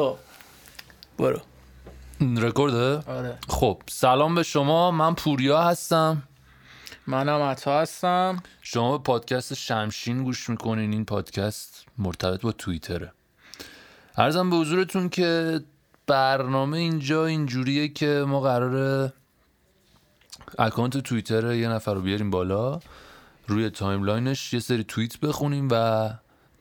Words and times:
خب. 0.00 0.16
برو. 1.18 1.40
رکورده 2.20 3.10
آره. 3.10 3.38
خب 3.48 3.82
سلام 3.88 4.34
به 4.34 4.42
شما. 4.42 4.90
من 4.90 5.14
پوریا 5.14 5.62
هستم. 5.62 6.22
منم 7.06 7.42
عطا 7.42 7.80
هستم. 7.80 8.42
شما 8.62 8.98
به 8.98 9.04
پادکست 9.04 9.54
شمشین 9.54 10.24
گوش 10.24 10.50
می‌کنین. 10.50 10.92
این 10.92 11.04
پادکست 11.04 11.84
مرتبط 11.98 12.40
با 12.40 12.52
توییتره. 12.52 13.12
عرضم 14.16 14.50
به 14.50 14.56
حضورتون 14.56 15.08
که 15.08 15.60
برنامه 16.06 16.78
اینجا 16.78 17.26
اینجوریه 17.26 17.88
که 17.88 18.24
ما 18.28 18.40
قراره 18.40 19.12
account 20.58 20.98
توییتر 20.98 21.54
یه 21.54 21.68
نفر 21.68 21.94
رو 21.94 22.00
بیاریم 22.00 22.30
بالا. 22.30 22.80
روی 23.46 23.70
timeline 23.70 24.36
ش 24.36 24.52
یه 24.52 24.60
سری 24.60 24.84
توییت 24.84 25.20
بخونیم 25.20 25.68
و 25.70 26.10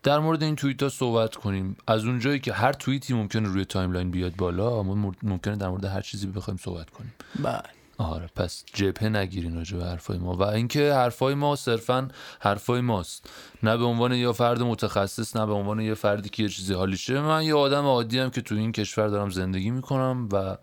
در 0.03 0.19
مورد 0.19 0.43
این 0.43 0.55
توییت 0.55 0.83
ها 0.83 0.89
صحبت 0.89 1.35
کنیم. 1.35 1.77
از 1.87 2.05
اونجایی 2.05 2.39
که 2.39 2.53
هر 2.53 2.73
توییتی 2.73 3.13
ممکنه 3.13 3.47
روی 3.47 3.65
timeline 3.65 4.11
بیاد 4.11 4.35
بالا 4.35 4.83
ما 4.83 5.13
ممکنه 5.23 5.55
در 5.55 5.69
مورد 5.69 5.85
هر 5.85 6.01
چیزی 6.01 6.27
بخوایم 6.27 6.57
صحبت 6.57 6.89
کنیم. 6.89 7.13
بله. 7.43 7.61
آره 7.97 8.29
پس 8.35 8.63
جبهه 8.73 9.09
نگیرین 9.09 9.55
راجع 9.55 9.77
به 9.77 9.85
حرفای 9.85 10.17
ما. 10.17 10.33
و 10.33 10.43
اینکه 10.43 10.93
حرفای 10.93 11.33
ما 11.33 11.55
صرفا 11.55 12.07
حرفای 12.39 12.81
ماست. 12.81 13.29
نه 13.63 13.77
به 13.77 13.85
عنوان 13.85 14.13
یه 14.13 14.31
فرد 14.31 14.61
متخصص 14.61 15.35
نه 15.35 15.45
به 15.45 15.53
عنوان 15.53 15.79
یه 15.79 15.93
فردی 15.93 16.29
که 16.29 16.43
یه 16.43 16.49
چیزی 16.49 16.73
حالیشه 16.73 17.21
من 17.21 17.43
یه 17.43 17.55
آدم 17.55 17.85
عادی 17.85 18.19
هم 18.19 18.29
که 18.29 18.41
تو 18.41 18.55
این 18.55 18.71
کشور 18.71 19.07
دارم 19.07 19.29
زندگی 19.29 19.71
می‌کنم 19.71 20.29
و 20.31 20.57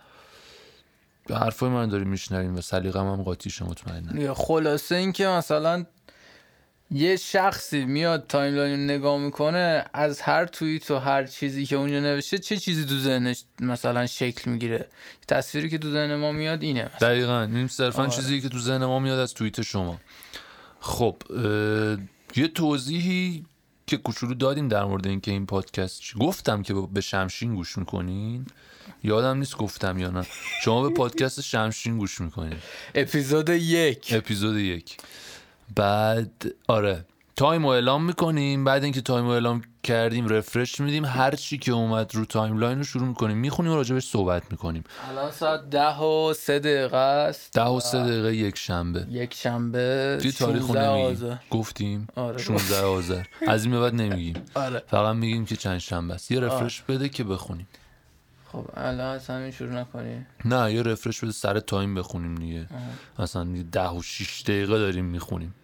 حرفای 1.35 1.71
من 1.71 1.89
داریم 1.89 2.09
میشنویم 2.09 2.57
و 2.57 2.61
سلیقه‌م 2.61 3.07
هم 3.07 3.23
قاطیشه 3.23 3.65
مطمئنا 3.65 4.23
یا 4.23 4.35
خلاصه 4.35 4.95
اینکه 4.95 5.27
مثلا 5.27 5.85
یه 6.91 7.17
شخصی 7.17 7.85
میاد 7.85 8.27
timeline 8.29 8.85
نگاه 8.85 9.19
می‌کنه 9.19 9.85
از 9.95 10.21
هر 10.21 10.47
توییت 10.47 10.91
و 10.91 10.99
هر 10.99 11.25
چیزی 11.27 11.67
که 11.67 11.77
اونجا 11.77 12.01
نوشته 12.01 12.39
چه 12.39 12.57
چیزی 12.57 12.85
تو 12.85 12.99
ذهنش 12.99 13.45
مثلا 13.61 14.07
شکل 14.07 14.51
می‌گیره؟ 14.51 14.89
تصویری 15.29 15.69
که 15.71 15.79
تو 15.79 15.91
ذهن 15.91 16.15
ما 16.15 16.33
میاد 16.33 16.63
اینه 16.63 16.85
مثلا. 16.85 17.09
دقیقا. 17.09 17.43
این 17.43 17.69
صرفا 17.69 18.03
آره. 18.03 18.11
چیزی 18.11 18.41
که 18.41 18.49
تو 18.49 18.59
ذهن 18.59 18.85
ما 18.85 18.99
میاد 18.99 19.19
از 19.19 19.35
توییت 19.35 19.63
شما. 19.63 20.01
خب 20.81 21.17
یه 22.37 22.49
توضیحی 22.49 23.45
که 23.87 23.97
کوچولو 23.97 24.35
دادیم 24.35 24.69
در 24.69 24.85
مورد 24.85 25.07
اینکه 25.07 25.31
این 25.31 25.47
پادکست 25.47 26.01
چی- 26.01 26.19
گفتم 26.19 26.63
که 26.63 26.75
به 26.75 27.01
شمشین 27.01 27.55
گوش 27.55 27.79
می‌کنین. 27.79 28.47
یادم 29.05 29.39
نیست 29.39 29.57
گفتم 29.57 29.99
یا 29.99 30.11
نه. 30.11 30.27
شما 30.63 30.89
به 30.89 30.95
پادکست 30.95 31.41
شمشین 31.41 31.99
گوش 31.99 32.21
می‌کنین. 32.21 32.57
اپیزود 32.95 33.49
یک. 33.49 34.09
اپیزود 34.13 34.57
یک. 34.57 34.97
بعد 35.75 36.45
آره. 36.69 37.05
time 37.37 37.63
رو 37.63 37.69
اعلام 37.69 38.05
می‌کنیم 38.05 38.65
بعد 38.65 38.85
اینکه 38.85 39.01
time 39.01 39.25
رو 39.25 39.31
اعلام 39.31 39.63
کردیم 39.83 40.29
refresh 40.29 40.81
میدیم. 40.81 41.05
هر 41.05 41.31
چی 41.31 41.59
که 41.59 41.73
اومد 41.73 42.15
رو 42.15 42.25
timeline 42.25 42.79
رو 42.79 42.85
شروع 42.85 43.09
می‌کنیم 43.09 43.37
می‌خونیم 43.37 43.73
و 43.73 43.75
راجبش 43.75 44.07
صحبت 44.07 44.43
می‌کنیم. 44.51 44.85
الان 45.11 45.31
ساعت 45.31 45.71
ده 45.71 45.99
و 45.99 46.35
سه 46.35 46.59
دقیقه 46.59 46.97
است 46.97 47.53
ده 47.53 47.63
و 47.65 47.81
سه 47.81 47.99
دقیقه 47.99 48.37
یک 48.37 48.59
شنبه. 48.59 49.07
یک 49.11 49.35
شنبه 49.35 50.19
توی 50.23 50.33
تاریخ 50.33 50.63
رو 50.63 50.75
16 50.75 50.93
نمیگیم. 50.93 51.41
گفتیم 51.51 52.07
آره. 52.17 52.39
16 52.39 52.81
آذر. 52.81 53.23
از 53.47 53.65
این 53.65 53.73
به 53.73 53.81
بعد 53.81 53.95
نمیگیم. 53.95 54.35
آره. 54.55 54.83
فقط 54.87 55.17
میگیم 55.17 55.45
که 55.45 55.57
چند 55.57 55.79
شنبه 55.79 56.15
است. 56.15 56.31
یه 56.31 56.41
refresh 56.41 56.83
بده 56.83 57.09
که 57.09 57.25
بخونیم. 57.25 57.69
خب 58.53 58.67
الان 58.75 59.15
از 59.15 59.27
همین 59.27 59.51
شروع 59.51 59.73
نکنی. 59.73 60.27
نه 60.45 60.75
یه 60.75 60.83
رفرش 60.83 61.21
بده 61.21 61.33
سر 61.33 61.61
تایم 61.61 61.95
بخونیم 61.95 62.35
دیگه. 62.35 62.67
مثلا 63.19 63.65
ده 63.73 63.89
و 63.89 64.03
6 64.03 64.43
دقیقه 64.43 64.79
داریم 64.79 65.05
می‌خونیم. 65.05 65.55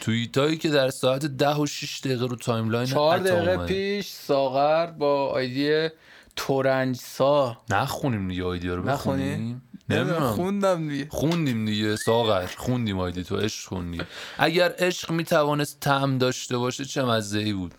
توییت 0.00 0.38
هایی 0.38 0.56
که 0.56 0.70
در 0.70 0.90
ساعت 0.90 1.26
ده 1.26 1.54
و 1.54 1.66
6 1.66 2.00
دقیقه 2.00 2.26
رو 2.26 2.36
تایملاین 2.36 2.86
چهار 2.86 3.18
دقیقه 3.18 3.50
اومده. 3.50 3.66
پیش 3.66 4.08
ساغر 4.08 4.86
با 4.86 5.26
آیدی 5.26 5.88
تورنجسا. 6.36 7.58
نخونیم 7.70 8.28
دیگه 8.28 8.44
آیدیا 8.44 8.74
رو؟ 8.74 8.82
بخونیم. 8.82 9.62
نمی‌دونم. 9.88 10.30
خوندم 10.30 10.88
دیگه. 10.88 11.06
خوندیم 11.10 11.64
دیگه 11.64 11.96
ساغر. 11.96 12.46
خوندیم 12.46 12.98
آیدی 12.98 13.24
تو 13.24 13.36
عشق 13.36 13.68
خوندی 13.68 14.00
اگر 14.38 14.74
عشق 14.78 15.10
می‌توانست 15.10 15.80
تعم 15.80 16.18
داشته 16.18 16.58
باشه 16.58 16.84
چه 16.84 17.02
مزه 17.02 17.38
ای 17.38 17.52
بود؟ 17.52 17.74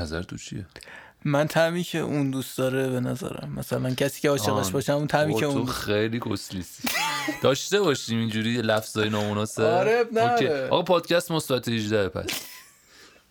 نظر 0.00 0.22
تو 0.22 0.36
چیه؟ 0.36 0.66
من 1.24 1.46
تعمی 1.46 1.82
که 1.82 1.98
اون 1.98 2.30
دوست 2.30 2.58
داره 2.58 2.88
به 2.88 3.00
نظرم. 3.00 3.52
مثلا 3.56 3.94
کسی 3.94 4.20
که 4.20 4.30
عاشقش 4.30 4.48
آن. 4.66 4.72
باشه 4.72 4.92
اون 4.92 5.06
تعمی 5.06 5.34
که 5.34 5.40
تو 5.40 5.46
اون 5.46 5.66
خیلی 5.66 6.20
کسلیسی 6.20 6.88
داشته 7.42 7.80
باشیم 7.80 8.18
اینجوری 8.18 8.62
لفظای 8.62 9.08
نامناسب؟ 9.08 9.62
آره، 9.62 9.92
اب 9.92 10.18
نداره. 10.18 10.32
اوکی. 10.32 10.48
آقا 10.48 10.82
پادکست 10.82 11.30
مثبت 11.30 11.68
18 11.68 12.08
پس. 12.08 12.30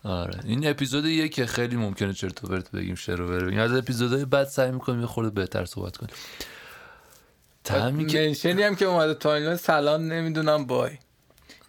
آره. 0.04 0.40
این 0.44 0.68
اپیزود 0.70 1.30
که 1.30 1.46
خیلی 1.46 1.76
ممکنه 1.76 2.12
چرت 2.12 2.44
و 2.44 2.46
پرت 2.46 2.70
بگیم 2.70 2.94
شروع 2.94 3.40
بریم 3.40 3.58
از 3.58 3.72
اپیزودهای 3.72 4.24
بعد 4.24 4.46
سعی 4.46 4.70
می‌کنیم 4.70 5.00
یه 5.00 5.06
خورده 5.06 5.30
بهتر 5.30 5.64
صحبت 5.64 5.96
کنیم. 5.96 6.14
تعمی 7.64 8.06
که 8.06 8.26
منشنی 8.26 8.62
هم 8.62 8.76
که 8.76 8.84
اومده 8.84 9.14
تایملاین 9.14 9.56
سلام 9.56 10.12
نمی‌دونم 10.12 10.66
بای. 10.66 10.90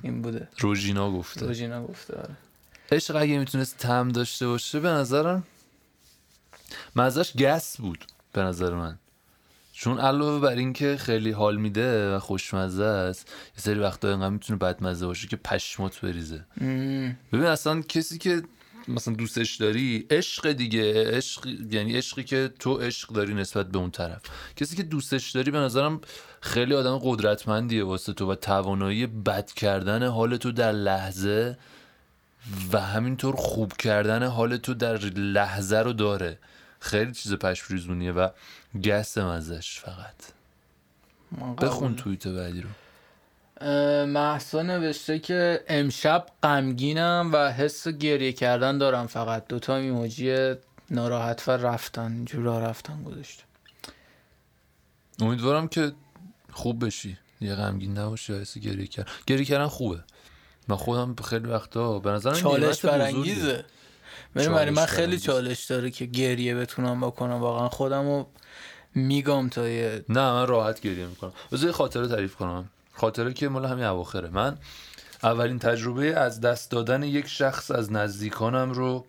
این 0.04 0.22
بوده. 0.22 0.48
روژینا 0.60 1.12
گفته. 1.12 1.46
روژینا 1.46 1.84
گفته 1.84 2.18
آره. 2.18 2.38
عشق 2.92 3.16
اگه 3.16 3.40
می‌تونست 3.40 3.78
تم 3.78 4.10
داشته 4.10 4.48
باشه 4.48 4.80
به 4.80 4.90
نظرم 4.90 5.44
مزش 6.96 7.38
گس 7.38 7.78
بود 7.78 8.06
به 8.34 8.42
نظر 8.42 8.74
من. 8.74 8.98
چون 9.74 10.00
علاوه 10.00 10.40
بر 10.40 10.56
اینکه 10.56 10.98
خیلی 10.98 11.32
حال 11.32 11.58
میده 11.58 12.16
و 12.16 12.20
خوشمزه 12.20 12.84
است 12.84 13.28
یه 13.58 13.62
سری 13.62 13.80
وقتا 13.80 14.09
اینقدر 14.09 14.30
می‌تونه 14.30 14.59
بدمزه 14.59 15.06
باشه 15.06 15.28
که 15.28 15.36
پشمات 15.36 16.02
بریزه. 16.02 16.46
مم. 16.62 17.18
ببین 17.34 17.46
اصلا 17.46 17.81
کسی 17.81 18.18
که 18.18 18.42
مثلا 18.88 19.14
دوستش 19.14 19.56
داری 19.56 20.06
عشق 20.10 20.52
دیگه 20.52 21.12
عشق 21.18 21.48
یعنی 21.72 21.98
عشقی 21.98 22.24
که 22.24 22.54
تو 22.60 22.78
عشق 22.78 23.10
داری 23.10 23.34
نسبت 23.34 23.68
به 23.68 23.78
اون 23.78 23.92
طرف. 23.92 24.22
کسی 24.56 24.76
که 24.76 24.84
دوستش 24.84 25.31
داری 25.31 25.52
به 25.52 25.58
نظرم 25.58 26.02
خیلی 26.42 26.74
آدم 26.74 26.98
قدرتمندیه 26.98 27.84
واسه 27.84 28.14
تو 28.14 28.31
و 28.31 28.36
توانایی 28.36 29.08
بد 29.08 29.52
کردن 29.52 30.08
حال 30.08 30.38
تو 30.38 30.52
در 30.52 30.72
لحظه 30.72 31.58
و 32.74 32.80
همینطور 32.80 33.36
خوب 33.36 33.74
کردن 33.74 34.24
حال 34.24 34.58
تو 34.58 34.74
در 34.74 34.98
لحظه 34.98 35.78
رو 35.78 35.94
داره. 35.94 36.40
خیلی 36.81 37.12
چیز 37.12 37.34
پشپریزونیه 37.34 38.12
و 38.12 38.30
گس 38.84 39.18
مزش 39.18 39.80
فقط. 39.80 40.16
بخون. 41.62 41.96
توییت 41.96 42.28
بعدی 42.28 42.62
رو. 42.62 42.69
محسا 44.06 44.62
نوشته 44.62 45.19
که 45.19 45.64
امشب 45.68 46.25
غمگینم 46.44 47.30
و 47.34 47.52
حس 47.52 47.88
گریه 47.88 48.34
کردن 48.34 48.78
دارم 48.78 49.08
فقط. 49.08 49.47
دوتا 49.47 49.75
ایموجی 49.75 50.53
ناراحت 50.90 51.47
و 51.47 51.52
رفتن. 51.52 52.25
راه 52.34 52.62
رفتن 52.62 53.03
گذاشته. 53.03 53.44
امیدوارم 55.19 55.68
که 55.68 55.92
خوب 56.52 56.86
بشی. 56.86 57.18
یه 57.42 57.56
غمگین 57.56 57.98
نباشی 57.98 58.34
حس 58.34 58.58
گریه 58.58 58.88
کرد 58.88 59.08
گریه 59.28 59.46
کردن 59.46 59.68
خوبه. 59.68 60.03
من 60.68 60.75
خودم 60.75 61.16
خیلی 61.16 61.48
وقتا 61.48 62.00
به 62.00 62.12
نظرم 62.12 62.34
چالش. 62.34 62.86
برانگیزه 62.86 63.66
چالش 64.36 64.48
برای 64.48 64.70
من 64.70 64.86
خیلی. 64.86 65.20
چالش 65.20 65.66
داره 65.66 65.92
که 65.92 66.06
گریه 66.06 66.56
بتونم 66.56 67.02
بکنم. 67.02 67.34
واقعا 67.34 67.70
خودم 67.70 68.08
رو 68.08 68.28
میگم 68.96 69.50
تا 69.50 69.68
یه 69.68 70.06
نه 70.09 70.32
من 70.32 70.48
راحت 70.48 70.82
گریه 70.82 71.08
می‌کنم. 71.08 71.34
بذار 71.52 71.66
یه 71.66 71.72
خاطره 71.72 72.08
تعریف 72.08 72.36
کنم. 72.36 72.70
خاطره 72.94 73.34
که 73.34 73.50
مال 73.50 73.66
همین 73.66 73.84
اواخره. 73.84 74.30
من 74.30 74.58
اولین 75.24 75.60
تجربه 75.60 76.16
از 76.16 76.42
دست 76.42 76.72
دادن 76.72 77.04
یک 77.04 77.28
شخص 77.28 77.72
از 77.72 77.92
نزدیکانم 77.92 78.72
رو 78.72 79.06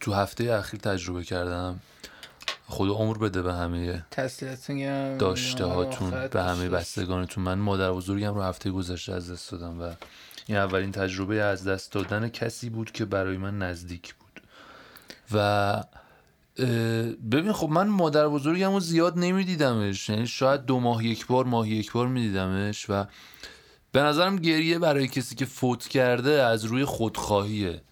تو 0.00 0.12
هفته 0.12 0.52
اخیر 0.52 0.80
تجربه 0.80 1.24
کردم. 1.24 1.80
خدا 2.66 2.92
عمر 2.92 3.18
بده 3.18 3.42
به 3.42 3.54
همه 3.54 4.04
داشته 5.18 5.64
هاتون 5.64 6.28
به 6.28 6.42
همه. 6.42 6.68
بستگانتون. 6.68 7.44
من 7.44 7.58
مادر 7.58 7.92
بزرگم 7.92 8.34
رو 8.34 8.42
هفته 8.42 8.70
گذشته 8.70 9.12
از 9.12 9.32
دست 9.32 9.52
دادم 9.52 9.80
و 9.82 9.92
این 10.46 10.58
اولین 10.58 10.92
تجربه 10.92 11.42
از 11.42 11.68
دست 11.68 11.92
دادن 11.92 12.28
کسی 12.28 12.70
بود 12.70 12.92
که 12.92 13.04
برای 13.04 13.36
من 13.36 13.58
نزدیک 13.58 14.14
بود. 14.14 14.42
و 15.32 15.84
ببین 17.30 17.52
خب 17.52 17.68
من 17.68 17.88
مادر 17.88 18.28
بزرگم 18.28 18.72
رو 18.72 18.80
زیاد 18.80 19.18
نمیدیدمش. 19.18 20.08
یعنی 20.08 20.26
شاید 20.26 20.64
دو 20.64 20.80
ماه 20.80 21.04
یک 21.06 21.26
بار 21.26 21.44
ماه 21.44 21.68
یک 21.68 21.92
بار 21.92 22.08
میدیدمش 22.08 22.90
و 22.90 23.04
به 23.92 24.00
نظرم 24.00 24.36
گریه 24.36 24.78
برای 24.78 25.08
کسی 25.08 25.34
که 25.34 25.44
فوت 25.44 25.88
کرده 25.88 26.30
از 26.30 26.64
روی 26.64 26.84
خودخواهیه. 26.84 27.82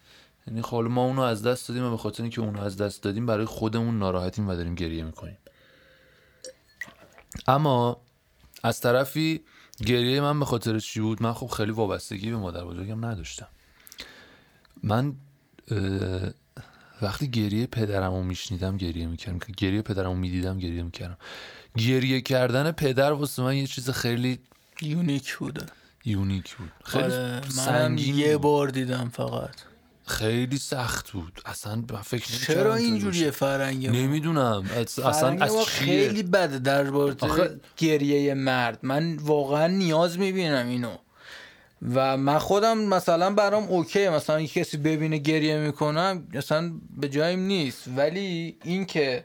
یعنی 0.46 0.62
خب 0.62 0.76
ما 0.76 1.04
اونو 1.04 1.22
از 1.22 1.43
دست 1.43 1.69
دادیم 1.69 1.84
و 1.84 1.90
به 1.90 1.96
خاطر 1.96 2.22
اینکه 2.22 2.40
اونو 2.40 2.60
از 2.60 2.76
دست 2.76 3.02
دادیم 3.02 3.26
برای 3.26 3.44
خودمون 3.44 3.99
ناراحتیم 3.99 4.49
و 4.49 4.54
داریم 4.54 4.75
گریه 4.75 5.04
می‌کنیم. 5.04 5.38
اما 7.46 8.00
از 8.62 8.81
طرفی 8.81 9.40
گریه 9.87 10.20
من 10.20 10.38
به 10.38 10.44
خاطر 10.44 10.79
چی 10.79 11.00
بود؟ 11.00 11.23
من 11.23 11.32
خب 11.32 11.46
خیلی 11.46 11.73
وابستگی 11.73 12.31
به 12.31 12.37
مادر 12.37 12.64
بزرگم 12.64 13.05
نداشتم. 13.05 13.49
من 14.82 15.12
وقتی 17.02 17.31
گریه 17.31 17.67
پدرم 17.67 18.12
رو 18.12 18.23
میشنیدم 18.23 18.76
گریه 18.76 19.06
می‌کردم. 19.06 19.38
گریه 19.56 19.82
پدرم 19.82 20.06
رو 20.06 20.14
می‌دیدم 20.14 20.58
گریه 20.58 20.82
می‌کردم. 20.82 21.19
گریه 21.76 22.20
کردن 22.20 22.73
پدر 22.73 23.12
واسه 23.12 23.43
من 23.43 23.56
یه 23.56 23.67
چیز 23.67 23.90
خیلی 23.90 24.38
یونیک 24.82 25.37
بوده 25.37 25.67
یونیک 26.05 26.55
بود. 26.55 26.73
خیلی 26.85 27.05
آره 27.05 27.49
سنگین 27.49 28.14
یه 28.19 28.32
بود. 28.32 28.43
بار 28.43 28.69
دیدم 28.69 29.08
فقط. 29.08 29.55
خیلی 30.06 30.58
سخت 30.58 31.10
بود. 31.10 31.40
اصلا 31.44 31.76
من 31.90 32.02
فکر 32.02 32.26
چرا 32.26 32.75
اینجوریه 32.75 33.25
باشه. 33.25 33.31
فرنگ 33.31 33.87
ما؟ 33.87 33.93
نمی‌دونم. 33.96 34.64
اصلا 34.76 35.37
از 35.40 35.52
چیه؟ 35.52 35.64
خیلی 35.64 36.22
بده 36.22 36.58
در 36.58 36.87
آخه- 37.20 37.60
گریه 37.76 38.34
مرد. 38.34 38.78
من 38.82 39.16
واقعا 39.16 39.66
نیاز 39.66 40.19
می‌بینم 40.19 40.69
اینو. 40.69 40.96
و 41.94 42.16
من 42.16 42.38
خودم 42.38 42.78
مثلا 42.78 43.31
برام 43.31 43.64
اوکی 43.64 44.08
مثلا 44.08 44.40
یه 44.40 44.49
کسی 44.49 44.76
ببینه 44.76 45.19
گریه 45.19 45.58
می‌کنم 45.58 46.28
مثلا 46.34 46.72
به 46.96 47.08
جایم 47.08 47.40
نیست. 47.40 47.82
ولی 47.96 48.56
اینکه 48.64 49.25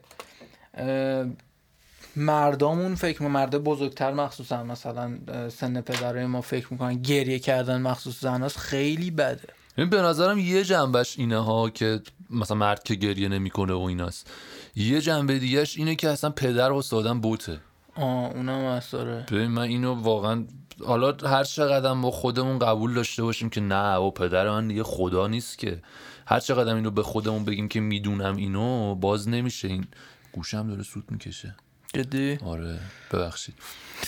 مردامون 2.16 2.96
فکر 2.96 3.24
می 3.24 3.30
مرد 3.30 3.58
بزرگتر 3.58 4.14
مخصوصا 4.14 4.64
مثلا 4.64 5.18
سن 5.50 5.82
پدرای 5.82 6.26
ما 6.26 6.42
فکر 6.42 6.68
می‌کنن 6.72 7.02
گریه 7.02 7.40
کردن 7.40 7.82
مخصوص 7.82 8.22
زناست 8.22 8.58
خیلی 8.58 9.12
بده. 9.12 9.48
این 9.78 9.90
به 9.90 10.02
نظرم 10.02 10.38
یه 10.38 10.64
جنبش 10.64 11.20
اینه 11.20 11.38
ها 11.38 11.70
که 11.70 12.02
مثلا 12.30 12.58
مرد 12.58 12.84
که 12.84 12.96
گریه 12.96 13.28
نمی‌کنه 13.28 13.74
و 13.74 13.82
ایناست. 13.82 14.32
یه 14.76 15.02
جنبه 15.02 15.40
دیگهش 15.40 15.78
اینه 15.78 15.96
که 15.96 16.10
اصلا 16.10 16.30
پدر 16.30 16.74
استادم 16.74 17.22
بوته. 17.22 17.60
آه 17.96 18.32
اونم 18.36 18.82
داره 18.92 19.26
ببین 19.32 19.48
من 19.48 19.64
اینو 19.64 19.94
واقعا 19.94 20.46
حالا 20.86 21.18
هر 21.24 21.44
چقدر 21.44 21.94
با 21.94 22.12
خودمون 22.12 22.60
قبول 22.60 22.94
داشته 22.94 23.24
باشیم 23.24 23.50
که 23.50 23.62
نه 23.62 23.96
و 23.96 24.12
پدر 24.12 24.50
من 24.50 24.68
دیگه 24.68 24.84
خدا 24.84 25.28
نیست 25.28 25.58
که. 25.58 25.82
هر 26.28 26.40
چقدر 26.40 26.76
اینو 26.76 26.92
به 26.92 27.04
خودمون 27.04 27.46
بگیم 27.46 27.68
که 27.68 27.80
می‌دونم 27.80 28.36
اینو 28.36 28.96
باز 28.96 29.30
نمیشه. 29.30 29.68
این 29.68 29.86
گوشم 30.32 30.68
داره 30.68 30.84
سود 30.84 31.04
می‌کشه. 31.12 31.56
جدی؟ 31.94 32.38
آره 32.46 32.80
ببخشید. 33.12 33.56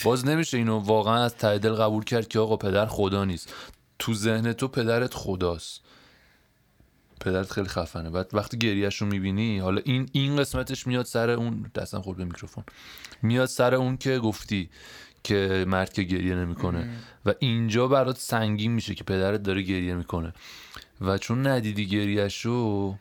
باز 0.03 0.25
نمیشه 0.25 0.57
اینو 0.57 0.79
واقعا 0.79 1.23
از 1.23 1.35
ته 1.35 1.57
دل 1.57 1.73
قبول 1.73 2.03
کرد 2.03 2.27
که 2.27 2.39
آقا 2.39 2.57
پدر 2.57 2.85
خدا 2.85 3.25
نیست. 3.25 3.53
تو 3.99 4.13
ذهن 4.13 4.53
تو 4.53 4.67
پدرت 4.67 5.13
خداست. 5.13 5.81
پدرت 7.21 7.51
خیلی 7.51 7.67
خفنه. 7.67 8.09
بعد 8.09 8.29
وقتی 8.33 8.57
گریهش 8.57 9.01
رو 9.01 9.07
می‌بینی 9.07 9.59
حالا 9.59 9.81
این 9.85 10.09
این 10.11 10.37
قسمتش 10.37 10.87
میاد 10.87 11.05
سر 11.05 11.29
اون 11.29 11.71
دستم 11.75 12.01
خورد 12.01 12.17
به 12.17 12.25
میکروفون. 12.25 12.63
میاد 13.21 13.45
سر 13.45 13.75
اون 13.75 13.97
که 13.97 14.19
گفتی 14.19 14.69
که 15.23 15.65
مرد 15.67 15.93
که 15.93 16.03
گریه 16.03 16.35
نمی‌کنه. 16.35 16.89
و 17.25 17.33
اینجا 17.39 17.87
برات 17.87 18.17
سنگین 18.17 18.71
میشه 18.71 18.95
که 18.95 19.03
پدرت 19.03 19.43
داره 19.43 19.61
گریه 19.61 19.95
می‌کنه. 19.95 20.33
و 21.01 21.17
چون 21.17 21.47
ندیدی 21.47 21.87
گریهش 21.87 22.45
رو 22.45 22.95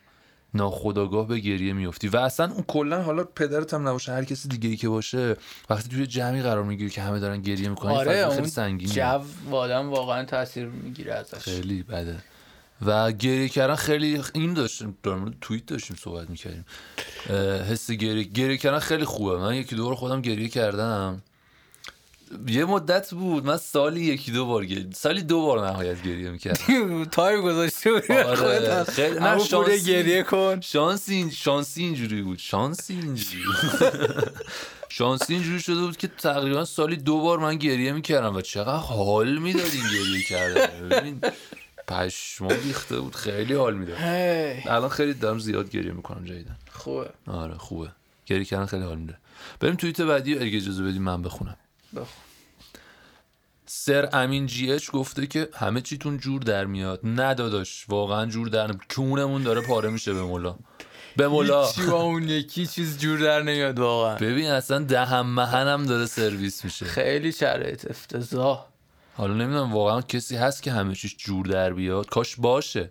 ناخداگاه 0.53 1.27
به 1.27 1.39
گریه 1.39 1.73
میفتی 1.73 2.07
و 2.07 2.17
اصلا 2.17 2.51
اون 2.51 2.63
کلا 2.67 3.03
حالا 3.03 3.23
پدرت 3.23 3.73
هم 3.73 3.87
نباشه 3.87 4.11
هر 4.11 4.23
کسی 4.23 4.47
دیگه 4.47 4.69
ای 4.69 4.77
که 4.77 4.89
باشه 4.89 5.35
وقتی 5.69 5.89
توی 5.89 6.07
جمعی 6.07 6.41
قرار 6.41 6.63
می‌گیری 6.63 6.89
که 6.89 7.01
همه 7.01 7.19
دارن 7.19 7.41
گریه 7.41 7.69
می‌کنن 7.69 7.91
آره 7.91 8.29
خیلی 8.29 8.47
سنگینه 8.47 8.93
جو 8.93 9.21
و 9.51 9.55
آدم 9.55 9.89
واقعا 9.89 10.25
تاثیر 10.25 10.65
می‌گیره 10.65 11.13
ازش. 11.13 11.37
خیلی 11.37 11.83
بده. 11.83 12.17
و 12.85 13.11
گریه 13.11 13.49
کردن 13.49 13.75
خیلی 13.75 14.21
این 14.33 14.53
داشتیم 14.53 14.97
در 15.03 15.13
مورد 15.13 15.33
توییت 15.41 15.65
داشتیم 15.65 15.97
صحبت 15.99 16.29
می‌کردیم. 16.29 16.65
حس 17.69 17.91
گریه 17.91 18.23
گریه 18.23 18.57
کردن 18.57 18.79
خیلی 18.79 19.05
خوبه. 19.05 19.37
من 19.37 19.55
یکی 19.55 19.75
دو 19.75 19.85
بار 19.85 19.95
خودم 19.95 20.21
گریه 20.21 20.49
کردم. 20.49 21.21
یه 22.47 22.65
مدت 22.65 23.13
بود. 23.13 23.45
من 23.45 23.57
سالی 23.57 24.01
یکی 24.01 24.31
دو 24.31 24.45
بار 24.45 24.65
گریه 24.65 24.87
سالی 24.93 25.21
دو 25.21 25.41
بار 25.41 25.67
نهایت 25.67 26.01
گریه 26.03 26.29
می‌کردم. 26.29 27.05
تایم 27.11 27.41
گذاشته 27.41 27.91
بود 27.91 28.11
آره، 28.11 28.83
خیلی- 28.83 29.19
نه، 29.19 29.39
شانسی. 29.43 29.91
گریه 29.91 30.23
کن. 30.23 30.61
شانسی 30.61 31.31
شانسی 31.31 31.83
اینجوری 31.83 32.21
بود. 32.21 32.37
شانسی 32.39 32.93
اینجوری 32.93 33.43
شانسی 34.89 35.33
اینجوری 35.33 35.59
شده 35.59 35.81
بود 35.81 35.97
که 35.97 36.07
تقریبا 36.07 36.65
سالی 36.65 36.95
دو 36.95 37.21
بار 37.21 37.39
من 37.39 37.55
گریه 37.55 37.91
می‌کردم 37.91 38.35
و 38.35 38.41
چقدر 38.41 38.75
حال 38.77 39.37
می‌داد 39.37 39.71
این 39.73 39.83
گریه 39.83 40.23
کردن. 40.29 40.89
ببین 40.89 41.21
پشما 41.87 42.51
ریخته 42.51 42.99
بود. 42.99 43.15
خیلی 43.15 43.53
حال 43.53 43.73
می‌داد. 43.77 43.97
الان 44.67 44.89
خیلی 44.89 45.13
دارم 45.13 45.39
زیاد 45.39 45.69
گریه 45.69 45.91
می‌کنم 45.91 46.25
جدیدن 46.25 46.55
خوبه. 46.71 47.09
آره 47.27 47.53
خوبه. 47.57 47.89
گریه 48.25 48.45
کردن 48.45 48.65
خیلی 48.65 48.83
حال 48.83 48.97
میده. 48.97 49.17
بریم 49.59 49.75
توییت 49.75 50.01
بعدی 50.01 50.39
اگه 50.39 50.57
اجازه 50.57 50.83
بدیم 50.83 51.01
من 51.01 51.21
بخونم. 51.21 51.57
بخون. 51.95 52.23
سر 53.65 54.09
امین 54.13 54.45
جی 54.45 54.71
اچ 54.71 54.91
گفته 54.91 55.27
که 55.27 55.49
همه 55.53 55.81
چیتون 55.81 56.17
جور 56.17 56.41
در 56.41 56.65
میاد. 56.65 56.99
نه 57.03 57.33
داداش 57.33 57.85
واقعا 57.89 58.25
جور 58.25 58.47
در 58.47 58.71
کونمون 58.95 59.43
داره 59.43 59.61
پاره 59.61 59.89
میشه 59.89 60.13
به 60.13 60.21
مولا 60.21 60.55
به 61.17 61.27
مولا 61.27 61.65
هیچی 61.67 61.85
با 61.85 62.01
اون 62.01 62.29
یکی 62.29 62.67
چیز 62.67 62.99
جور 62.99 63.19
در 63.19 63.41
نمیاد 63.41 63.79
واقعا. 63.79 64.15
ببین 64.15 64.47
اصلا 64.47 64.79
دهم 64.79 65.25
مهنم 65.25 65.85
داره 65.85 66.05
سرویس 66.05 66.63
میشه. 66.65 66.85
خیلی 66.85 67.31
شرایط 67.31 67.89
افتضاح. 67.89 68.65
حالا 69.17 69.33
نمی‌دونم 69.33 69.73
واقعا 69.73 70.01
کسی 70.01 70.35
هست 70.35 70.63
که 70.63 70.71
همه 70.71 70.95
چیش 70.95 71.15
جور 71.17 71.45
در 71.45 71.73
بیاد؟ 71.73 72.05
کاش 72.05 72.35
باشه. 72.35 72.89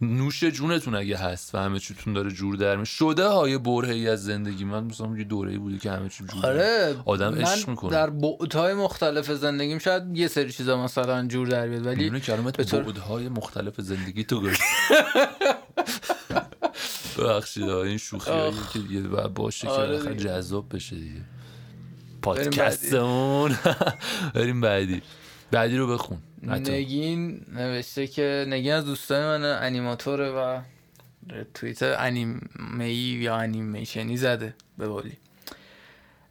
نوش 0.00 0.44
جونتون 0.44 0.94
اگه 0.94 1.16
هست 1.16 1.54
و 1.54 1.58
همه 1.58 1.78
چیتون 1.78 2.12
داره 2.12 2.30
جور 2.30 2.56
در 2.56 2.84
شده 2.84 3.26
های 3.28 3.58
برهه 3.58 3.90
ای 3.94 4.08
از 4.08 4.24
زندگی 4.24 4.64
من 4.64 4.84
مثلا 4.84 5.16
یه 5.18 5.24
دوره 5.24 5.58
بوده 5.58 5.78
که 5.78 5.90
همه 5.90 6.08
چی 6.08 6.24
جور 6.24 6.46
آره 6.46 6.96
آدم 7.04 7.34
عشق 7.34 7.66
من 7.66 7.70
می‌کنه 7.70 7.90
در 7.90 8.10
بعدهای 8.10 8.74
مختلف 8.74 9.30
زندگیم 9.32 9.78
شاید 9.78 10.16
یه 10.16 10.28
سری 10.28 10.52
چیزا 10.52 10.84
مثلا 10.84 11.26
جور 11.26 11.48
در 11.48 11.68
بیاد 11.68 11.86
ولی 11.86 11.96
میونه 12.02 12.20
کلمت 12.20 12.56
به 12.56 12.64
طور- 12.64 12.82
بعدهای 12.82 13.28
مختلف 13.28 13.80
زندگی 13.80 14.24
تو 14.24 14.40
گفت 14.42 14.60
ببخشید 17.18 17.68
این 17.68 17.96
شوخی 17.98 18.30
هایی 18.30 18.42
آخ. 18.48 18.72
که 18.72 18.78
دیگه 18.78 19.00
باید 19.00 19.34
باشه 19.34 19.66
که 19.66 19.72
آره 19.72 19.98
دیگه. 19.98 20.14
جذاب 20.14 20.74
بشه 20.76 20.96
دیگه. 20.96 21.20
پادکستمون 22.22 23.58
بریم 24.34 24.60
بعدی 24.60 25.02
بعدی 25.50 25.76
رو 25.76 25.86
بخون. 25.86 26.18
نگین 26.42 27.46
نوشته 27.52 28.06
که 28.06 28.46
نگین 28.48 28.72
از 28.72 28.84
دوستان 28.84 29.40
من 29.40 29.62
انیماتوره 29.62 30.30
و 30.30 30.60
توییت 31.54 31.82
انیمه 31.82 32.92
یا 32.92 33.36
انیمیشنی 33.36 34.16
زده 34.16 34.54
به 34.78 34.88
قولی. 34.88 35.16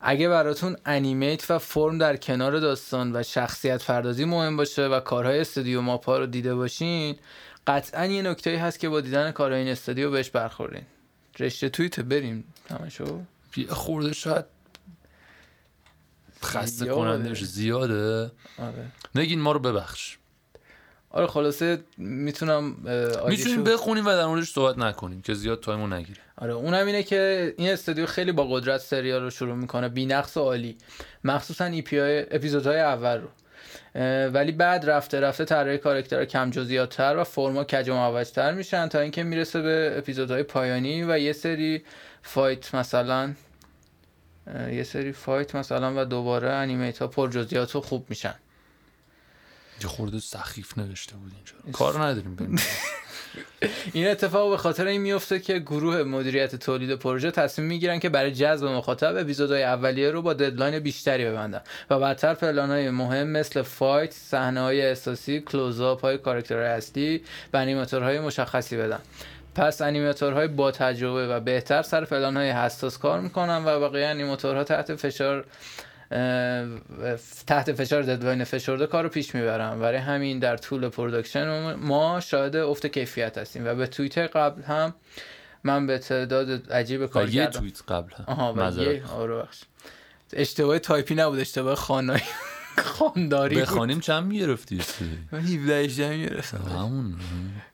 اگه 0.02 0.30
براتون 0.30 0.78
انیمیت 0.86 1.52
و 1.52 1.60
فرم 1.60 1.98
در 1.98 2.18
کنار 2.18 2.60
داستان 2.60 3.16
و 3.16 3.24
شخصیت 3.24 3.86
پردازی 3.86 4.26
مهم 4.26 4.58
باشه 4.58 4.88
و 4.88 5.00
کارهای 5.00 5.40
استودیو 5.40 5.82
ماپا 5.82 6.18
رو 6.18 6.26
دیده 6.26 6.56
باشین 6.56 7.16
قطعا 7.68 8.06
یه 8.06 8.22
نکته 8.22 8.58
هست 8.58 8.80
که 8.80 8.90
با 8.90 9.02
دیدن 9.02 9.32
کارهای 9.32 9.62
این 9.62 9.72
استودیو 9.72 10.12
بهش 10.12 10.30
برخورین 10.30 10.84
رشته 11.40 11.70
توییت 11.70 12.00
بریم. 12.00 12.44
تماشو 12.70 13.22
یه 13.58 13.68
خورده 13.68 14.14
شاید 14.14 14.46
خسته 16.48 16.86
زیاده. 16.86 16.94
کننده 16.96 17.30
بشه 17.30 17.46
زیاده. 17.46 18.32
آره. 18.60 18.86
نگین 19.16 19.40
ما 19.42 19.52
رو 19.52 19.60
ببخش. 19.60 20.18
آره 21.10 21.28
خلاصه 21.28 21.80
می‌تونم 21.98 22.76
می‌تونیم 23.28 23.64
بخونیم 23.64 24.06
و 24.06 24.10
در 24.10 24.26
موردش 24.26 24.50
صحبت 24.52 24.78
نکنیم 24.78 25.22
که 25.22 25.34
زیاد 25.34 25.60
تایمو 25.60 25.88
نگیره 25.88 26.20
آره 26.38 26.54
اونم 26.54 26.86
اینه 26.86 27.04
که 27.04 27.54
این 27.58 27.70
استودیو 27.70 28.06
خیلی 28.06 28.32
با 28.32 28.48
قدرت 28.48 28.82
سریال 28.82 29.22
رو 29.22 29.30
شروع 29.30 29.56
می‌کنه. 29.56 29.90
بی‌نقص 29.90 30.38
و 30.38 30.40
عالی. 30.40 30.78
مخصوصا 31.24 31.66
EP 31.66 31.98
های 31.98 32.36
اپیزودهای 32.36 32.80
اول 32.80 33.22
رو. 33.22 33.28
ولی 34.30 34.52
بعد 34.52 34.90
رفته 34.90 35.20
رفته 35.20 35.46
طراحی 35.46 35.78
کاراکترها 35.78 36.26
کم 36.26 36.50
جزئیات‌تر 36.50 37.16
و 37.18 37.24
فرما 37.24 37.64
کج 37.64 37.90
و 37.90 38.52
میشن 38.52 38.88
تا 38.88 39.00
اینکه 39.00 39.24
می‌رسه 39.24 39.62
به 39.62 39.94
اپیزودهای 39.98 40.44
پایانی 40.44 41.04
و 41.04 41.20
یه 41.20 41.34
سری 41.34 41.84
fight 42.22 42.76
مثلا 42.76 43.34
یه 44.72 44.84
سری 44.84 45.12
fight 45.12 45.56
مثلا 45.56 46.02
و 46.02 46.06
دوباره 46.06 46.50
animate 46.50 47.00
ها 47.00 47.08
پر 47.08 47.30
جزئیات 47.30 47.76
و 47.76 47.82
خوب 47.82 48.06
میشن. 48.10 48.36
یه 49.82 49.88
خورده 49.88 50.20
سخیف 50.20 50.78
نوشته 50.78 51.16
بود 51.16 51.32
اینجا 51.36 51.72
کار 51.72 52.04
نداریم 52.04 52.56
این 53.94 54.08
اتفاق 54.08 54.50
به 54.50 54.58
خاطر 54.58 54.88
این 54.88 55.02
میفته 55.02 55.40
که 55.40 55.60
گروه 55.60 56.04
مدیریت 56.04 56.56
تولید 56.56 56.96
پروژه 56.96 57.32
تصمیم 57.32 57.68
می‌گیرن 57.68 58.00
که 58.00 58.10
برای 58.10 58.32
جذب 58.32 58.68
مخاطب 58.68 59.16
اپیزودهای 59.18 59.64
اولیه 59.64 60.12
رو 60.12 60.22
با 60.22 60.34
deadline 60.34 60.80
بیشتری 60.80 61.26
ببندن 61.26 61.62
و 61.90 62.00
بعدتر 62.00 62.34
پلانهای 62.34 62.90
مهم 62.90 63.28
مثل 63.28 63.62
fight، 63.62 64.14
صحنه 64.14 64.62
های 64.62 64.82
اساسی، 64.82 65.42
کلوزآپ 65.42 66.02
های 66.02 66.18
کاراکترهای 66.18 66.68
اصلی 66.68 67.24
و 67.54 67.58
انیماتورهای 67.58 68.20
مشخصی 68.20 68.78
بدن. 68.78 69.00
پس 69.58 69.82
انیماتورهای 69.82 70.48
با 70.48 70.72
تجربه 70.72 71.28
و 71.28 71.40
بهتر 71.40 71.82
سر 71.82 72.06
پلانهای 72.06 72.52
حساس 72.52 72.98
کار 72.98 73.22
می‌کنن 73.22 73.66
و 73.66 73.80
بقیه 73.80 74.08
انیماتورها 74.08 74.64
تحت 74.64 74.96
فشار 74.96 75.46
تحت 77.48 77.74
فشار 77.74 78.02
deadline 78.02 78.44
فشرده 78.44 78.88
کار 78.88 79.04
رو 79.04 79.10
پیش 79.10 79.36
می‌برن. 79.36 79.80
برای 79.80 79.98
همین 79.98 80.40
در 80.40 80.58
طول 80.58 80.90
production 80.90 81.74
ما 81.74 82.20
شاهد 82.20 82.56
افت 82.56 82.88
کیفیت 82.88 83.38
هستیم 83.38 83.68
و 83.68 83.76
به 83.76 83.88
توییت 83.88 84.18
قبل 84.18 84.62
هم 84.62 84.96
من 85.64 85.88
به 85.88 85.98
تعداد 85.98 86.72
عجیب 86.72 87.06
کار 87.06 87.30
یه 87.30 87.48
توییت 87.48 87.82
قبل 87.88 88.12
آها 88.28 88.72
یه 88.72 89.04
آره 89.08 89.36
بخش 89.36 89.62
اشتباه 90.34 90.80
تایپی 90.80 91.16
نبود 91.16 91.40
اشتباه 91.40 91.76
خانایی 91.76 92.24
خانداری 92.78 93.62
بخوانیم 93.62 94.00
چند 94.00 94.24
می‌گرفتی 94.24 94.82
من 95.32 95.40
17 95.40 95.74
18 95.74 96.18
گرفتم 96.18 96.58
همون. 96.58 97.16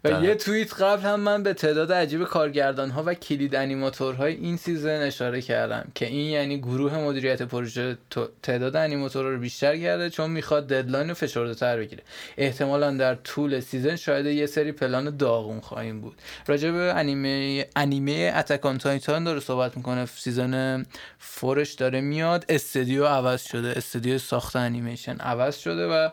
و 0.04 0.24
یه 0.24 0.36
توییت 0.36 0.82
قبل 0.82 1.02
هم 1.02 1.20
من 1.20 1.44
به 1.44 1.54
تعداد 1.54 1.92
عجیب 1.92 2.24
کارگردان 2.24 2.90
ها 2.90 3.04
و 3.06 3.14
کلید 3.14 3.56
انیماتورهای 3.56 4.34
این 4.34 4.58
season 4.58 5.02
اشاره 5.02 5.42
کردم 5.42 5.92
که 5.96 6.06
این 6.06 6.30
یعنی 6.30 6.58
گروه 6.58 6.98
مدیریت 6.98 7.42
پروژه 7.42 7.98
تعداد 8.44 8.76
انیماتورها 8.76 9.30
رو 9.30 9.40
بیشتر 9.40 9.78
کرده 9.78 10.10
چون 10.10 10.30
می‌خواد 10.30 10.68
deadline 10.68 11.10
رو 11.10 11.14
فشرده 11.14 11.56
تر 11.56 11.78
بگیره. 11.78 12.04
احتمالا 12.38 12.92
در 12.92 13.16
طول 13.16 13.60
season 13.60 13.96
شاید 13.96 14.26
یه 14.26 14.46
سری 14.46 14.72
پلان 14.72 15.18
داغون 15.18 15.60
خواهیم 15.60 16.02
بود. 16.02 16.16
راجع 16.48 16.72
به 16.72 16.78
انیمه 16.78 17.66
انیمه 17.76 18.34
Attack 18.36 18.67
on 18.67 18.78
Titan 18.78 19.24
داره 19.24 19.40
صحبت 19.40 19.78
می‌کنه. 19.78 20.06
season 20.06 20.86
four 21.20 21.56
ش 21.56 21.74
داره 21.74 22.02
میاد. 22.02 22.46
استودیو 22.50 23.06
عوض 23.06 23.44
شده. 23.44 23.74
استودیو 23.78 24.18
ساخت 24.18 24.56
انیمیشن 24.56 25.18
عوض 25.18 25.58
شده 25.58 25.88
و 25.88 26.10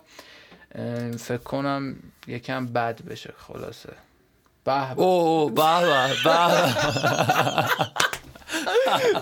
فکر 1.19 1.37
کنم 1.45 1.97
یکم 2.27 2.67
بد 2.67 3.03
بشه 3.03 3.35
خلاصه. 3.39 3.93
به 4.65 4.95
به. 4.95 5.03
به 5.55 6.25
به 6.25 6.41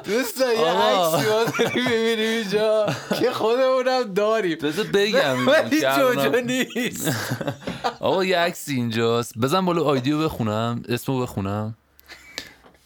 دوستا 0.05 0.53
یه. 0.53 0.67
عکسی 0.71 1.29
ما 1.31 1.45
داریم 1.45 1.75
می‌بینیم 1.75 2.19
اینجا. 2.31 2.87
که 3.21 3.31
خودمونم 3.33 4.03
داریم. 4.15 4.59
بذار 4.59 4.85
بگم 4.85 5.47
ولی 5.49 5.81
جوجو 5.81 6.07
الان- 6.21 6.41
نیست. 6.77 7.11
آقا 8.01 8.25
یه 8.25 8.39
عکسی 8.39 8.75
اینجاست. 8.75 9.39
بزن 9.39 9.65
بالا 9.65 9.83
ID 9.85 10.12
و 10.12 10.25
بخونم 10.25 10.83
اسمو 10.89 11.23
بخونم. 11.23 11.75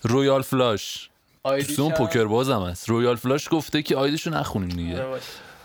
رویال 0.03 0.43
فلاش. 0.43 1.11
چند؟ 1.89 1.95
پوکر 1.99 2.25
بازم 2.25 2.63
هست. 2.63 2.89
رویال 2.89 3.17
فلاش 3.17 3.49
گفته 3.51 3.83
که 3.83 3.97
ID 3.97 4.11
شو 4.11 4.31
نخونیم 4.31 4.69
دیگه. 4.69 5.03
آره. 5.05 5.21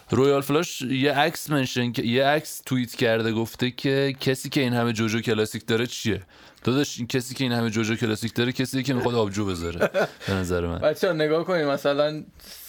رویال 0.09 0.41
فلاش 0.41 0.81
یه 0.81 1.13
عکس 1.13 1.49
mention 1.49 1.91
که 1.91 2.03
یه 2.03 2.25
عکس 2.25 2.61
توییت 2.65 2.95
کرده 2.95 3.31
گفته 3.31 3.71
که 3.71 4.15
کسی 4.19 4.49
که 4.49 4.61
این 4.61 4.73
همه 4.73 4.93
جوجو 4.93 5.21
کلاسیک 5.21 5.65
داره 5.67 5.87
چیه 5.87 6.21
داداش 6.63 6.97
این 6.97 7.07
کسی 7.07 7.35
که 7.35 7.43
این 7.43 7.53
همه 7.53 7.69
جوجو 7.69 7.95
کلاسیک 7.95 8.33
داره 8.33 8.51
کسی 8.51 8.83
که 8.83 8.93
می‌خواد 8.93 9.15
آبجو 9.15 9.45
بذاره 9.45 9.89
به 10.27 10.33
نظر 10.33 10.67
من 10.67 10.79
بچه 10.79 11.07
ها 11.07 11.13
نگاه 11.13 11.43
کنیم 11.43 11.67
مثلا 11.67 12.23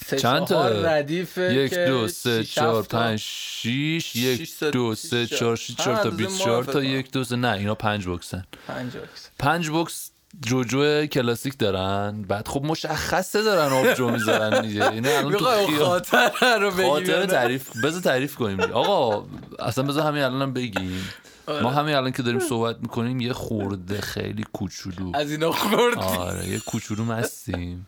سه 0.07 0.17
چند 0.17 0.39
تا؟ 0.39 0.47
چهار 0.47 0.73
ردیفه 0.73 1.55
یک 1.55 1.71
که 1.71 1.87
دو 1.89 2.09
سه 2.09 2.45
چهار. 2.45 2.83
پنج 2.83 3.19
شیش 3.25 4.17
یک 4.17 4.61
دو 4.73 4.95
سه 4.95 5.27
تا. 5.27 5.37
چهار 5.37 5.57
شیش 5.57 5.77
چهار 5.77 5.97
تا 5.97 6.11
بیست 6.11 6.39
چهار 6.39 6.65
تا. 6.65 6.85
یک 6.85 7.11
دو 7.11 7.25
سه 7.25 7.37
نه 7.37 7.53
اینا 7.53 7.75
پنج 7.75 8.07
بوکسن 8.07 8.45
پنج 8.69 8.97
عکس. 8.97 9.31
پنج 9.39 9.69
بوکس 9.69 10.11
جوجو 10.41 11.07
کلاسیک 11.07 11.59
دارن 11.59 12.23
بعد 12.23 12.49
خب 12.49 12.65
مشخصه 12.65 13.43
دارن 13.43 13.73
آبجو 13.73 14.11
می‌ذارن 14.11 14.63
دیگه. 14.63 14.91
اینه 14.91 15.09
الان 15.09 15.33
تو 15.33 15.85
خاطر 15.85 16.59
رو 16.59 16.71
بگیم 16.71 16.89
خاطر 16.89 17.27
تعریف 17.27 17.85
بذار 17.85 18.01
تعریف 18.01 18.35
کنیم. 18.35 18.61
آقا 18.61 19.27
اصلا 19.59 19.85
بذار 19.85 20.07
همین 20.07 20.23
الانم 20.23 20.53
بگیم. 20.53 21.09
آره. 21.47 21.63
ما 21.63 21.71
همین 21.71 21.95
الان 21.95 22.13
که 22.13 22.23
داریم 22.23 22.41
صحبت 22.41 22.77
می‌کنیم 22.81 23.21
یه 23.21 23.33
خورده 23.33 24.01
خیلی 24.01 24.45
کوچولو. 24.53 25.17
از 25.17 25.31
اینا 25.31 25.53
خوردی 25.53 26.01
آره 26.01 26.49
یه 26.49 26.59
کوچولو 26.59 27.05
مستیم. 27.05 27.87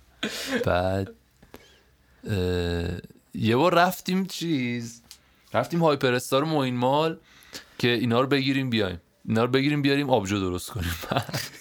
بعد 0.65 1.11
اه، 2.31 2.37
یه 3.35 3.57
بار 3.57 3.75
رفتیم 3.75 4.27
چیز؟ 4.27 5.03
رفتیم 5.55 5.81
هایپر 5.81 6.13
استار 6.13 6.45
موین 6.45 6.77
مال 6.77 7.17
که 7.79 7.89
اینا 7.89 8.21
رو 8.21 8.27
بگیریم 8.27 8.71
بیایم. 8.71 9.01
اینا 9.29 9.45
رو 9.45 9.51
بگیریم 9.51 9.83
بیاریم 9.83 10.11
آبجو 10.11 10.41
درست 10.41 10.71
کنیم. 10.71 10.95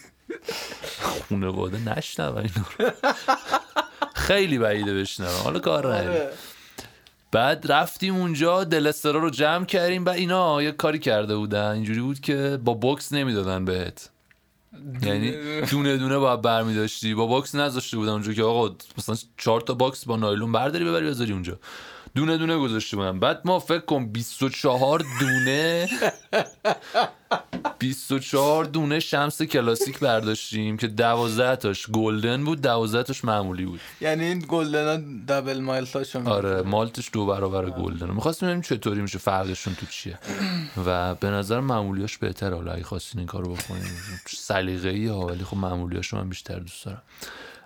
خونواده 1.02 1.98
نشنون 1.98 2.38
اینا 2.38 2.66
رو. 2.80 2.92
خیلی 4.16 4.58
بعیده 4.58 4.94
بشنون 4.94 5.30
حالا 5.30 5.60
کار 5.60 5.88
نداریم. 5.88 6.10
آره. 6.10 6.30
بعد 7.32 7.72
رفتیم 7.72 8.16
اونجا 8.16 8.64
دلسترا 8.64 9.20
رو 9.20 9.30
جمع 9.30 9.66
کردیم 9.66 10.06
و 10.06 10.10
اینا 10.10 10.64
یه 10.64 10.72
کاری 10.72 11.00
کرده 11.00 11.36
بودن. 11.36 11.72
اینجوری 11.72 12.02
بود 12.02 12.20
که 12.20 12.60
با 12.64 12.74
بوکس 12.74 13.14
نمی‌دادن 13.14 13.66
بهت. 13.66 14.10
یعنی 15.02 15.32
دونه. 15.66 15.98
دونه 15.98 16.18
باید 16.18 16.42
برمی 16.42 16.76
داشتی 16.76 17.14
با 17.14 17.26
box 17.25 17.56
نذاشته 17.56 17.98
بودن 17.98 18.12
اونجا 18.12 18.34
که 18.34 18.44
آقا 18.44 18.76
مثلا 18.98 19.16
چهار 19.38 19.62
تا 19.62 19.74
box 19.74 20.06
با 20.06 20.16
نایلون 20.16 20.52
برداری 20.52 20.86
ببری 20.86 21.08
بذاری 21.08 21.34
اونجا. 21.34 21.60
دونه 22.16 22.38
دونه 22.38 22.58
گذاشته 22.58 22.98
بودن 22.98 23.20
بعد 23.20 23.42
ما 23.46 23.60
فکر 23.60 23.80
کن 23.80 24.06
24 24.06 25.04
دونه 25.20 25.89
24 27.80 28.66
دونه 28.66 29.00
شمس 29.00 29.42
کلاسیک 29.42 30.00
برداشتیم 30.00 30.78
که 30.78 30.88
12 30.88 31.56
تاش 31.56 31.88
golden 31.88 32.46
بود 32.46 32.62
12 32.62 33.04
تاش 33.04 33.25
معمولی 33.25 33.66
بود. 33.66 33.80
یعنی 34.01 34.25
این 34.25 34.46
golden 34.48 34.88
ها 34.88 34.98
double 35.28 35.60
malt 35.60 35.88
هاشو 35.94 36.30
آره 36.30 36.62
مالتش 36.62 37.10
دو 37.13 37.25
برابر 37.25 37.70
golden 37.70 38.03
ه. 38.03 38.13
می‌خواستیم 38.13 38.48
ببینیم 38.48 38.62
چطوری 38.62 39.01
میشه 39.01 39.18
فرقشون 39.18 39.75
تو 39.75 39.86
چیه. 39.86 40.20
و 40.86 41.16
به 41.16 41.28
نظر 41.30 41.60
معمولیاش 41.60 42.18
بهتره. 42.18 42.56
حالا 42.56 42.72
اگه 42.72 42.84
خواستین 42.84 43.20
این 43.20 43.28
کارو 43.28 43.54
بکنین 43.54 43.84
سلیقه 44.28 44.89
ای 44.89 45.08
ها 45.08 45.25
ولی 45.25 45.44
خب 45.44 45.58
معمولیاش 45.58 46.13
من 46.13 46.30
بیشتر 46.30 46.60
دوست 46.60 46.86
دارم. 46.86 47.01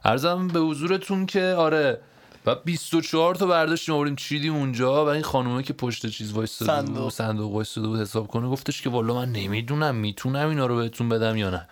ارزم 0.06 0.48
به 0.48 0.60
حضورتون 0.60 1.26
که 1.26 1.44
آره 1.44 2.00
و 2.46 2.56
24 2.56 3.36
تا 3.36 3.46
برداشتیم 3.46 3.96
آوردیم 3.96 4.16
چیدیم 4.16 4.56
اونجا 4.56 5.06
و 5.06 5.08
این 5.08 5.22
خانومه 5.22 5.64
که 5.64 5.74
پشت 5.74 6.08
چیز 6.08 6.32
وایساده 6.32 6.92
بود 6.92 7.12
صندوق. 7.12 7.52
وایساده 7.54 7.88
بود 7.88 8.00
حساب 8.00 8.28
کنه. 8.28 8.48
گفتش 8.48 8.82
که 8.82 8.90
والا 8.90 9.14
من 9.14 9.32
نمی‌دونم 9.32 9.96
می‌تونم 9.96 10.50
اینا 10.50 10.66
رو 10.66 10.76
بهتون 10.76 11.10
بدم 11.10 11.38
یا 11.38 11.50
نه. 11.50 11.68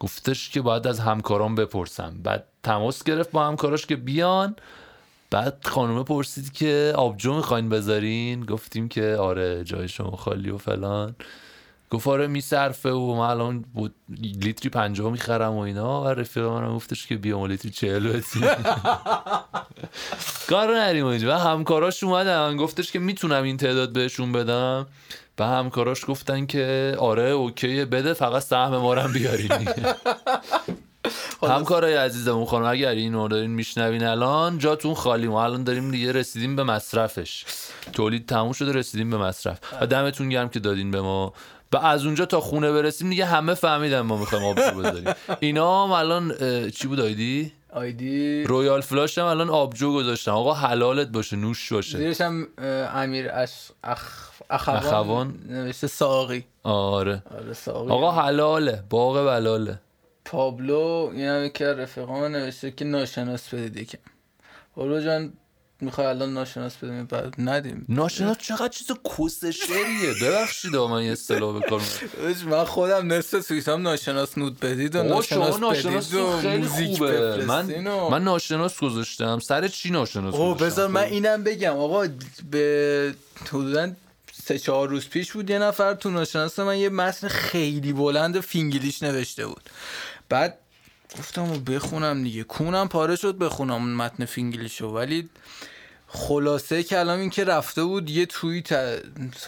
گفتش 0.00 0.50
که 0.50 0.60
باید 0.60 0.86
از 0.86 1.00
همکارام 1.00 1.54
بپرسم. 1.54 2.14
بعد 2.22 2.44
تماس 2.62 3.04
گرفت 3.04 3.30
با 3.30 3.46
همکاراش 3.46 3.86
که 3.86 3.96
بیان. 3.96 4.56
بعد 5.30 5.56
خانومه 5.64 6.02
پرسید 6.02 6.52
که 6.52 6.92
آبجو 6.96 7.34
می‌خواین 7.34 7.68
بذارین؟ 7.68 8.44
گفتیم 8.44 8.88
که 8.88 9.16
آره 9.20 9.64
جای 9.64 9.88
شما 9.88 10.10
خالی 10.10 10.50
و 10.50 10.58
فلان. 10.58 11.14
گفت 11.90 12.08
آره 12.08 12.26
میصرفه 12.26 12.90
و 12.90 13.14
من 13.14 13.30
الان 13.30 13.60
بود 13.60 13.94
لیتری 14.20 14.70
پنجاه 14.70 15.12
می‌خرم 15.12 15.52
و 15.52 15.58
اینا. 15.58 16.04
و 16.04 16.08
رفیق 16.08 16.44
من 16.44 16.76
گفتش 16.76 17.06
که 17.06 17.16
بیا 17.16 17.46
لیتری 17.46 17.70
چهل 17.70 18.08
بدیم 18.08 18.42
کار 20.50 20.76
نریم 20.76 21.06
اونجا 21.06 21.28
و 21.28 21.38
همکاراش 21.38 22.04
اومدن. 22.04 22.56
گفتش 22.56 22.92
که 22.92 22.98
می‌تونم 22.98 23.42
این 23.42 23.56
تعداد 23.56 23.92
بهشون 23.92 24.32
بدم. 24.32 24.86
و 25.38 25.44
همکاراش 25.44 26.04
گفتن 26.08 26.46
که 26.46 26.96
آره 26.98 27.30
اوکی 27.30 27.84
بده 27.84 28.12
فقط 28.12 28.42
سهم 28.42 28.76
ما 28.76 28.94
رو 28.94 29.08
بیارین. 29.08 29.48
همکارای 31.42 31.94
عزیزمون 31.94 32.44
خانم 32.44 32.66
اگر 32.66 32.90
اینو 32.90 33.28
دارین 33.28 33.50
میشنوین 33.50 34.04
الان 34.04 34.58
جاتون 34.58 34.94
خالی. 34.94 35.28
ما 35.28 35.44
الان 35.44 35.64
داریم 35.64 35.90
دیگه 35.90 36.12
رسیدیم 36.12 36.56
به 36.56 36.64
مصرفش. 36.64 37.44
تولید 37.92 38.26
تموم 38.26 38.52
شده 38.52 38.72
رسیدیم 38.72 39.10
به 39.10 39.18
مصرف. 39.18 39.58
و 39.80 39.86
دمتون 39.86 40.28
گرم 40.28 40.48
که 40.48 40.60
دادین 40.60 40.90
به 40.90 41.00
ما. 41.00 41.32
و 41.72 41.76
از 41.76 42.04
اونجا 42.06 42.26
تا 42.26 42.40
خونه 42.40 42.72
برسیم 42.72 43.10
دیگه 43.10 43.24
همه 43.24 43.54
فهمیدن 43.54 44.00
ما 44.00 44.16
می‌خوایم 44.16 44.44
آبجو 44.44 44.78
بذاریم. 44.78 45.14
اینا 45.40 45.84
هم 45.84 45.90
الان 45.90 46.34
چی 46.70 46.88
بود 46.88 47.00
آیدی؟ 47.00 47.52
آیدی؟ 47.72 48.44
Royal 48.44 48.80
Flush 48.80 49.18
هم 49.18 49.24
الان 49.24 49.50
آبجو 49.50 49.92
گذاشتن. 49.94 50.30
آقا 50.30 50.54
حلالت 50.54 51.08
باشه 51.08 51.36
نوش 51.36 51.72
باشه. 51.72 51.98
زیرش 51.98 52.20
هم 52.20 52.48
امیر 52.94 53.30
اش... 53.32 53.68
اخ... 53.84 54.30
اخوان, 54.50 54.76
اخوان. 54.76 55.34
نوشته 55.48 55.86
ساقی. 55.86 56.44
آره. 56.62 57.22
آره 57.38 57.52
ساقی. 57.52 57.90
آقا 57.90 58.10
حلاله 58.10 58.84
باغ 58.90 59.26
بلاله. 59.26 59.80
پابلو 60.24 61.10
این 61.12 61.28
هم 61.28 61.44
یکی 61.44 61.64
از 61.64 61.78
رفیقان 61.78 62.32
نوشته 62.32 62.70
که 62.70 62.84
ناشناس 62.84 63.54
بدید 63.54 63.76
یکم. 63.76 63.98
پابلو 64.74 65.00
جان 65.00 65.32
می‌خوای 65.80 66.06
الان 66.06 66.34
ناشناس 66.34 66.76
بدیم 66.76 67.04
بعد 67.04 67.34
ندیم. 67.38 67.84
ناشناس 67.88 68.36
چقدر 68.38 68.68
چیز 68.68 68.86
کسشریه 69.18 70.14
ببخشید 70.22 70.76
من 70.76 71.02
یه 71.04 71.12
اصطلاح 71.12 71.60
داداش 71.60 72.44
من 72.44 72.64
خودم 72.64 73.12
نصف 73.12 73.46
توییتام 73.46 73.82
ناشناس 73.82 74.38
nude 74.38 74.60
بدید 74.60 74.96
و 74.96 75.02
ناشناس 75.02 75.58
ناشناس 75.60 76.08
بدید 76.08 76.20
و 76.20 76.40
خیلی 76.40 76.66
خوبه. 76.66 77.44
من 77.44 77.86
و- 77.86 78.10
من 78.10 78.24
ناشناس 78.24 78.78
گذاشتم. 78.80 79.38
سر 79.38 79.68
چی 79.68 79.90
ناشناس 79.90 80.34
گذاشتم؟ 80.34 80.66
بذار 80.66 80.88
من 80.88 81.06
خب. 81.06 81.12
اینم 81.12 81.44
بگم. 81.44 81.76
آقا 81.76 82.08
به 82.50 83.14
حدودا 83.46 83.90
سه 84.44 84.58
چهار 84.58 84.88
روز 84.88 85.08
پیش 85.08 85.32
بود 85.32 85.50
یه 85.50 85.58
نفر 85.58 85.94
تو 85.94 86.10
ناشناس 86.10 86.58
من 86.58 86.78
یه 86.78 86.88
متن 86.88 87.28
خیلی 87.28 87.92
بلند 87.92 88.40
فینگلیش 88.40 89.02
نوشته 89.02 89.46
بود. 89.46 89.70
بعد 90.28 90.58
گفتم 91.18 91.52
و 91.52 91.58
بخونم 91.58 92.22
دیگه. 92.22 92.44
کونم 92.44 92.88
پاره 92.88 93.16
شد 93.16 93.38
بخونم 93.38 93.74
اون 93.74 93.94
متن 93.94 94.24
فینگلیشو 94.24 94.86
ولی 94.86 95.28
خلاصه 96.12 96.82
کلام 96.82 97.20
این 97.20 97.30
که 97.30 97.44
رفته 97.44 97.84
بود 97.84 98.10
یه 98.10 98.26
توییت 98.26 99.02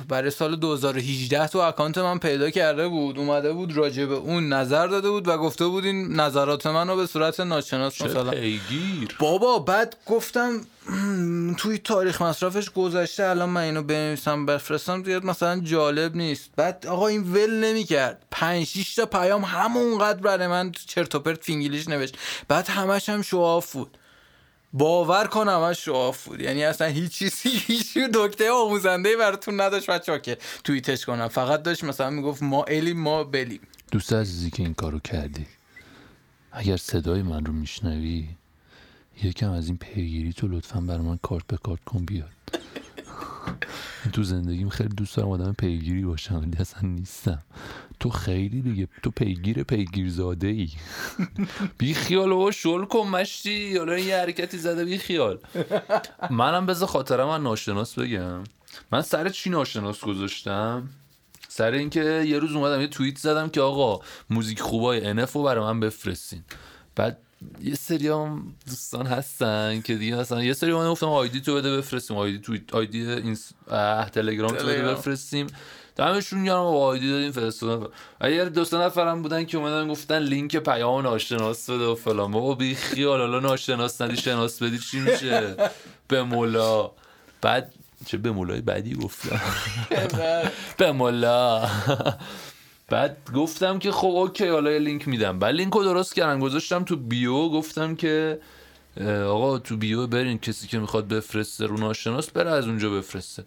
برای 0.08 0.30
سال 0.30 0.56
2018 0.56 1.46
تو 1.46 1.58
اکانت 1.58 1.98
من 1.98 2.18
پیدا 2.18 2.50
کرده 2.50 2.88
بود. 2.88 3.18
اومده 3.18 3.52
بود 3.52 3.76
راجع 3.76 4.06
به 4.06 4.14
اون 4.14 4.52
نظر 4.52 4.86
داده 4.86 5.10
بود 5.10 5.28
و 5.28 5.38
گفته 5.38 5.66
بود 5.66 5.84
این 5.84 6.20
نظرات 6.20 6.66
من 6.66 6.88
رو 6.88 6.96
به 6.96 7.06
صورت 7.06 7.40
ناشناس 7.40 8.02
مثلا 8.02 8.30
پیگیر. 8.30 9.16
بابا 9.18 9.58
بعد 9.58 9.96
گفتم 10.06 10.60
توی 11.54 11.78
تاریخ 11.78 12.22
مصرفش 12.22 12.70
گذشته 12.70 13.24
الان 13.24 13.48
من 13.48 13.60
اینو 13.60 13.82
بنویسم 13.82 14.46
بفرستم 14.46 15.04
زیاد 15.04 15.24
مثلا 15.24 15.60
جالب 15.60 16.16
نیست. 16.16 16.50
بعد 16.56 16.86
آقا 16.86 17.06
این 17.06 17.32
ول 17.32 17.50
نمی‌کرد. 17.64 18.26
پنج 18.30 18.66
شیش 18.66 18.94
تا 18.94 19.06
پیام 19.06 19.44
همونقدر 19.44 20.20
برای 20.20 20.46
من 20.46 20.72
چرت 20.86 21.14
و 21.14 21.18
پرت 21.18 21.44
فینگلیش 21.44 21.88
نوشت. 21.88 22.16
بعد 22.48 22.68
همش 22.68 23.08
هم 23.08 23.22
شواف 23.22 23.72
بود. 23.72 23.98
باور 24.72 25.26
کن 25.26 25.48
همش 25.48 25.84
شواف 25.84 26.24
بود. 26.24 26.40
یعنی 26.40 26.64
اصلا 26.64 26.86
هیچ 26.86 27.12
چیزی 27.12 27.48
هیچ 27.48 27.98
دکته 27.98 28.50
آموزنده 28.50 29.16
براتون 29.16 29.60
نداشت 29.60 29.90
بچه 29.90 30.20
که 30.20 30.38
توییتش 30.64 31.04
کنم. 31.04 31.28
فقط 31.28 31.62
داشت 31.62 31.84
مثلا 31.84 32.10
می‌گفت 32.10 32.42
ما 32.42 32.64
الیم 32.64 33.00
ما 33.00 33.24
بلیم. 33.24 33.60
دوست 33.90 34.12
عزیزی 34.12 34.50
که 34.50 34.62
این 34.62 34.74
کارو 34.74 34.98
کردی 34.98 35.46
اگر 36.52 36.76
صدای 36.76 37.22
من 37.22 37.44
رو 37.44 37.52
میشنوی 37.52 38.28
یکم 39.22 39.50
از 39.50 39.68
این 39.68 39.76
پیگیری 39.76 40.32
تو 40.32 40.48
لطفا 40.48 40.80
بر 40.80 40.98
من 40.98 41.16
کارت 41.16 41.46
به 41.46 41.56
کارت 41.56 41.84
کن 41.84 42.04
بیاد. 42.04 42.28
تو 44.12 44.22
زندگیم 44.22 44.68
خیلی 44.68 44.88
دوست 44.88 45.16
دارم 45.16 45.28
آدم 45.28 45.52
پیگیری 45.52 46.04
باشم 46.04 46.34
ولی 46.34 46.56
اصلا 46.58 46.88
نیستم. 46.88 47.42
تو 48.00 48.10
خیلی 48.10 48.62
دیگه 48.62 48.88
تو 49.02 49.10
پیگیر 49.10 49.62
پیگیر 49.62 50.10
زاده 50.10 50.46
ای 50.46 50.70
بی 51.78 51.94
خیال 51.94 52.32
و 52.32 52.50
شل 52.50 52.84
کن 52.84 53.08
مشتی. 53.08 53.76
حالا 53.76 53.98
یه 53.98 54.16
حرکتی 54.16 54.58
زده 54.58 54.84
بی 54.84 54.98
خیال 54.98 55.38
منم 56.30 56.66
بذار 56.66 56.88
خاطرم 56.88 57.28
من 57.28 57.42
ناشناس 57.42 57.98
بگم. 57.98 58.44
من 58.92 59.02
سر 59.02 59.28
چی 59.28 59.50
ناشناس 59.50 60.00
گذاشتم؟ 60.00 60.88
سر 61.48 61.72
اینکه 61.72 62.24
یه 62.26 62.38
روز 62.38 62.52
اومدم 62.52 62.80
یه 62.80 62.86
توییت 62.86 63.18
زدم 63.18 63.48
که 63.48 63.60
آقا 63.60 64.04
موزیک 64.30 64.60
خوبای 64.60 65.06
انف 65.06 65.32
رو 65.32 65.42
برای 65.42 65.64
من 65.64 65.80
بفرستین. 65.80 66.42
بعد 66.96 67.18
یه 67.62 67.74
سری 67.74 68.08
هم 68.08 68.54
دوستان 68.66 69.06
هستن 69.06 69.80
که 69.80 69.94
دیگه 69.94 70.16
مثلا 70.16 70.44
یه 70.44 70.52
سری 70.52 70.72
من 70.72 70.90
گفتم 70.90 71.06
آیدی 71.06 71.40
تو 71.40 71.54
بده 71.54 71.76
بفرستیم 71.76 72.16
آیدی 72.16 72.38
توییت 72.38 72.74
آیدی 72.74 73.10
اینس... 73.10 73.52
تلگرام 74.12 74.56
تو 74.56 74.66
بده 74.66 74.82
بفرستیم. 74.82 75.46
دمشون 75.96 76.44
گرم 76.44 76.56
آیدی 76.56 77.10
دادیم 77.10 77.32
فرستادن. 77.32 77.86
اگر 78.20 78.44
دو 78.44 78.64
سه 78.64 78.78
نفرم 78.78 79.22
بودن 79.22 79.44
که 79.44 79.58
اومدن 79.58 79.88
گفتن 79.88 80.18
لینک 80.18 80.56
پیام 80.56 81.02
ناشناس 81.02 81.70
بده 81.70 81.84
و 81.84 81.94
فلان. 81.94 82.30
بابا 82.32 82.54
بی 82.54 82.74
خیال 82.74 83.20
حالا 83.20 83.40
ناشناس 83.40 84.00
ندی 84.00 84.16
شناس 84.16 84.62
بدی 84.62 84.78
چی 84.78 85.00
میشه؟ 85.00 85.56
به 86.08 86.22
مولا. 86.22 86.90
بعد 87.42 87.74
چه 88.06 88.16
به 88.16 88.30
مولای 88.30 88.60
بعدی 88.60 88.94
گفتم؟ 88.94 89.40
به 90.78 90.92
مولا. 90.92 91.68
بعد 92.92 93.16
گفتم 93.34 93.78
که 93.78 93.92
خب 93.92 94.06
اوکی 94.06 94.48
حالا 94.48 94.76
لینک 94.76 95.08
میدم. 95.08 95.38
بعد 95.38 95.54
لینک 95.54 95.72
رو 95.72 95.84
درست 95.84 96.14
کردم 96.14 96.40
گذاشتم 96.40 96.84
تو 96.84 96.96
bio 96.96 97.48
گفتم 97.48 97.94
که 97.94 98.40
آقا 99.26 99.58
تو 99.58 99.76
بیو 99.76 100.06
برین 100.06 100.38
کسی 100.38 100.68
که 100.68 100.78
می‌خواد 100.78 101.08
بفرسته 101.08 101.66
رو 101.66 101.76
ناشناس 101.76 102.30
بره 102.30 102.50
از 102.50 102.68
اونجا 102.68 102.90
بفرسته. 102.90 103.44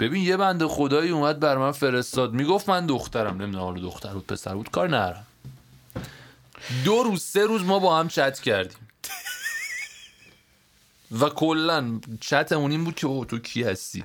ببین 0.00 0.22
یه 0.22 0.36
بنده 0.36 0.68
خدایی 0.68 1.10
اومد 1.10 1.40
بر 1.40 1.56
من 1.56 1.72
فرستاد. 1.72 2.32
می‌گفت 2.32 2.68
من 2.68 2.86
دخترم. 2.86 3.42
نمی‌دونم 3.42 3.64
حالا 3.64 3.80
دختر 3.80 4.12
بود 4.12 4.26
پسر 4.26 4.54
بود 4.54 4.70
کار 4.70 4.88
نرم 4.88 5.26
دو 6.84 7.02
روز 7.02 7.22
سه 7.22 7.46
روز 7.46 7.64
ما 7.64 7.78
با 7.78 7.98
هم 7.98 8.08
چت 8.08 8.40
کردیم. 8.40 8.78
و 11.20 11.28
کلا 11.28 12.00
چتمون 12.20 12.70
این 12.70 12.84
بود 12.84 12.94
که 12.94 13.06
او 13.06 13.24
تو 13.24 13.38
کی 13.38 13.62
هستی؟ 13.62 14.04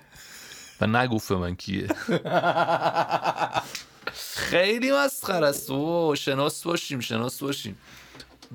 و 0.82 0.88
نگفت 0.88 1.32
من 1.32 1.56
کیه. 1.56 1.88
خیلی 4.36 4.92
مسخره 4.92 5.48
است. 5.48 5.72
او 5.72 6.16
شناس 6.16 6.64
باشیم 6.64 7.00
شناس 7.00 7.44
باشیم. 7.44 7.78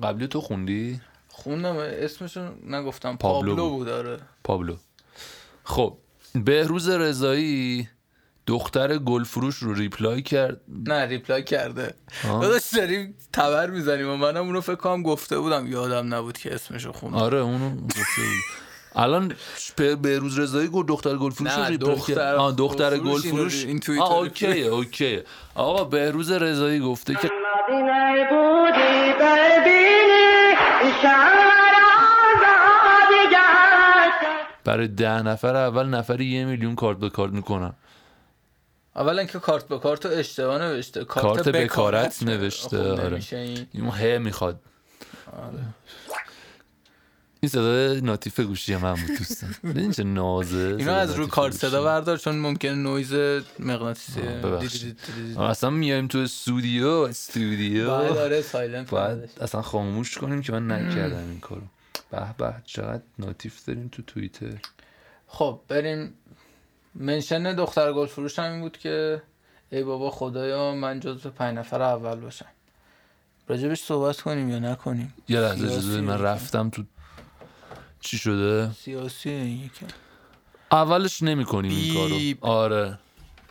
قبلی 0.03 0.27
تو 0.27 0.41
خوندی؟ 0.41 1.01
خوندم 1.27 1.75
اسمشون 1.77 2.51
نگفتم. 2.67 3.17
پابلو, 3.17 3.55
پابلو 3.55 3.69
بود. 3.69 3.89
آره. 3.89 4.17
پابلو. 4.43 4.75
خب 5.63 5.97
بهروز 6.35 6.89
رضایی 6.89 7.89
دختر 8.47 8.97
گلفروش 8.97 9.55
رو 9.55 9.73
reply 9.73 10.21
کرد. 10.21 10.61
نه 10.67 11.05
reply 11.05 11.43
کرده. 11.43 11.93
داداش 12.23 12.73
داریم 12.75 13.15
تبر 13.33 13.69
می‌زنیم. 13.69 14.09
و 14.09 14.15
منم 14.15 14.45
اونو 14.45 14.61
فکر 14.61 14.75
کنم 14.75 15.03
گفته 15.03 15.39
بودم 15.39 15.67
یادم 15.67 16.13
نبود 16.13 16.37
که 16.37 16.55
اسمشو 16.55 16.91
خوندم. 16.91 17.17
آره 17.17 17.37
اونو 17.37 17.75
گفته 17.75 18.21
بود. 18.21 18.64
الان 18.95 19.35
بهروز 20.01 20.39
رضایی 20.39 20.67
گفت 20.67 20.87
دختر 20.87 21.15
گلفروش 21.15 21.51
رو 21.51 21.63
reply 21.63 21.95
دختر 21.95 22.35
آه 22.35 22.55
دختر 22.55 22.97
گلفروش؟ 22.97 23.65
این 23.65 23.81
آه 23.99 24.13
okay 24.13 24.63
okay 24.63 25.21
آقا 25.55 25.83
بهروز 25.83 26.31
رضایی 26.31 26.79
گفته 26.79 27.15
که 27.15 27.29
برای 34.63 34.87
ده 34.87 35.21
نفر 35.21 35.55
اول 35.55 35.85
نفری 35.85 36.25
یه 36.25 36.45
میلیون 36.45 36.75
کارت 36.75 36.97
به 36.97 37.09
کارت 37.09 37.31
می‌کنن. 37.31 37.73
اولا 38.95 39.25
که 39.25 39.39
کارت 39.39 39.67
به 39.67 39.79
کارت 39.79 40.05
اشتباه 40.05 40.61
نوشته. 40.61 41.05
کارت, 41.05 41.25
کارت 41.25 41.49
بکارت 41.49 42.23
نوشته 42.23 42.77
خب 42.95 43.01
آره. 43.01 43.21
این. 43.31 43.67
این 43.73 43.89
ه 43.89 44.17
می‌خواد. 44.17 44.59
آره. 45.37 45.63
این 47.41 47.49
صدا 47.49 47.93
ناتیف 47.93 48.39
گوشی 48.39 48.75
من 48.75 48.93
بود 48.93 49.17
دوستان. 49.17 49.55
ببین 49.63 49.91
چه 49.91 50.03
نازه 50.03 50.75
اینو 50.79 50.91
از 50.91 51.15
رو 51.15 51.27
کارت 51.27 51.53
صدا 51.53 51.83
بردار 51.83 52.17
چون 52.17 52.35
ممکنه 52.35 52.73
نویز 52.75 53.13
مغناطیسی. 53.59 54.21
اصلا 55.39 55.69
میایم 55.69 56.07
تو 56.07 56.17
استودیو 56.17 56.87
استودیو. 56.87 57.89
باید 57.89 58.17
آره 58.17 58.43
اصلا 59.41 59.61
خاموش 59.61 60.17
کنیم 60.17 60.41
که 60.41 60.51
من 60.51 60.67
نکردم 60.71 61.29
این 61.29 61.39
کارو. 61.39 61.61
به 62.11 62.25
به 62.37 62.53
چقدر 62.65 63.03
ناتیف 63.19 63.65
داریم 63.65 63.89
تو 63.91 64.01
توییتر. 64.01 64.57
خب 65.27 65.59
بریم. 65.67 66.13
منشن 66.95 67.55
دختر 67.55 67.93
گل 67.93 68.05
فروش 68.05 68.39
هم 68.39 68.51
این 68.51 68.61
بود 68.61 68.77
که 68.77 69.21
ای 69.71 69.83
بابا 69.83 70.11
خدایا 70.11 70.75
من 70.75 70.99
جزو 70.99 71.29
پنج 71.29 71.57
نفر 71.57 71.81
اول 71.81 72.19
باشم. 72.19 72.45
راجبش 73.47 73.81
صحبت 73.81 74.21
کنیم 74.21 74.49
یا 74.49 74.59
نکنیم؟ 74.59 75.13
یه 75.29 75.39
لحظه 75.39 76.01
من 76.01 76.21
رفتم 76.21 76.69
تو 76.69 76.83
چی 78.05 78.17
شده؟ 78.17 78.71
سیاسی 78.71 79.29
این 79.29 79.65
یکم 79.65 79.87
اولش 80.71 81.23
نمی 81.23 81.45
کنیم 81.45 81.71
این. 81.71 81.93
کارو. 81.93 82.53
آره. 82.53 82.99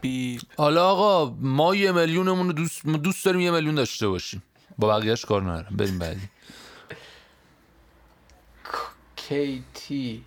بیب 0.00 0.40
حالا 0.58 0.88
آقا 0.90 1.36
ما 1.40 1.74
یه 1.74 1.92
میلیونمون 1.92 2.46
رو 2.46 2.52
دوست 2.52 2.86
دوست 2.86 3.24
داریم 3.24 3.40
یه 3.40 3.50
میلیون 3.50 3.74
داشته 3.74 4.08
باشیم. 4.08 4.42
با 4.78 4.88
بقیهش 4.88 5.24
کار 5.24 5.42
ندارم. 5.42 5.76
بریم 5.76 5.98
بعدی. 5.98 6.20
کیتی. 9.16 10.24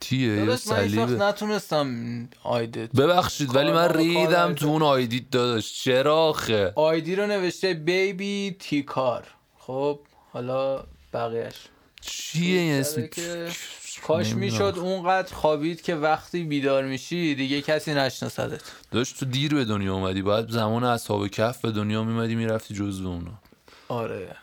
تیه 0.00 0.56
صلیبه 0.56 1.04
نتونستم 1.04 2.28
آیدت 2.42 2.92
ببخشید 2.96 3.54
ولی 3.54 3.72
من 3.72 3.88
ریدم 3.88 4.54
تو 4.54 4.66
اون 4.66 4.82
آیدیت 4.82 5.30
داداش. 5.30 5.82
چرا 5.82 6.16
آخه؟ 6.16 6.72
آیدی 6.76 7.16
رو 7.16 7.26
نوشته 7.26 7.74
بیبی 7.74 8.56
تیکار. 8.58 9.26
خب 9.58 10.00
حالا 10.32 10.84
بقیهش 11.12 11.54
چیه 12.06 12.60
این 12.60 12.80
اسم؟ 12.80 13.06
که 13.06 13.48
کاش. 14.02 14.34
می‌شد 14.34 14.74
اونقدر 14.76 15.34
خوابید 15.34 15.82
که 15.82 15.94
وقتی 15.94 16.44
بیدار 16.44 16.84
میشی 16.84 17.34
دیگه 17.34 17.62
کسی 17.62 17.94
نشناسدت. 17.94 18.62
داشت 18.90 19.18
تو 19.18 19.26
دیر 19.26 19.54
به 19.54 19.64
دنیا 19.64 19.94
اومدی 19.94 20.22
باید 20.22 20.50
زمان 20.50 20.84
اصحاب 20.84 21.28
کف 21.28 21.60
به 21.60 21.70
دنیا 21.70 22.04
میمدی 22.04 22.34
می‌رفتی 22.34 22.74
جزو 22.74 23.08
اونا. 23.08 23.38
آره. 23.88 24.36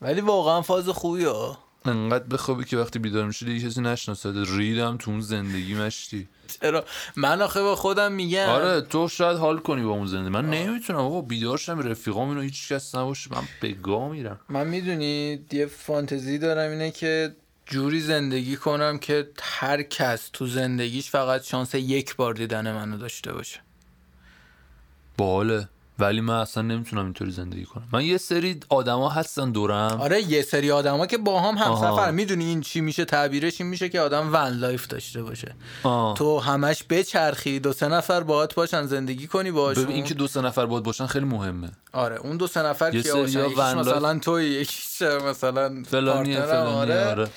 ولی 0.00 0.20
واقعا 0.20 0.62
فاز 0.62 0.88
خوبی 0.88 1.24
ها 1.24 1.58
انقدر 1.84 2.24
بخوابی 2.24 2.64
که 2.64 2.76
وقتی 2.76 2.98
بیدار 2.98 3.26
میشی 3.26 3.44
دیگه 3.44 3.68
کسی 3.68 3.80
نشناسد 3.80 4.34
ریدم 4.56 4.96
تو 4.96 5.10
اون 5.10 5.20
زندگی 5.20 5.74
مشتی. 5.74 6.28
چرا؟ 6.60 6.84
من 7.16 7.42
آخه 7.42 7.62
به 7.62 7.76
خودم 7.76 8.12
میگم. 8.12 8.48
آره 8.48 8.80
تو 8.80 9.08
شاید 9.08 9.38
حال 9.38 9.58
کنی 9.58 9.82
با 9.82 9.90
اون 9.90 10.06
زندگی. 10.06 10.30
من 10.30 10.50
نمی‌تونم. 10.50 10.98
آقا 10.98 11.20
بیدار 11.20 11.58
شم 11.58 11.78
رفیقام 11.78 12.28
اینو 12.28 12.40
هیچ 12.40 12.72
کس 12.72 12.94
نباشه. 12.94 13.30
من 13.32 13.42
به 13.60 13.72
گا 13.72 14.08
میرم. 14.08 14.40
من 14.48 14.66
می‌دونی 14.66 15.40
یه 15.52 15.66
فانتزی 15.66 16.38
دارم 16.38 16.70
اینه 16.70 16.90
که 16.90 17.36
جوری 17.66 18.00
زندگی 18.00 18.56
کنم 18.56 18.98
که 18.98 19.28
هر 19.42 19.82
کس 19.82 20.30
تو 20.32 20.46
زندگیش 20.46 21.10
فقط 21.10 21.44
شانس 21.44 21.74
یک 21.74 22.16
بار 22.16 22.34
دیدن 22.34 22.72
منو 22.72 22.96
داشته 22.96 23.32
باشه. 23.32 23.60
باله. 25.16 25.68
ولی 26.00 26.20
من 26.20 26.34
اصلا 26.34 26.62
نمی‌تونم 26.62 27.04
اینطوری 27.04 27.30
زندگی 27.30 27.64
کنم. 27.64 27.88
من 27.92 28.04
یه 28.04 28.18
سری 28.18 28.60
آدما 28.68 29.08
هستن 29.08 29.50
دورم. 29.52 30.00
آره 30.00 30.22
یه 30.22 30.42
سری 30.42 30.70
آدما 30.70 31.06
که 31.06 31.18
با 31.18 31.40
هم. 31.40 31.54
همسفر 31.58 32.10
می‌دونی 32.10 32.44
این 32.44 32.60
چی 32.60 32.80
میشه؟ 32.80 33.04
تعبیرش 33.04 33.60
این 33.60 33.70
میشه 33.70 33.88
که 33.88 34.00
آدم 34.00 34.28
van 34.32 34.48
life 34.52 34.86
داشته 34.86 35.22
باشه. 35.22 35.54
آه. 35.82 36.16
تو 36.16 36.38
همش 36.38 36.84
بچرخی 36.90 37.60
دو 37.60 37.72
سه 37.72 37.88
نفر 37.88 38.20
باهات 38.22 38.54
باشن 38.54 38.86
زندگی 38.86 39.26
کنی 39.26 39.50
باشون 39.50 39.84
ببین 39.84 39.96
اینکه 39.96 40.14
دو 40.14 40.26
سه 40.28 40.40
نفر 40.40 40.66
باید 40.66 40.82
باشن 40.84 41.06
خیلی 41.06 41.24
مهمه. 41.24 41.70
آره 41.92 42.16
اون 42.16 42.36
دو 42.36 42.46
سه 42.46 42.62
نفر 42.62 42.90
life- 42.90 43.76
مثلا 43.76 44.18
توی 44.18 44.44
یکیش 44.46 45.02
مثلا 45.02 45.82
فلانیه 45.86 46.40
فلانیه 46.40 46.70
آره. 46.74 47.06
آره. 47.10 47.28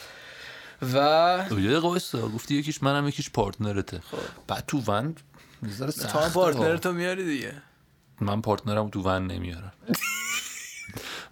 و 0.93 1.59
یه 1.59 1.79
وایسا 1.79 2.27
گفتی 2.27 2.55
یکیش 2.55 2.83
منم 2.83 3.07
یکیش 3.07 3.29
partner 3.29 3.84
ته 3.84 3.99
بعد 4.47 4.63
تو 4.67 4.77
ون 4.87 5.15
تو 5.79 5.91
سخته. 5.91 6.29
partner. 6.33 6.77
تو 6.77 6.91
میاری 6.93 7.25
دیگه. 7.25 7.53
من 8.21 8.41
partner 8.41 8.83
م 8.83 8.89
تو 8.89 9.01
ون 9.01 9.27
نمیارم. 9.27 9.73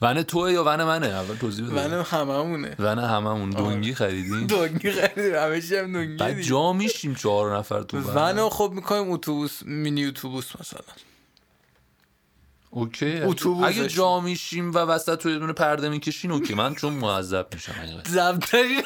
ون 0.02 0.24
توه 0.24 0.52
یا 0.52 0.64
ون 0.64 0.84
منه؟ 0.84 1.08
اول 1.08 1.36
توضیح 1.36 1.66
بده. 1.66 1.88
من 1.88 2.02
هممونه. 2.02 2.76
ون 2.80 3.00
هممون. 3.00 3.50
دونگی 3.50 3.94
خریدیم 3.94 4.48
دنگی 4.48 4.92
خریدیم. 4.92 5.36
همه 5.36 5.62
چی 5.62 5.76
هم 5.76 5.94
دنگی 5.94 6.18
بعد. 6.18 6.42
جا 6.42 6.74
میشیم 6.74 7.16
چهار 7.16 7.58
نفر 7.58 7.84
تو 7.84 7.98
ون. 7.98 8.16
ونو 8.16 8.50
خب 8.50 8.72
می‌کنیم 8.76 9.12
اتوبوس 9.12 9.64
مینی 9.64 10.06
اتوبوس 10.06 10.52
مثلا. 10.60 10.82
okay. 12.70 13.22
اتوبوسش. 13.22 13.78
اگه 13.78 13.88
جا 13.88 14.20
میشیم 14.20 14.74
و 14.74 14.78
وسط 14.78 15.20
تو 15.20 15.30
یه 15.30 15.40
دونه 15.40 15.54
پرده 15.54 15.90
می‌کشین 15.90 16.32
okay. 16.32 16.54
من 16.54 16.76
چون 16.76 16.94
معذب 16.94 17.48
میشم. 17.54 17.74
زبطری 18.08 18.82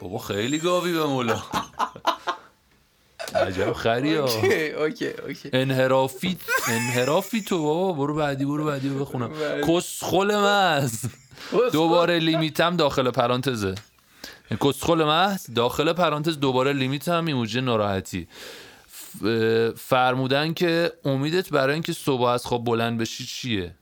بابا 0.00 0.18
خیلی 0.18 0.58
گاوی 0.58 0.92
به 0.92 1.04
مولا. 1.04 1.42
عجب 3.34 3.72
خری 3.72 4.16
okay 4.16 5.08
okay 5.08 5.50
انحرافی 5.52 6.38
انحرافی 6.68 7.42
تو 7.42 7.62
بابا 7.62 7.92
برو 7.92 8.14
بعدی 8.14 8.44
برو 8.44 8.64
بعدی 8.64 8.88
رو 8.88 8.98
بخونم. 8.98 9.30
کسخل 9.68 10.36
محض. 10.36 11.04
دوباره 11.72 12.18
لیمیتم 12.18 12.76
داخل 12.76 13.10
پرانتزه. 13.10 13.74
کسخل 14.60 15.04
محض 15.04 15.46
داخل 15.54 15.92
پرانتز 15.92 16.40
دوباره 16.40 16.72
لیمیت 16.72 17.08
هم 17.08 17.26
ایموجی 17.26 17.60
ناراحتی. 17.60 18.28
فرمودن 19.76 20.54
که 20.54 20.92
امیدت 21.04 21.50
برای 21.50 21.74
اینکه 21.74 21.92
صبح 21.92 22.22
از 22.22 22.46
خواب 22.46 22.64
بلند 22.64 22.98
بشی 22.98 23.26
چیه؟ 23.26 23.74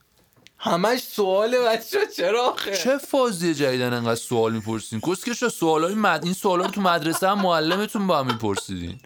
همش 0.58 1.00
سوال 1.00 1.58
بچه 1.58 1.98
چرا 2.16 2.42
آخه؟ 2.42 2.76
چه 2.76 2.98
فازی 2.98 3.54
جدیدن 3.54 3.92
انقدر 3.92 4.14
سوال 4.14 4.52
می‌پرسین؟ 4.52 5.00
کسکش 5.00 5.44
سوال 5.44 5.84
های 5.84 5.94
مد... 5.94 6.24
این 6.24 6.32
سوالا 6.32 6.64
رو 6.64 6.70
تو 6.70 6.80
مدرسه 6.80 7.28
هم 7.28 7.40
معلمتون 7.42 8.06
با 8.06 8.18
هم 8.18 8.26
میپرسیدین. 8.26 9.00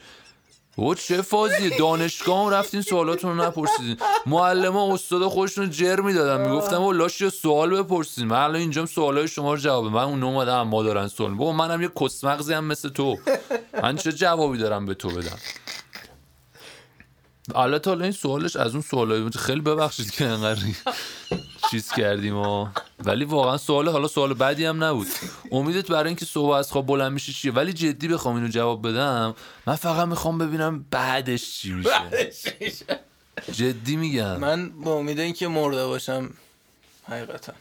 و 0.79 0.95
چه 0.95 1.23
فازیه؟ 1.23 1.79
دانشگاه 1.79 2.53
رفتین 2.53 2.83
سوالاتون 2.83 3.39
رو 3.39 3.45
نپرسیدین. 3.45 3.97
معلم 4.27 4.77
استاد 4.77 5.23
خودشون 5.23 5.65
رو 5.65 5.71
جر 5.71 6.01
می‌دادن. 6.01 6.51
می‌گفتم 6.51 6.83
و 6.83 6.93
لاش 6.93 7.29
سوال 7.29 7.83
بپرسین. 7.83 8.27
من 8.27 8.37
الان 8.37 8.57
اینجام 8.57 8.87
سوال 8.87 9.19
های 9.19 9.29
شما 9.29 9.55
رو 9.55 9.61
جواب 9.61 9.85
من 9.85 10.03
اون 10.03 10.23
اومدم 10.23 10.63
ما 10.63 10.83
دارن 10.83 11.09
سوال 11.09 11.35
بابا 11.35 11.53
منم 11.53 11.83
یه 11.83 11.91
کسمغزی 12.01 12.53
هم 12.53 12.65
مثل 12.65 12.89
تو. 12.89 13.17
من 13.83 13.97
چه 13.97 14.13
جوابی 14.13 14.59
دارم 14.59 14.87
به 14.87 14.95
تو 14.95 15.09
بدم؟ 15.09 15.39
البته 17.55 17.91
حالا 17.91 18.03
این 18.03 18.13
سوالش 18.13 18.57
از 18.57 18.73
اون 18.73 18.83
سوالای 18.83 19.31
خیلی 19.31 19.61
ببخشید 19.61 20.11
که 20.11 20.25
انقدر 20.25 20.61
چیز 21.71 21.93
کردیم 21.93 22.37
و 22.37 22.69
ولی 23.05 23.25
واقعا 23.25 23.57
سوال 23.57 23.89
حالا 23.89 24.09
سوال 24.09 24.35
بعدی 24.35 24.65
هم 24.65 24.85
نبود. 24.85 25.07
امیدت 25.53 25.91
برای 25.91 26.07
اینکه 26.07 26.25
صبح 26.25 26.51
از 26.51 26.73
خواب 26.73 26.87
بلند 26.87 27.13
میشی 27.13 27.33
چیه؟ 27.33 27.53
ولی 27.53 27.73
جدی 27.73 28.09
بخوام 28.09 28.35
اینو 28.37 28.49
جواب 28.49 28.89
بدم 28.89 29.35
من 29.67 29.75
فقط 29.75 30.09
می‌خوام 30.09 30.39
ببینم 30.39 30.85
بعدش 30.91 31.59
چی 31.59 31.73
میشه. 31.73 31.91
جدی 33.53 33.97
میگم. 33.97 34.37
من 34.37 34.69
با 34.71 34.95
امید 34.95 35.21
اینکه 35.21 35.49
مرده 35.49 35.87
باشم 35.87 36.31
حقیقتا. 37.09 37.53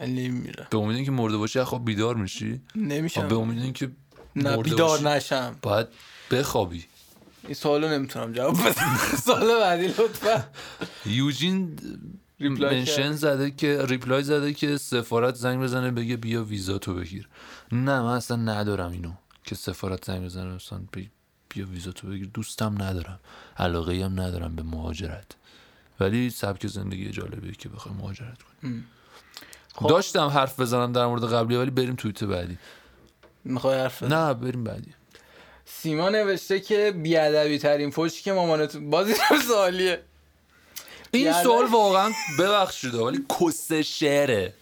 ولی 0.00 0.28
میره. 0.28 0.66
به 0.70 0.78
امید 0.78 0.96
اینکه 0.96 1.10
مرده 1.10 1.36
باشی 1.36 1.62
خواب 1.62 1.84
بیدار 1.84 2.14
میشی؟ 2.14 2.52
آه، 2.52 2.58
به 2.74 2.80
نمیشم 2.80 3.34
امید 3.34 3.62
اینکه 3.62 3.90
نه 4.36 4.56
بیدار 4.56 5.00
نشم. 5.00 5.56
باید 5.62 5.86
بخوابی. 6.30 6.84
این 7.44 7.54
سوالو 7.54 7.88
نمی‌تونم 7.88 8.32
جواب 8.32 8.56
بدم. 8.66 8.98
سوال 9.26 9.60
بعدی 9.60 9.86
لطفا. 9.86 10.44
یوجین 11.06 11.78
منشن 12.40 13.02
کرد. 13.02 13.12
زده 13.12 13.50
که 13.50 13.86
ریپلای 13.86 14.22
زده 14.22 14.52
که 14.52 14.76
سفارت 14.76 15.34
زنگ 15.34 15.62
بزنه 15.62 15.90
بگه 15.90 16.16
بیا 16.16 16.44
ویزا 16.44 16.78
تو 16.78 16.94
بگیر. 16.94 17.28
نه 17.72 18.00
من 18.02 18.12
اصلا 18.12 18.36
ندارم 18.36 18.92
اینو 18.92 19.12
که 19.44 19.54
سفارت 19.54 20.04
زنگ 20.04 20.24
بزنه 20.24 20.58
بگه 20.92 21.10
بیا 21.48 21.66
ویزا 21.66 21.92
تو 21.92 22.08
بگیر. 22.08 22.30
دوستم 22.34 22.82
ندارم. 22.82 23.20
علاقه 23.56 24.04
هم 24.04 24.20
ندارم 24.20 24.56
به 24.56 24.62
مهاجرت. 24.62 25.26
ولی 26.00 26.30
سبک 26.30 26.66
زندگی 26.66 27.10
جالبیه 27.10 27.52
که 27.52 27.68
بخوای 27.68 27.94
مهاجرت 27.94 28.38
کنی. 28.42 28.84
خب. 29.74 29.88
داشتم 29.88 30.26
حرف 30.26 30.60
بزنم 30.60 30.92
در 30.92 31.06
مورد 31.06 31.24
قبلی 31.24 31.56
ولی 31.56 31.70
بریم 31.70 31.94
توییت 31.94 32.24
بعدی. 32.24 32.58
می‌خوای 33.44 33.78
حرف 33.78 34.02
بزنی؟ 34.02 34.14
نه 34.14 34.34
بریم 34.34 34.64
بعدی. 34.64 34.94
سیما 35.64 36.08
نوشته 36.08 36.60
که 36.60 36.92
بیادبی 37.02 37.58
ترین 37.58 37.90
فوشی 37.90 38.22
که 38.22 38.32
مامانتون 38.32 38.90
بازی 38.90 39.12
هم 39.12 39.40
سوالیه. 39.40 40.02
این 41.12 41.26
یعنی- 41.26 41.42
سوال 41.42 41.66
واقعا 41.66 42.12
ببخشید 42.38 42.94
ولی 42.94 43.24
کس 43.40 43.72
شعره. 43.72 44.54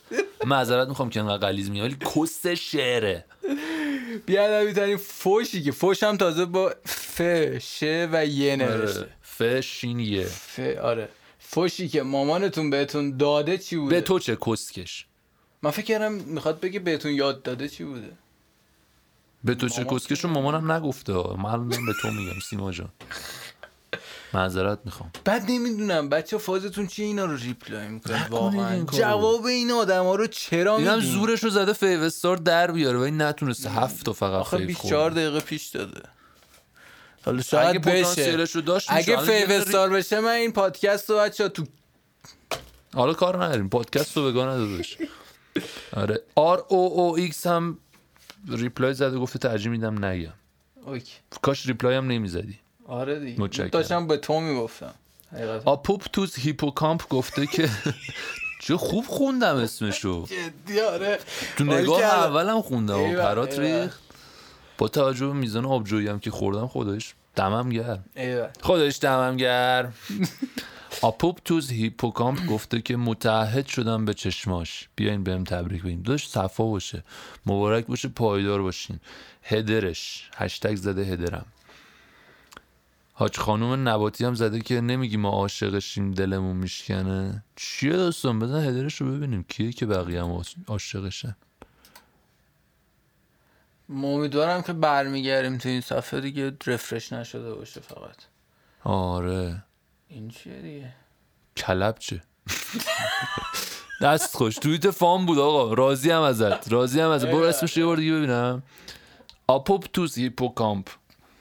معذرت 0.45 0.89
می‌خوام 0.89 1.11
که 1.11 1.21
انقدر 1.21 1.39
غلیظ 1.49 1.71
میگم 1.71 1.85
ولی 1.85 1.97
کس 2.17 2.47
شعره. 2.47 3.25
بیادبی 4.27 4.73
ترین 4.73 4.97
فوشی 4.97 5.63
که 5.63 5.73
فوش 5.73 6.03
هم 6.03 6.17
تازه 6.17 6.45
با 6.45 6.73
ف 6.85 7.23
ش 7.59 7.83
و 7.83 8.27
ی 8.27 8.57
نوشته. 8.57 8.99
آره. 9.01 9.09
فشین 9.23 10.01
یه 10.01 10.25
ف 10.25 10.61
آره. 10.83 11.09
فوشی 11.39 11.89
که 11.89 12.03
مامانتون 12.03 12.71
بهتون 12.71 13.17
داده 13.17 13.59
چی 13.59 13.77
بوده؟ 13.77 13.95
به 13.95 14.01
تو 14.01 14.19
چه 14.19 14.37
کسکش؟ 14.47 15.07
من 15.63 15.71
فکر 15.71 15.85
کردم 15.85 16.13
می‌خواد 16.13 16.61
بگه 16.61 16.79
بهتون 16.81 17.13
یاد 17.13 17.43
داده 17.43 17.69
چی 17.69 17.85
بوده. 17.85 18.11
به 19.45 19.55
تو 19.55 19.69
چه 19.69 19.85
کسکش 19.85 20.21
رو 20.25 20.31
مامانم 20.31 20.73
نگفته 20.73 21.13
من 21.13 21.69
به 21.69 21.93
تو 22.03 22.11
میگم 22.11 22.41
سیما 22.51 22.73
جان. 22.73 22.89
معذرت 24.35 24.79
می‌خوام. 24.85 25.11
بعد 25.25 25.45
نمی‌دونم 25.51 26.09
بچه 26.09 26.39
فازتون 26.39 26.87
چیه؟ 26.87 27.07
اینا 27.07 27.25
رو 27.25 27.37
reply 27.37 27.89
می‌کنه 27.89 28.29
واقعا. 28.29 28.85
جواب 28.85 29.45
این 29.45 29.71
آدم 29.71 30.05
ها 30.05 30.15
رو 30.15 30.27
چرا 30.27 30.77
اینم 30.77 30.95
میدین 30.95 31.11
زورش 31.11 31.45
رو 31.45 31.51
زده 31.51 31.73
fav 31.73 32.00
star 32.00 32.37
در 32.37 32.71
بیاره 32.71 32.99
ولی 32.99 33.11
نتونسته 33.11 33.71
هفت 33.71 34.05
تا 34.05 34.13
فقط 34.13 34.41
آخه 34.41 34.57
fav 34.57 34.67
24 34.67 35.01
خورده. 35.03 35.21
دقیقه 35.21 35.41
پیش 35.41 35.67
داده. 35.67 36.03
حالا 37.25 37.43
شاید 37.43 37.83
بشه. 37.83 38.01
پتانسیلش 38.03 38.51
رو 38.51 38.61
داشت. 38.61 38.89
اگه 38.91 39.17
fav 39.17 39.51
star 39.51 39.91
بشه 39.91 40.21
من 40.21 40.31
این 40.31 40.53
پادکست 40.53 41.11
رو 41.11 41.17
بچه 41.17 41.49
تو 41.49 41.65
حالا 42.95 43.13
کار 43.15 43.45
نداریم. 43.45 43.69
پادکست 43.69 44.17
رو 44.17 44.25
بگا 44.31 44.47
ندادش 44.55 44.99
آره. 45.93 46.21
R 46.35 46.65
O 46.69 46.93
O 46.93 47.17
X 47.17 47.47
هم 47.47 47.79
reply 48.49 48.95
زده 48.95 49.19
گفته 49.19 49.39
ترجیح 49.39 49.71
میدم 49.71 50.05
نگم. 50.05 50.33
okay. 50.85 51.13
کاش 51.43 51.67
reply 51.67 51.97
هم 51.97 52.07
نمی‌زدی. 52.07 52.59
آره 52.89 53.21
دیگه. 53.21 53.41
متشکرم. 53.41 53.69
داشتم 53.69 54.07
به 54.07 54.17
تو 54.17 54.41
می‌گفتم. 54.41 54.95
آپوپتوس 55.65 56.39
هیپوکامپ 56.39 57.09
گفته 57.09 57.47
که 57.47 57.69
چه 58.61 58.77
خوب 58.77 59.05
خوندم 59.07 59.57
اسمشو. 59.57 60.27
جدی 60.67 60.81
آره. 60.81 61.19
تو 61.57 61.65
نگاه. 61.65 62.03
اولم 62.03 62.63
خوندم 62.63 63.01
و 63.01 63.15
پرات. 63.15 63.59
ریخت. 63.59 64.01
با 64.79 64.89
توجه 64.89 65.27
به 65.27 65.33
میزان 65.33 65.67
آبجویی 65.67 66.09
هم 66.09 66.19
که 66.19 66.31
خوردم 66.31 66.67
خودش 66.67 67.15
دمم 67.37 67.69
گرم. 67.69 68.05
خودش 68.63 68.99
دمم 69.01 69.37
گرم. 69.37 69.95
آپوپتوس 71.03 71.71
هیپوکامپ 71.71 72.47
گفته 72.47 72.81
که 72.81 72.97
متعهد 72.97 73.67
شدم 73.67 74.05
به 74.05 74.15
چشماش. 74.15 74.89
بیاین 74.97 75.25
بهم 75.25 75.45
تبریک 75.45 75.83
بگیم. 75.83 76.03
داشت 76.03 76.31
صفا 76.31 76.65
باشه. 76.65 77.03
مبارک 77.47 77.87
باشه 77.87 78.09
پایدار 78.09 78.63
باشین. 78.63 79.01
هدرش. 79.43 80.31
هشتگ 80.37 80.75
زده 80.75 81.03
هدرم. 81.05 81.47
حاج 83.19 83.39
خانوم 83.39 83.89
نباتی 83.89 84.25
هم 84.25 84.35
زده 84.35 84.61
که 84.61 84.81
نمیگی 84.81 85.17
ما 85.17 85.31
عاشقشیم 85.31 86.11
دلمون 86.15 86.57
میشکنه. 86.57 87.45
چیه 87.57 87.93
داستان؟ 87.93 88.39
بزن 88.39 88.65
هدرش 88.65 89.01
رو 89.01 89.13
ببینیم. 89.17 89.43
کیه 89.49 89.73
که 89.73 89.87
بقیه 89.87 90.23
هم 90.23 90.31
عاش- 90.33 90.55
عاشقشن؟ 90.69 91.37
امیدوارم 93.91 94.63
که 94.63 94.73
برمیگردیم 94.73 95.59
تو 95.59 95.69
این 95.69 95.81
صفحه 95.81 96.21
دیگه. 96.21 96.53
رفرش 96.67 97.13
نشده 97.13 97.55
باشه 97.55 97.81
فقط. 97.81 98.17
آره. 98.85 99.63
این 100.09 100.29
چیه 100.29 100.63
دیگه؟ 100.63 100.93
کلب 101.57 101.97
چه؟ 101.99 102.23
دست 104.03 104.37
خوش. 104.37 104.55
توییت 104.57 104.91
فام 104.91 105.27
بود 105.27 105.39
آقا. 105.39 105.75
راضی 105.75 106.11
هم 106.11 106.23
ازت. 106.23 106.73
راضی 106.73 107.01
هم 107.01 107.11
ازت. 107.11 107.27
برو 107.27 107.43
اسمش 107.45 107.77
یه 107.77 107.85
بار 107.87 107.97
دیگه 107.97 108.13
ببینم. 108.13 108.63
آپوپتوس 109.49 110.19
هیپوکامپ. 110.19 110.89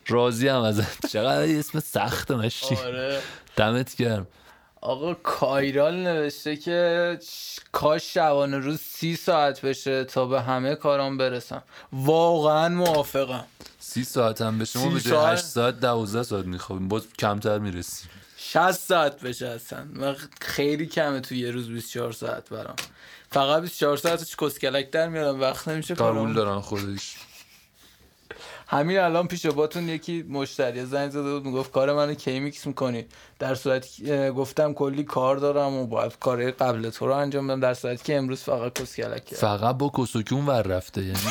راضی 0.08 0.48
هم 0.48 0.62
ازت. 0.62 1.06
چقدر 1.06 1.60
اسم 1.60 1.80
سخت 1.80 2.32
مشتی 2.32 2.76
آره. 2.76 3.22
دمت 3.56 3.96
گرم. 3.96 4.28
آقا 4.82 5.14
کایرال 5.14 5.96
نوشته 5.96 6.56
که 6.56 7.20
کاش 7.72 8.14
شبانه 8.14 8.58
روز 8.58 8.80
سی 8.80 9.16
ساعت 9.16 9.62
بشه 9.62 10.04
تا 10.04 10.26
به 10.26 10.42
همه 10.42 10.76
کارام 10.76 11.18
برسم. 11.18 11.64
واقعا 11.94 12.70
موافقم. 12.70 13.46
سی 13.80 14.04
ساعت 14.04 14.42
هم 14.42 14.60
بشه. 14.60 14.80
ما 14.80 14.86
به 14.90 15.02
جای 15.02 15.12
ساعت؟ 15.12 15.34
هشت 15.34 15.46
ساعت 15.46 15.80
دوازده 15.80 16.24
ساعت 16.24 16.46
میخوابیم. 16.46 16.88
باز 16.88 17.08
کمتر 17.20 17.60
می‌رسیم. 17.60 18.10
60 18.38 18.72
ساعت 18.72 19.22
بشه 19.22 19.48
اصلا. 19.48 19.88
من 19.94 20.16
خیلی 20.42 20.86
کمه 20.86 21.20
تو 21.20 21.36
یه 21.36 21.52
روز 21.52 21.70
24 21.70 22.12
ساعت 22.12 22.50
برام. 22.50 22.76
فقط 23.32 23.62
24 23.62 23.98
ساعتش 23.98 24.36
کسکلک 24.36 24.92
در 24.92 25.08
میارم 25.08 25.42
وقت 25.42 25.68
نمیشه 25.68 25.96
قبول 25.96 26.34
دارن 26.34 26.60
خودش. 26.60 27.16
همین 28.68 29.00
الان 29.00 29.28
پیش 29.28 29.46
باتون 29.46 29.90
یکی 29.90 30.24
مشتری 30.30 30.86
زنگ 30.86 31.12
زده 31.12 31.34
بود 31.34 31.46
می‌گفت 31.46 31.72
کار 31.72 31.94
منو 31.94 32.14
کی 32.14 32.40
میکس 32.40 32.68
می‌کنی؟ 32.68 33.06
در 33.40 33.56
صورتی 33.56 34.12
اه، 34.12 34.32
گفتم 34.32 34.74
کلی 34.74 35.04
کار 35.04 35.38
دارم 35.38 35.74
و 35.74 35.88
باید 35.88 36.20
کار 36.20 36.52
قبل 36.52 36.90
تو 36.90 37.08
رو 37.08 37.14
انجام 37.14 37.48
بدم 37.48 37.60
در 37.60 37.74
صورتی 37.74 38.04
که 38.04 38.18
امروز 38.18 38.42
فقط 38.42 38.74
کسکلک 38.82 39.26
کردم. 39.26 39.42
فقط 39.42 39.78
با 39.78 39.92
کسوکی 39.98 40.36
اون 40.36 40.46
ور 40.46 40.62
رفته 40.62 41.02
یعنی؟ 41.02 41.20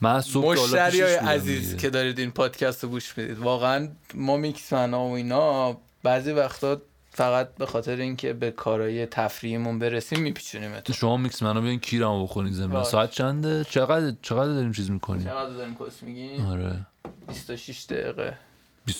من 0.00 0.22
مشتری 0.34 1.00
های 1.00 1.14
عزیز. 1.14 1.76
که 1.76 1.90
دارید 1.90 2.18
این 2.18 2.30
پادکست 2.30 2.84
رو 2.84 2.90
گوش 2.90 3.18
می‌دید 3.18 3.38
واقعا 3.38 3.88
ما 4.14 4.36
میکس 4.36 4.72
و 4.72 4.94
اینا 4.96 5.76
بعضی 6.02 6.32
وقتا 6.32 6.80
فقط 7.12 7.54
به 7.54 7.66
خاطر 7.66 7.96
اینکه 7.96 8.32
به 8.32 8.50
کارهای 8.50 9.06
تفریحیمون 9.06 9.78
برسیم 9.78 10.20
میپیچونیم 10.20 10.72
شما 10.94 11.16
میکس 11.16 11.42
منو 11.42 11.60
بیاین 11.60 11.80
کیرمو 11.80 12.22
بخورین 12.24 12.52
زمین. 12.52 12.70
باش. 12.70 12.86
ساعت 12.86 13.10
چنده؟ 13.10 13.64
چقدر 13.64 14.14
چقدر 14.22 14.52
داریم 14.52 14.72
چیز 14.72 14.90
می‌کنیم؟ 14.90 15.24
چقدر 15.24 15.50
داریم 15.50 15.74
کس 15.74 16.02
میگیم؟ 16.02 16.46
آره. 16.46 16.86
26 17.28 17.84
دقیقه. 17.84 18.38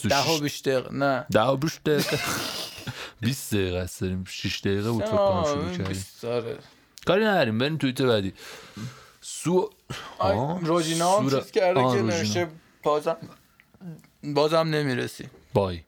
ده 0.09 0.31
و 0.31 0.39
بیش 0.39 0.61
دقیقه. 0.61 0.95
نه. 0.95 1.27
ده 1.33 1.43
و 1.43 1.57
بیش 1.57 1.81
دقیقه. 1.87 2.19
20 3.21 3.55
دقیقه 3.55 3.79
است 3.79 4.01
داریم. 4.01 4.25
6 4.29 4.61
دقیقه 4.61 4.91
بود 4.91 5.05
فکر 5.05 5.17
کنم 5.17 5.45
شروع 5.45 5.77
کردیم. 5.77 6.05
داره 6.23 6.59
کاری 7.07 7.25
نداریم. 7.25 7.59
بریم 7.59 7.77
توییتر 7.77 8.07
بعدی. 8.07 8.33
سو 9.21 9.71
روژینا 10.63 11.19
هم 11.19 11.31
چیز 11.31 11.51
کرده 11.51 11.81
که. 11.81 12.03
نوشته 12.03 12.49
بازم 12.83 13.17
بازم 14.25 14.57
نمی‌رسی. 14.57 15.29
بای. 15.55 15.81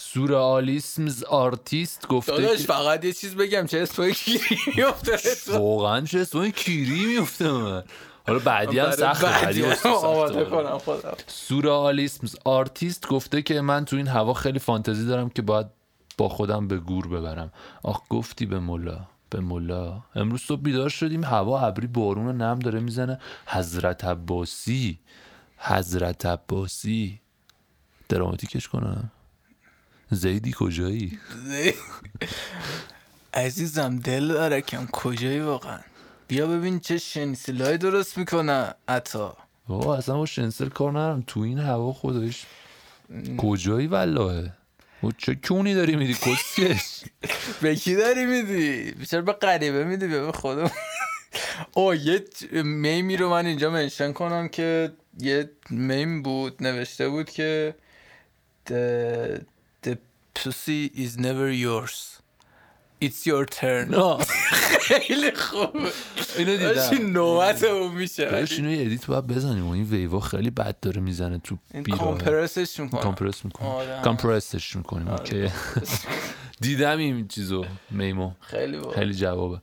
سورئالیسمز 0.00 1.24
آرتیست 1.24 2.08
گفته 2.08 2.32
داداش 2.32 2.60
فقط 2.60 3.04
یه 3.04 3.12
چیز 3.12 3.34
بگم 3.34 3.66
چه 3.66 3.78
اسمای 3.78 4.14
کیری 4.24 4.56
میفته 4.76 5.18
واقعا 5.58 6.00
چه 6.00 6.20
اسمای 6.20 6.52
کیری 6.52 7.06
میفته 7.06 7.52
من 7.52 7.84
حالا 8.26 8.38
بعدی 8.38 8.78
هم 8.78 8.90
بعدی. 9.22 9.64
آماده 9.84 10.44
کنم 10.44 10.78
خودم. 10.78 11.14
سورئالیسمز 11.26 12.36
آرتیست 12.44 13.06
گفته 13.06 13.42
که 13.42 13.60
من 13.60 13.84
تو 13.84 13.96
این 13.96 14.08
هوا 14.08 14.34
خیلی 14.34 14.58
فانتزی 14.58 15.06
دارم 15.06 15.30
که 15.30 15.42
باید 15.42 15.66
با 16.18 16.28
خودم 16.28 16.68
به 16.68 16.78
گور 16.78 17.08
ببرم. 17.08 17.52
آخ 17.82 18.00
گفتی 18.08 18.46
به 18.46 18.58
مولا 18.58 19.00
به 19.30 19.40
مولا. 19.40 20.02
امروز 20.14 20.40
صبح 20.40 20.60
بیدار 20.60 20.88
شدیم 20.88 21.24
هوا 21.24 21.60
ابری 21.60 21.86
بارون 21.86 22.26
و 22.26 22.32
نم 22.32 22.58
داره 22.58 22.80
می‌زنه. 22.80 23.20
حضرت 23.46 24.04
عباسی 24.04 24.98
حضرت 25.58 26.26
عباسی. 26.26 27.20
دراماتیکش 28.08 28.68
کنم. 28.68 29.10
زیدی 30.10 30.54
کجایی؟ 30.58 31.18
عزیزم 33.34 33.96
دل 33.96 34.28
داره 34.28 34.60
کم 34.60 34.86
کجایی 34.92 35.40
واقعا؟ 35.40 35.78
بیا 36.28 36.46
ببین 36.46 36.80
چه 36.80 36.98
شنسیلای 36.98 37.78
درست 37.78 38.18
می‌کنه 38.18 38.74
عطا. 38.88 39.36
بابا 39.68 39.96
اصلا 39.96 40.16
با 40.16 40.26
شنسل 40.26 40.68
کار 40.68 40.90
ندارم. 40.90 41.24
تو 41.26 41.40
این 41.40 41.58
هوا 41.58 41.92
خودش 41.92 42.46
کجایی 43.38 43.86
والله؟ 43.86 44.52
و 45.02 45.10
چه 45.18 45.34
کونی 45.34 45.74
داری 45.74 45.96
میری؟ 45.96 46.14
کسکش؟ 46.14 47.00
به 47.62 47.76
کی 47.76 47.96
داری 47.96 48.26
میدی؟ 48.26 48.92
بیشتر 48.92 49.20
به 49.20 49.32
غریبه 49.32 49.84
میدی؟ 49.84 50.06
به 50.06 50.32
خودم. 50.32 50.70
او 51.74 51.94
یه 51.94 52.24
میمی 52.52 53.16
رو 53.16 53.30
من 53.30 53.46
اینجا 53.46 53.70
mention 53.70 54.12
کنم 54.12 54.48
که 54.48 54.92
یه 55.18 55.50
میم 55.70 56.22
بود 56.22 56.62
نوشته 56.62 57.08
بود 57.08 57.30
که 57.30 57.74
pussy 60.34 60.90
is 60.94 61.18
never 61.18 61.50
yours. 61.50 62.20
It's 63.00 63.26
your 63.26 63.44
turn. 63.46 63.94
خیلی 64.90 65.32
خوبه. 65.32 65.90
اینو 66.38 66.56
داشتی 66.56 66.98
نوبت 66.98 67.64
اون 67.64 67.92
میشه. 67.92 68.24
داداش 68.24 68.52
اینو 68.52 68.70
یه 68.70 68.86
edit 68.86 69.06
باید 69.06 69.26
بزنیم 69.26 69.66
و 69.66 69.70
این 69.70 69.84
ویوا 69.84 70.20
خیلی 70.20 70.50
بد 70.50 70.80
داره 70.80 71.00
می‌زنه 71.00 71.38
تو 71.38 71.58
این 71.74 71.82
بیراه 71.82 72.00
کامپرسش 72.00 72.80
می‌کنم 72.80 73.02
کامپرس 73.02 73.44
می‌کنیم 73.44 73.70
آره. 73.70 74.00
compress 74.04 74.62
ش 74.62 74.76
می‌کنیم 74.76 75.08
okay. 75.08 75.48
دیدم 76.60 76.98
این 76.98 77.28
چیزو 77.28 77.64
میمو. 77.90 78.32
خیلی 78.40 78.78
خیلی 78.94 79.14
جوابه. 79.14 79.60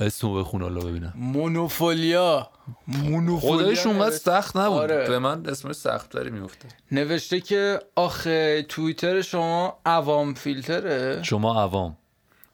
اسمو 0.00 0.34
بخون 0.40 0.62
حالا 0.62 0.80
ببینم. 0.80 1.12
مونوفولیا. 1.16 2.48
مونوفولیا 2.86 3.58
خدایش 3.58 3.86
اونقدر 3.86 4.16
سخت 4.16 4.56
نبود. 4.56 4.78
آره. 4.78 5.08
به 5.08 5.18
من 5.18 5.46
اسمش 5.46 5.74
سخت 5.74 6.10
تری 6.10 6.30
میفته 6.30 6.68
نوشته 6.92 7.40
که 7.40 7.80
آخه 7.96 8.66
توییتر 8.68 9.22
شما 9.22 9.78
عوام 9.86 10.34
فیلتره؟ 10.34 11.22
شما 11.22 11.62
عوام. 11.62 11.96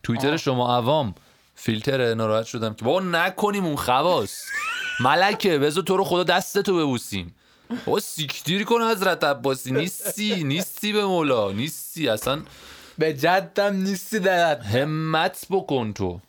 توییتر 0.02 0.36
شما 0.36 0.76
عوام 0.76 1.14
فیلتر 1.54 2.14
ناراحت 2.14 2.46
شدم 2.46 2.74
که 2.74 2.84
بابا 2.84 3.00
نکنیم 3.00 3.64
اون 3.64 3.76
خواص. 3.76 4.42
ملکه 5.00 5.58
بذار 5.58 5.82
تو 5.82 5.96
رو 5.96 6.04
خدا 6.04 6.22
دستتو 6.24 6.76
ببوسیم. 6.76 7.34
بابا 7.86 8.00
سیکتیری 8.00 8.64
کن 8.64 8.82
حضرت 8.82 9.24
عباسی. 9.24 9.72
نیستی 9.72 10.44
نیستی 10.44 10.92
به 10.92 11.04
مولا. 11.04 11.52
نیستی. 11.52 12.08
اصلا 12.08 12.42
به 12.98 13.14
جدم 13.14 13.76
نیستی 13.76 14.18
درد 14.18 14.62
همت 14.62 15.46
بکن 15.50 15.92
تو. 15.92 16.20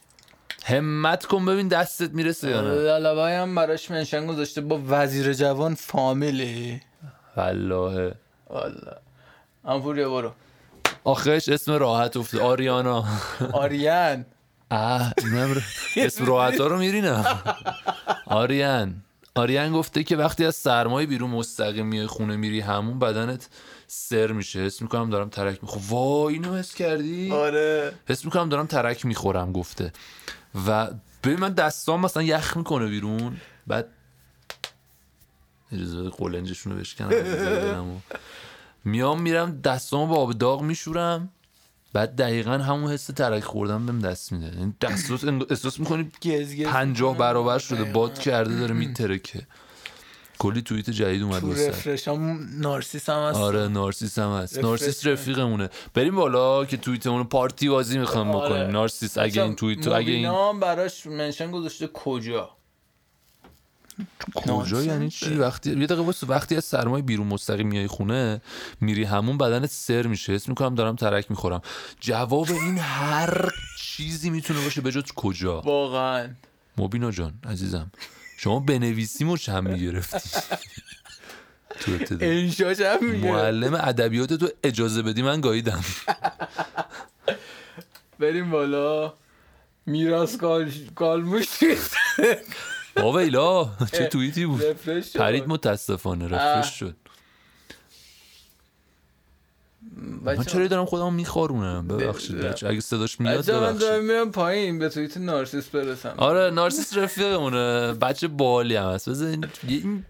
همت 0.67 1.25
کن 1.25 1.45
ببین 1.45 1.67
دستت 1.67 2.11
می‌رسه 2.11 2.49
یا 2.49 2.61
نه. 2.61 2.67
لالابای 2.69 3.33
هم 3.33 3.55
براش 3.55 3.91
منشن 3.91 4.25
گذاشته 4.25 4.61
با 4.61 4.81
وزیر 4.87 5.33
جوان 5.33 5.75
فامیلی. 5.75 6.81
والله. 7.37 8.13
والا 8.49 8.97
امپوریا 9.65 10.09
برو. 10.09 10.31
آخرش 11.03 11.49
اسم 11.49 11.71
راحت 11.71 12.17
افته 12.17 12.41
آریانا. 12.41 13.05
آریان. 13.53 14.25
رو- 15.55 15.61
اسم 15.97 16.25
راحت 16.25 16.59
ها 16.61 16.67
رو 16.67 16.77
میرینم. 16.77 17.41
آریان. 18.25 18.95
آریان 19.35 19.73
گفته 19.73 20.03
که 20.03 20.17
وقتی 20.17 20.45
از 20.45 20.55
سرمایه 20.55 21.07
بیرون 21.07 21.29
مستقیم 21.29 21.85
میای 21.85 22.07
خونه 22.07 22.35
میری 22.35 22.59
همون 22.59 22.99
بدنت 22.99 23.49
سر 23.87 24.31
میشه 24.31 24.59
حس 24.59 24.81
می‌کنم 24.81 25.09
دارم 25.09 25.29
ترک 25.29 25.59
می‌خورم. 25.61 25.83
وای 25.89 26.33
اینو 26.33 26.55
حس 26.55 26.75
کردی؟ 26.75 27.31
آره. 27.31 27.93
حس 28.07 28.25
می‌کنم 28.25 28.49
دارم 28.49 28.65
ترک 28.65 29.05
می‌خورم 29.05 29.51
گفته. 29.51 29.93
و 30.67 30.89
ببین 31.23 31.39
من 31.39 31.53
دستام 31.53 32.01
مثلا 32.01 32.23
یخ 32.23 32.57
می‌کنه 32.57 32.87
بیرون. 32.87 33.37
بعد 33.67 33.87
اجازه 35.71 36.09
قلنجشون 36.09 36.73
رو 36.73 36.79
بشکنم 36.79 38.01
میام 38.85 39.21
میرم 39.21 39.61
دستامو 39.61 40.07
با 40.07 40.15
آب 40.15 40.33
داغ 40.33 40.61
میشورم. 40.61 41.29
بعد 41.93 42.15
دقیقا 42.15 42.51
همون 42.51 42.91
حس 42.91 43.05
ترک 43.05 43.43
خوردن 43.43 43.85
بهم 43.85 43.99
دست 43.99 44.31
میده. 44.31 44.57
یعنی 44.59 44.73
دستات 44.81 45.25
انگ- 45.25 45.45
احساس 45.51 45.79
می‌کنی 45.79 46.11
پنجاه 46.65 47.17
برابر 47.17 47.59
شده. 47.59 47.83
باد 47.83 48.19
کرده 48.19 48.59
داره 48.59 48.73
میترکه. 48.73 49.47
کلی 50.39 50.61
توییت 50.61 50.89
جدید 50.89 51.23
اومد 51.23 51.41
تو 51.41 51.53
رفرش 51.53 52.07
هم 52.07 52.49
نارسیس 52.53 53.09
هم 53.09 53.29
هست. 53.29 53.37
آره 53.37 53.67
نارسیس 53.67 54.19
هم 54.19 54.31
هست. 54.31 54.53
رفرش 54.53 54.63
نارسیس. 54.63 55.05
رفیقمونه. 55.05 55.69
بریم 55.93 56.15
بالا 56.15 56.65
که 56.65 56.77
توییتمون 56.77 57.17
رو 57.17 57.23
پارتی 57.23 57.69
بازی 57.69 57.99
می‌خوام 57.99 58.31
آره. 58.31 58.49
بکنیم. 58.49 58.71
نارسیس 58.71 59.17
اگه 59.17 59.43
این 59.43 59.55
توییت 59.55 59.87
اگه 59.87 60.11
این 60.11 60.59
براش 60.59 61.05
منشن 61.07 61.51
گذاشته 61.51 61.89
کجا؟ 61.93 62.49
کجا. 64.35 64.83
یعنی 64.83 65.09
چی؟ 65.09 65.35
وقتی 65.35 65.69
یه 65.69 65.85
دقیقه 65.85 66.01
واسه 66.01 66.27
وقتی 66.27 66.55
از 66.55 66.65
سرمایه 66.65 67.03
بیرون 67.03 67.27
مستقیم 67.27 67.67
میای 67.67 67.87
خونه 67.87 68.41
میری 68.81 69.03
همون 69.03 69.37
بدنت 69.37 69.69
سر 69.69 70.07
میشه. 70.07 70.33
حس 70.33 70.49
می‌کنم 70.49 70.75
دارم 70.75 70.95
ترک 70.95 71.31
می‌خورم. 71.31 71.61
جواب 71.99 72.51
این 72.51 72.77
هر 72.77 73.49
چیزی 73.77 74.29
می‌تونه 74.29 74.63
باشه 74.63 74.81
به 74.81 74.91
جز 74.91 75.03
کجا؟ 75.15 75.61
واقعا. 75.61 76.29
مبینا 76.77 77.11
جان 77.11 77.33
عزیزم. 77.43 77.91
شما 78.37 78.59
بنویسیم 78.59 79.29
و 79.29 79.37
چم 79.37 79.63
می‌گرفتی. 79.63 80.29
تو 81.79 81.91
انشاش 82.21 82.81
هم 82.81 83.05
معلم 83.05 83.75
ادبیات 83.75 84.33
تو 84.33 84.49
اجازه 84.63 85.01
بدی 85.01 85.21
من 85.21 85.41
گاییدم. 85.41 85.85
بریم 88.19 88.51
بالا. 88.51 89.13
میراس 89.85 90.37
کال 90.37 90.71
کالموش 90.95 91.47
آویلا 92.95 93.71
چه 93.91 94.07
توییتی 94.07 94.45
بود. 94.45 94.61
پرید 95.15 95.47
متاسفانه 95.47 96.27
رفرش 96.27 96.79
شد. 96.79 96.95
من 100.25 100.43
چرا 100.43 100.67
دارم 100.67 100.85
خودم 100.85 101.13
میخارونم؟ 101.13 101.87
ببخشید 101.87 102.45
اگه 102.45 102.79
صداش 102.79 103.19
میاد 103.19 103.51
من 103.51 103.77
دارم 103.77 104.05
میرم 104.05 104.31
پایین 104.31 104.79
به 104.79 104.89
توییت 104.89 105.17
نارسیس 105.17 105.67
برسم. 105.67 106.13
آره 106.17 106.49
نارسیس 106.49 106.97
رفیقمونه. 106.97 107.93
بچه 107.93 108.27
بالی 108.27 108.75
هم 108.75 108.89
هست. 108.89 109.09
بذار 109.09 109.37
این 109.67 110.05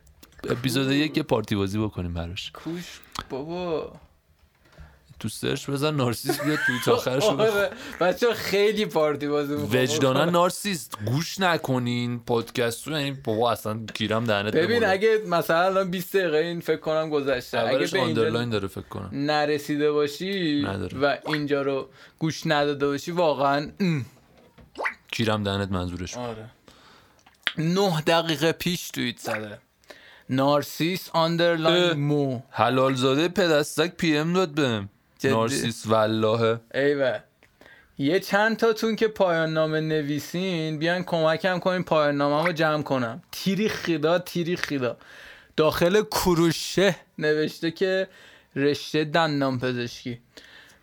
اپیزود 0.50 0.92
یک 0.92 1.18
یه 1.18 1.24
پارتی 1.24 1.56
بازی 1.56 1.80
بکنیم 1.80 2.14
براش. 2.14 2.52
کوش 2.52 3.00
بابا. 3.30 3.92
تو 5.20 5.30
search 5.30 5.70
بزن 5.70 5.96
نارسیس 5.96 6.42
بیاد 6.42 6.60
آخرش 6.88 7.24
رو 7.24 7.36
بخون. 7.38 7.58
آره 7.58 7.70
بچه 8.02 8.34
خیلی 8.34 8.86
پارتی 8.86 9.28
بازی. 9.28 9.54
وجدانا 9.54 10.26
نارسیست 10.26 10.98
گوش 11.06 11.40
نکنین 11.40 12.20
پادکست 12.20 12.88
رو 12.88 13.00
یعنی 13.00 13.12
بابا 13.12 13.52
اصلا 13.52 13.80
کیرم 13.94 14.24
دهنت 14.24 14.54
ببین. 14.54 14.86
اگه 14.86 15.22
مثلا 15.28 15.66
الان 15.66 15.92
20 15.92 16.16
دقیقه 16.16 16.38
این 16.38 16.60
فکر 16.60 16.80
کنم 16.80 17.10
گذشته 17.10 17.60
اگه 17.60 17.88
به 17.88 18.02
underline 18.02 18.50
داره 18.50 18.68
فکر 18.68 18.82
کنم 18.82 19.10
نرسیده 19.14 19.92
باشی 19.92 20.64
نداره. 20.66 20.98
و 20.98 21.18
اینجا 21.26 21.62
رو 21.62 21.90
گوش 22.20 22.42
نداده 22.46 22.88
باشی 22.88 23.12
واقعا. 23.12 23.72
کیرم 25.12 25.44
دهنت 25.44 25.72
منظورش. 25.72 26.18
آره 26.18 26.50
نه 27.58 28.02
دقیقه 28.02 28.52
پیش 28.52 28.90
توییت 28.90 29.20
زده 29.20 29.60
نارسیس. 30.30 31.10
آندرلاین 31.14 32.00
مو 32.00 32.40
حلال 32.50 32.94
زاده 32.94 33.28
پدستک 33.28 33.96
پی 33.96 34.18
ام 34.18 34.34
داد 34.34 34.50
بهم؟ 34.50 34.90
نارسیس 35.24 35.88
والله 35.88 36.60
ایوه. 36.74 37.20
یه 37.98 38.20
چند 38.20 38.58
تاتون 38.58 38.96
که 38.96 39.08
پایان 39.08 39.54
نامه 39.54 39.80
نویسین 39.80 40.80
بیان 40.80 41.04
کمکم 41.04 41.60
کنین 41.60 41.84
پایان 41.84 42.18
نامه 42.18 42.48
رو 42.48 42.52
جمع 42.54 42.84
کنم. 42.84 43.22
تیری 43.32 43.70
خیدا 43.70 44.20
تیری 44.20 44.56
خیدا. 44.56 44.98
داخل 45.56 46.02
کروشه 46.02 46.96
نوشته 47.18 47.72
که 47.72 48.08
رشته 48.56 49.04
دندان 49.04 49.60
پزشکی. 49.60 50.20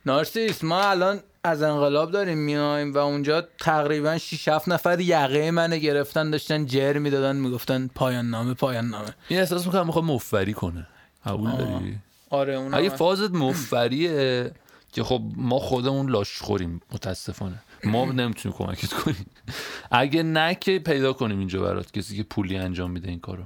نارسیس 0.07 0.65
ما 0.65 0.83
الان 0.83 1.21
از 1.45 1.63
انقلاب 1.63 2.11
داریم 2.11 2.39
میایم 2.39 2.95
و 2.95 2.99
اونجا 2.99 3.49
تقریبا 3.61 4.19
6 4.19 4.49
7 4.49 4.69
نفر 4.69 5.01
یقه 5.01 5.51
منو 5.51 5.77
گرفتن 5.77 6.31
داشتن 6.31 6.67
جر 6.67 6.99
می‌دادن 6.99 7.37
می‌گفتن 7.37 7.91
پایان 7.95 8.31
نامه 8.31 8.55
پایان 8.55 8.89
نامه. 8.89 9.15
این 9.29 9.39
احساس 9.41 9.67
می‌کنم 9.67 9.87
می‌خواد 9.87 10.05
مفری 10.05 10.53
کنه. 10.53 10.87
قبول 11.27 11.51
داری؟ 11.51 11.99
آره 12.35 12.55
اون 12.55 12.75
اگه 12.75 12.89
فازت 12.89 13.31
مفریه 13.31 14.51
که 14.93 15.05
خب 15.05 15.23
ما 15.37 15.59
خودمون 15.59 16.11
لاش 16.11 16.39
خوریم 16.39 16.81
متاسفانه. 16.93 17.63
ما 17.85 18.05
نمی‌تونیم 18.05 18.59
کمکت 18.59 18.93
کنیم. 18.93 19.27
اگه 19.91 20.23
نه 20.23 20.55
که 20.55 20.79
پیدا 20.79 21.13
کنیم 21.13 21.39
اینجا 21.39 21.63
برات 21.63 21.93
کسی 21.93 22.17
که 22.17 22.23
پولی 22.23 22.57
انجام 22.57 22.91
میده 22.91 23.09
این 23.09 23.21
کارو. 23.21 23.45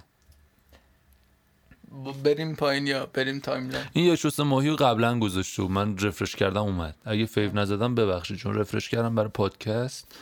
بریم 2.25 2.55
پایین 2.55 2.87
یا 2.87 3.07
بریم 3.07 3.41
timeline؟ 3.41 3.85
این 3.93 4.05
یه 4.05 4.17
شست 4.17 4.41
ماهی 4.41 4.69
رو 4.69 4.77
قبلا 4.77 5.19
گذاشته 5.19 5.63
من 5.63 5.99
refresh 5.99 6.37
کردم 6.37 6.63
اومد. 6.63 6.95
اگه 7.05 7.27
fav 7.27 7.55
نزدم 7.55 7.95
ببخشید 7.95 8.37
چون 8.37 8.55
refresh 8.55 8.89
کردم 8.89 9.15
برای 9.15 9.29
پادکست. 9.29 10.15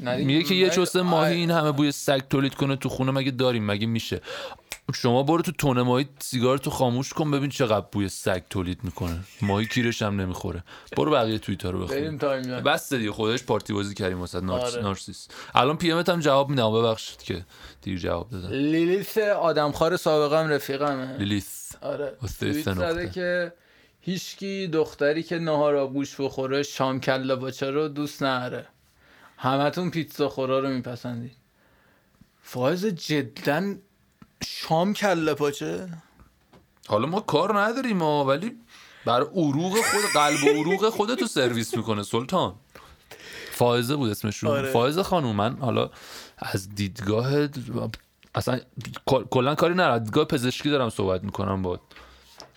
میگه 0.00 0.42
که 0.42 0.54
یه 0.54 0.70
شست 0.70 0.96
ماهی 0.96 1.36
این 1.36 1.50
همه 1.50 1.72
بوی 1.72 1.92
سگ 1.92 2.20
تولید 2.30 2.54
کنه 2.54 2.76
تو 2.76 2.88
خونه 2.88 3.12
مگه 3.12 3.30
داریم؟ 3.30 3.66
مگه 3.66 3.86
میشه؟ 3.86 4.20
شما 4.94 5.22
برو 5.22 5.42
تو 5.42 5.52
تونه 5.52 5.82
ماهی 5.82 6.08
سیگار 6.18 6.58
تو 6.58 6.70
خاموش 6.70 7.12
کن 7.12 7.30
ببین 7.30 7.50
چقدر 7.50 7.86
بوی 7.92 8.08
سگ 8.08 8.42
تولید 8.50 8.78
می‌کنه. 8.82 9.20
ماهی 9.42 9.66
کیرش 9.66 10.02
هم 10.02 10.20
نمی‌خوره. 10.20 10.64
برو 10.96 11.10
بقیه 11.10 11.38
توییتر 11.38 11.70
رو 11.70 11.84
بخون 11.84 12.16
بس 12.62 12.94
دیگه 12.94 13.12
خودش 13.12 13.42
پارتی 13.44 13.72
بازی 13.72 13.94
کردیم 13.94 14.20
واسه 14.20 14.40
نارس... 14.40 14.74
آره. 14.74 14.82
نارسیس. 14.82 15.28
الان 15.54 15.76
PM 15.76 16.20
جواب 16.20 16.48
میدم 16.48 16.72
ببخشید 16.72 17.22
که 17.22 17.44
دیر 17.82 17.98
جواب 17.98 18.30
دادم. 18.30 18.48
لیلیت 18.48 19.18
آدمخوار 19.18 19.96
سابقم 19.96 20.48
رفیقمه. 20.48 21.16
لیلیث. 21.18 21.74
آره. 21.82 22.12
زده. 22.20 23.10
که 23.10 23.52
هیچکی 24.00 24.66
دختری 24.66 25.22
که 25.22 25.38
نهار 25.38 25.76
آبگوش 25.76 26.20
بخوره 26.20 26.62
شام 26.62 27.00
کله 27.00 27.34
باچه 27.34 27.70
رو 27.70 27.88
دوست 27.88 28.22
نره 28.22 28.66
همتون 29.36 29.90
پیتزا 29.90 30.28
خورا 30.28 30.58
رو 30.58 30.68
میپسندید 30.68 31.36
فایز 32.42 32.86
جدا 32.86 33.74
شام 34.44 34.92
کله 34.92 35.34
پاچه. 35.34 35.88
حالا 36.88 37.06
ما 37.06 37.20
کار 37.20 37.60
نداریم 37.60 37.96
ما 37.96 38.24
ولی 38.24 38.56
بر 39.04 39.20
عروق 39.22 39.72
خود 39.76 40.04
قلب 40.14 40.44
و 40.44 40.48
عروق 40.48 40.88
خودتو 40.88 41.26
سرویس 41.26 41.76
می‌کنه 41.76 42.02
سلطان. 42.02 42.54
فائزه 43.52 43.96
بود 43.96 44.10
اسمشون. 44.10 44.50
آره. 44.50 44.72
فائزه 44.72 45.02
خانوم 45.02 45.36
من 45.36 45.56
حالا 45.58 45.90
از 46.38 46.68
دیدگاه 46.74 47.48
اصلا 48.34 48.60
کل- 49.06 49.24
کلا 49.30 49.54
کاری 49.54 49.74
ندارم. 49.74 49.98
دیدگاه 49.98 50.24
پزشکی 50.24 50.70
دارم 50.70 50.90
صحبت 50.90 51.24
می‌کنم 51.24 51.62
با 51.62 51.80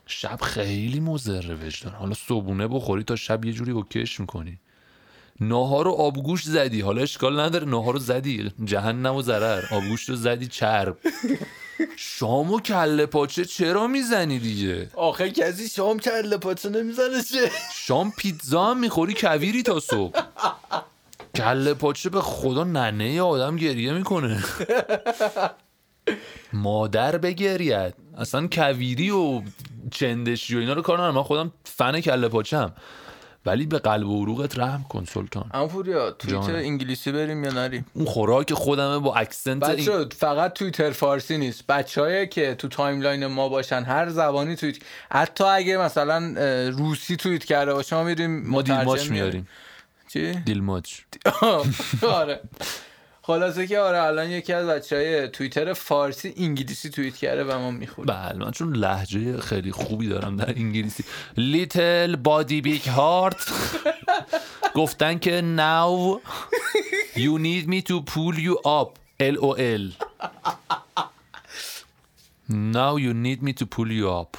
شب 0.06 0.40
خیلی 0.42 1.00
مضر 1.00 1.56
وجدان 1.66 1.94
حالا 1.94 2.14
صبونه 2.14 2.68
بخوری 2.68 3.04
تا 3.04 3.16
شب 3.16 3.46
یه 3.46 3.54
جوری 3.54 3.72
اوکیش 3.72 4.20
می‌کنی. 4.20 4.60
ناهار 5.42 5.86
رو 5.86 5.92
آبگوش 5.92 6.44
زدی. 6.44 6.82
حالا 6.82 7.02
اشکال 7.02 7.40
نداره. 7.40 7.66
ناهار 7.66 7.94
رو 7.94 8.00
زدی. 8.00 8.52
جهنم 8.64 9.16
و 9.16 9.22
ضرر. 9.22 9.64
آبگوش 9.72 10.10
رو 10.10 10.16
زدی 10.16 10.48
چرب. 10.48 10.98
شام 11.96 12.52
و 12.52 12.60
کله 12.60 13.06
پاچه 13.06 13.46
چرا 13.46 13.88
می‌زنی 13.88 14.40
دیگه؟ 14.40 14.90
آخه 14.96 15.32
کسی 15.32 15.68
شام 15.70 16.00
کله 16.00 16.38
پاچه 16.38 16.70
نمی‌زنه 16.70 17.24
چه؟ 17.32 17.52
شام 17.74 18.12
پیتزا 18.18 18.66
هم 18.66 18.80
می‌خوری 18.80 19.14
کویری 19.14 19.64
تا 19.64 19.80
صبح. 19.80 20.22
کله 21.36 21.74
پاچه 21.74 22.10
به 22.10 22.22
خدا 22.22 22.64
ننه 22.64 23.22
آدم 23.22 23.56
گریه 23.56 23.94
می‌کنه. 23.94 24.44
مادر 26.54 27.18
بگرید 27.18 27.94
اصلا 28.18 28.48
کویری 28.48 29.10
و 29.10 29.42
چندشی 29.92 30.56
و 30.56 30.60
اینا 30.60 30.74
رو 30.74 30.82
کار 30.82 30.98
ندارم. 30.98 31.16
من 31.16 31.24
خودم 31.24 31.52
فن 31.64 32.02
کله 32.02 32.28
پاچم 32.28 32.74
ولی 33.46 33.66
به 33.66 33.80
قلب 33.80 34.08
و 34.08 34.24
عروقت 34.24 34.60
رحم 34.60 34.86
کن 34.90 35.06
سلطان 35.06 35.50
اما 35.54 35.68
پوریا 35.68 36.12
توییتر. 36.12 36.56
انگلیسی 36.56 37.12
بریم 37.12 37.44
یا 37.44 37.52
نریم 37.52 37.86
اون 37.94 38.06
خوراک 38.06 38.54
خودمه 38.54 39.00
با 39.00 39.16
accent 39.16 39.64
این... 39.64 40.10
فقط 40.10 40.54
توییتر 40.54 40.92
فارسی 40.92 41.38
نیست 41.38 41.68
بچه 41.68 42.28
که 42.28 42.56
تو 42.56 42.68
timeline 42.68 43.26
ما 43.26 43.50
باشن 43.50 43.84
هر 43.84 44.10
زبانی 44.10 44.56
توییت 44.56 44.78
حتی 45.12 45.44
اگه 45.44 45.78
مثلا 45.78 46.34
روسی 46.70 47.16
توییت 47.16 47.44
کرده 47.44 47.74
باشه 47.74 47.96
ما 47.96 48.04
میریم 48.04 48.48
ما 48.48 48.62
دیلماچ 48.62 48.88
میاریم. 48.88 49.12
میاریم 49.12 49.48
چی؟ 50.08 50.32
دیلماچ 50.32 51.00
آره 52.04 52.40
خلاصه 53.30 53.68
که 53.68 53.80
آره 53.80 54.02
الان 54.04 54.30
یکی 54.30 54.54
از 54.54 54.68
بچه 54.68 54.96
های 54.96 55.28
توییتر 55.28 55.74
فارسی 55.74 56.34
انگلیسی 56.38 56.90
توییت 56.90 57.16
کرده 57.16 57.44
و 57.44 57.60
ما 57.60 57.72
می‌خوریم 57.72 58.16
بله 58.16 58.46
من 58.46 58.52
چون 58.52 58.76
لهجه 58.76 59.38
خیلی 59.38 59.72
خوبی 59.72 60.08
دارم 60.08 60.38
در 60.38 60.50
انگلیسی. 60.50 61.04
Little 61.38 62.16
Body 62.16 62.62
Big 62.62 62.90
Heart 62.90 63.52
گفتن 64.76 65.20
که 65.20 65.42
now 65.58 66.20
you 67.16 67.38
need 67.40 67.68
me 67.68 67.82
to 67.82 68.02
pull 68.14 68.36
you 68.40 68.56
up 68.66 68.90
LOL 69.22 69.86
now 72.50 72.94
you 73.06 73.14
need 73.14 73.44
me 73.44 73.54
to 73.54 73.66
pull 73.66 73.92
you 73.92 74.08
up. 74.22 74.38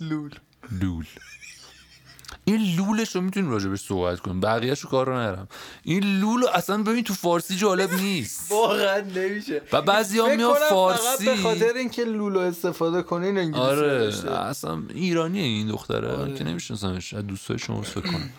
لول. 0.00 0.34
لول. 0.80 1.06
این 2.48 2.76
لولش 2.76 3.16
رو 3.16 3.20
می‌تونیم 3.20 3.50
راجبش 3.50 3.80
صحبت 3.80 4.20
کنیم. 4.20 4.40
بقیهش 4.40 4.80
رو 4.80 4.90
کار 4.90 5.06
رو 5.06 5.14
نرم 5.16 5.48
این 5.82 6.20
لول 6.20 6.44
اصلا 6.54 6.82
ببین 6.82 7.04
تو 7.04 7.14
فارسی 7.14 7.56
جالب 7.56 7.92
نیست. 7.92 8.52
واقعا 8.52 9.00
نمیشه. 9.00 9.62
و 9.72 9.82
بعضی 9.82 10.18
ها 10.18 10.36
میان 10.36 10.54
فارسی 10.70 11.24
به 11.24 11.36
خاطر 11.36 11.72
اینکه 11.76 12.04
لولو 12.04 12.38
استفاده 12.38 13.02
کنین 13.02 13.38
انگلیسی 13.38 13.60
آره 13.66 13.98
نوشته. 13.98 14.30
اصلا 14.30 14.82
ایرانیه 14.94 15.42
این 15.42 15.68
دختره. 15.68 16.08
آره. 16.08 16.34
که 16.34 16.44
نمیشناسمش. 16.44 17.14
از 17.14 17.26
دوستای 17.26 17.58
شما 17.58 17.82
فکر 17.82 18.00
کنم. 18.00 18.30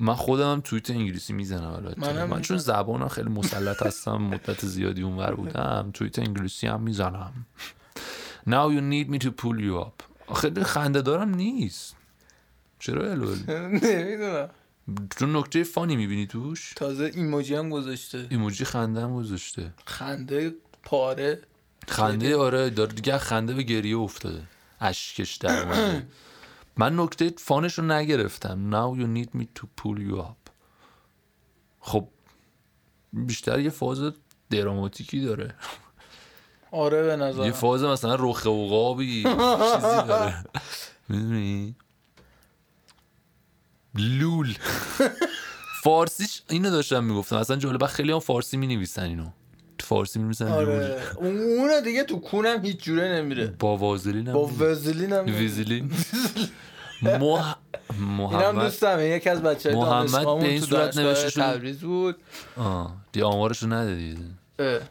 من 0.00 0.14
خودم 0.14 0.52
هم 0.52 0.60
توییت 0.60 0.90
انگلیسی 0.90 1.32
می‌زنم 1.32 1.70
البته. 1.72 2.00
منم 2.00 2.28
من 2.28 2.42
چون. 2.42 2.58
زبانم 2.58 3.08
خیلی 3.08 3.28
مسلط 3.28 3.82
هستم 3.82 4.16
مدت 4.16 4.66
زیادی 4.66 5.02
اونور 5.02 5.34
بودم 5.34 5.90
توییت 5.94 6.18
انگلیسی 6.18 6.66
هم 6.66 6.80
می‌زنم. 6.80 7.32
Now 8.48 8.68
you 8.74 8.80
need 8.92 9.08
me 9.14 9.26
to 9.26 9.30
pull 9.42 9.58
you 9.60 9.84
up. 9.86 10.34
خیلی 10.36 10.64
خنده 10.64 11.02
دارم 11.02 11.34
نیست. 11.34 11.96
چرا 12.80 13.10
الول 13.10 13.38
نمی‌دونم. 13.82 14.50
چون 15.18 15.36
نکته 15.36 15.64
فانی 15.64 15.96
می‌بینی 15.96 16.26
توش؟ 16.26 16.72
تازه 16.76 17.10
ایموجی 17.14 17.54
هم 17.54 17.70
گذاشته. 17.70 18.26
ایموجی 18.30 18.64
خنده 18.64 19.00
هم 19.00 19.16
گذاشته. 19.16 19.72
خنده 19.86 20.54
پاره. 20.82 21.42
خنده 21.88 22.36
آره 22.36 22.70
داره 22.70 22.92
دیگه 22.92 23.18
خنده 23.18 23.54
به 23.54 23.62
گریه 23.62 23.98
افتاده. 23.98 24.42
اشکش 24.80 25.36
در 25.36 25.62
اومده. 25.62 26.06
من 26.76 27.00
نکته 27.00 27.32
فانش 27.38 27.78
رو 27.78 27.84
نگرفتم. 27.84 28.70
Now 28.70 28.98
you 29.00 29.06
need 29.18 29.40
me 29.40 29.44
to 29.60 29.62
pull 29.82 29.98
you 30.10 30.18
up. 30.18 30.50
خب 31.80 32.08
بیشتر 33.12 33.60
یه 33.60 33.70
فاز 33.70 34.12
دراماتیکی 34.50 35.20
داره. 35.20 35.54
آره 36.72 37.02
به 37.02 37.08
یه 37.08 37.16
نظر 37.16 37.50
فاز 37.50 37.84
مثلا 37.84 38.16
رخ 38.20 38.46
عقابی 38.46 39.22
چیزی 39.22 40.06
داره. 40.08 40.44
می‌دونی؟ 41.08 41.76
لول. 43.98 44.54
فارسیش 45.82 46.42
اینو 46.50 46.70
داشتم 46.70 47.04
می‌گفتم. 47.04 47.36
اصلا 47.36 47.56
جالبه 47.56 47.86
خیلی 47.86 48.12
هم 48.12 48.18
فارسی 48.18 48.56
می 48.56 48.66
نویسن 48.66 49.02
اینو. 49.02 49.26
تو 49.78 49.86
فارسی 49.86 50.18
می 50.18 50.24
نویسن 50.24 50.48
آره. 50.48 51.00
اون- 51.16 51.40
اونه 51.40 51.80
دیگه 51.80 52.04
تو 52.04 52.20
کونم 52.20 52.64
هیچ 52.64 52.76
جوره 52.82 53.08
نمیره 53.08 53.46
با 53.58 53.76
وازلین 53.76 54.32
با. 54.32 54.50
وزلین 54.58 55.12
هم 55.12 55.18
نمیره. 55.18 55.38
ویزیلین 55.38 55.90
مح... 57.02 57.14
اینم 57.20 57.54
محمد 58.16 58.64
دوستمه 58.64 59.04
یکی 59.04 59.30
از 59.30 59.42
بچه 59.42 59.74
محمد 59.74 60.24
به 60.40 60.48
این 60.48 60.60
صورت 60.60 60.96
نوشته 60.96 61.30
شده. 61.30 61.42
تبریز 61.42 61.80
بود. 61.80 62.16
آه. 62.56 62.94
دی 63.12 63.22
آمارشو 63.22 63.66
ندادی. 63.66 64.16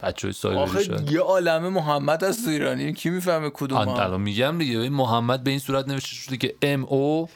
بچه 0.03 0.27
های 0.27 0.33
سایبری 0.33 0.63
آخه 0.63 1.11
یه 1.13 1.19
عالمه 1.19 1.69
محمد 1.69 2.23
از 2.23 2.47
ایرانی. 2.47 2.93
کی 2.93 3.09
می‌فهمه 3.09 3.49
کدوم 3.53 3.77
الان 3.77 4.21
میگم 4.21 4.57
دیگه. 4.57 4.89
محمد 4.89 5.43
به 5.43 5.49
این 5.49 5.59
صورت 5.59 5.87
نوشته 5.87 6.15
شده 6.15 6.37
که 6.37 6.55
ام 6.61 6.85
او 6.85 7.29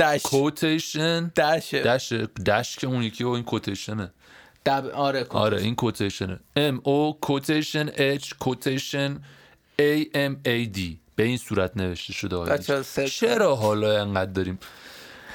دش 0.00 0.22
کوتیشن. 0.22 1.26
دشه. 1.36 1.82
دش 1.82 2.12
دش 2.46 2.76
که 2.76 2.86
اون 2.86 3.02
یکی 3.02 3.24
و 3.24 3.28
این 3.28 3.44
کوتیشنه. 3.44 4.12
دب 4.66 4.90
آره 4.94 5.24
کن. 5.24 5.38
آره 5.38 5.62
این 5.62 5.74
کوتیشنه. 5.74 6.40
ام 6.56 6.80
او 6.84 7.18
کوتیشن 7.20 7.90
اچ 7.94 8.32
کوتیشن 8.38 9.22
ای 9.78 10.10
ام 10.14 10.40
ای 10.44 10.66
دی 10.66 11.00
به 11.16 11.22
این 11.22 11.36
صورت 11.36 11.76
نوشته 11.76 12.12
شده 12.12 12.58
چرا 13.08 13.56
حالا 13.56 14.00
انقدر 14.00 14.32
داریم؟ 14.32 14.58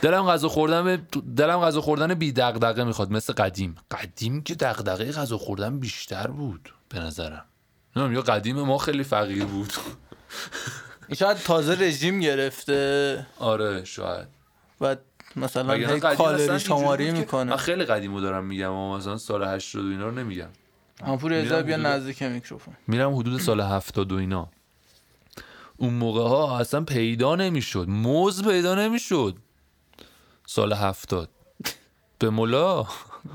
دلم 0.01 0.25
غذا 0.25 0.49
خوردن 0.49 1.08
دلم 1.38 1.60
غذا 1.60 1.82
خوردن 1.82 2.13
بی 2.13 2.32
دغدغه 2.32 2.84
می‌خواد 2.84 3.12
مثل 3.12 3.34
قدیم. 3.34 3.75
قدیم 3.91 4.41
که 4.41 4.56
دغدغه 4.56 5.12
غذا 5.12 5.38
خوردن 5.38 5.80
بیشتر 5.80 6.28
بود 6.28 6.73
به 6.89 6.99
نظرم. 6.99 7.45
نمی‌دونم 7.95 8.15
یا 8.15 8.21
قدیم 8.21 8.62
ما 8.62 8.78
خیلی 8.78 9.04
فقیر 9.04 9.45
بود. 9.45 9.73
شاید 11.15 11.38
تازه 11.38 11.73
رژیم 11.80 12.19
گرفته. 12.19 13.28
آره 13.39 13.86
شاید. 13.86 14.35
و 14.81 14.95
مثلا 15.35 15.73
هی 15.73 15.99
کالری 15.99 16.59
شماری 16.59 17.11
می‌کنه. 17.11 17.51
من 17.51 17.57
خیلی 17.57 17.85
قدیمو 17.85 18.21
دارم 18.21 18.45
میگم 18.45 18.71
اما 18.71 18.97
مثلا 18.97 19.17
سال 19.17 19.43
80 19.43 19.85
و 19.85 19.89
اینا 19.89 20.05
رو 20.05 20.11
نمیگم. 20.11 20.47
همپور 21.05 21.33
ازا 21.33 21.61
بیا 21.61 21.75
حدود- 21.75 21.85
نزدیک 21.88 22.23
میکروفون. 22.23 22.73
میرم 22.88 23.15
حدود 23.15 23.41
سال 23.41 23.61
70 23.61 24.11
و 24.11 24.15
اینا. 24.15 24.49
اون 25.78 25.93
موقع 25.93 26.21
ها 26.21 26.59
اصلا 26.59 26.82
پیدا 26.82 27.36
نمی‌شد. 27.36 27.86
موز 27.89 28.43
پیدا 28.47 28.76
نمی‌شد. 28.76 29.36
سال 30.45 30.73
هفتاد. 30.73 31.30
به 32.19 32.30
ملا. 32.30 32.86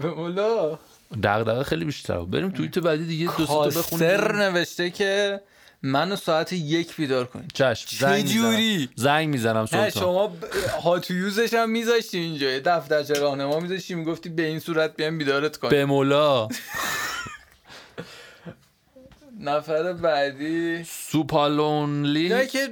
به 0.03 0.11
مولا 0.15 0.79
دغدغه 1.23 1.63
خیلی 1.63 1.85
بیشتر 1.85 2.19
بریم 2.21 2.51
توییت 2.51 2.79
بعدی 2.79 3.07
دیگه 3.07 3.37
دو 3.37 3.47
تا 3.47 3.61
بخونیم. 3.61 4.07
نوشته 4.37 4.91
که 4.91 5.41
منو 5.83 6.17
ساعت 6.17 6.53
یک 6.53 6.97
بیدار 6.97 7.27
کنید 7.27 7.51
چشم 7.55 7.97
زنگ 8.01 8.23
می‌زنم. 8.23 8.43
جوری؟ 8.53 8.89
زنگ 8.97 9.29
می‌زنم 9.29 9.67
سلطان. 9.67 9.91
شما 9.91 10.27
ب- 10.27 10.45
هاتویوزش 10.83 11.55
هم 11.55 11.71
میذاشتی 11.71 12.19
اینجا. 12.19 12.59
دفترچه 12.59 13.15
راهنما 13.15 13.61
میذاشتی 13.61 13.95
می‌گفتی 13.95 14.29
به 14.29 14.47
این 14.47 14.59
صورت 14.59 14.97
بیام 14.97 15.19
بیدارت 15.19 15.57
کنیم. 15.57 15.71
به 15.71 15.85
مولا. 15.85 16.49
نفر 19.41 19.93
بعدی. 19.93 20.85
سوپالونلی 20.85 22.29
نه 22.29 22.47
که 22.47 22.69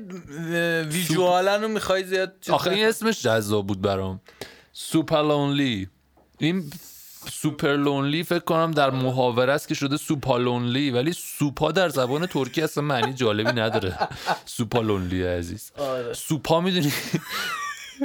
ویژوالا 0.90 1.56
رو 1.56 1.68
می‌خوای 1.68 2.04
زیاد 2.04 2.32
آخه 2.50 2.70
این. 2.70 2.84
اسمش 2.86 3.22
جذاب 3.22 3.66
بود 3.66 3.80
برام. 3.82 4.20
سوپالونلی 4.72 5.88
این 6.38 6.70
سوپر 7.30 7.76
لونلی 7.76 8.22
فکر 8.22 8.44
کنم 8.44 8.70
در 8.70 8.90
محاوره 8.90 9.52
است 9.52 9.68
که 9.68 9.74
شده 9.74 9.96
سوپالونلی 9.96 10.90
ولی 10.90 11.12
سوپا 11.12 11.72
در 11.72 11.88
زبان 11.88 12.26
ترکی 12.26 12.62
اصلا 12.62 12.84
معنی 12.84 13.12
جالبی 13.12 13.60
نداره. 13.60 14.08
سوپالونلی 14.44 15.22
عزیز. 15.22 15.72
آره. 15.78 16.12
سوپا 16.12 16.60
می‌دونی؟ 16.60 16.92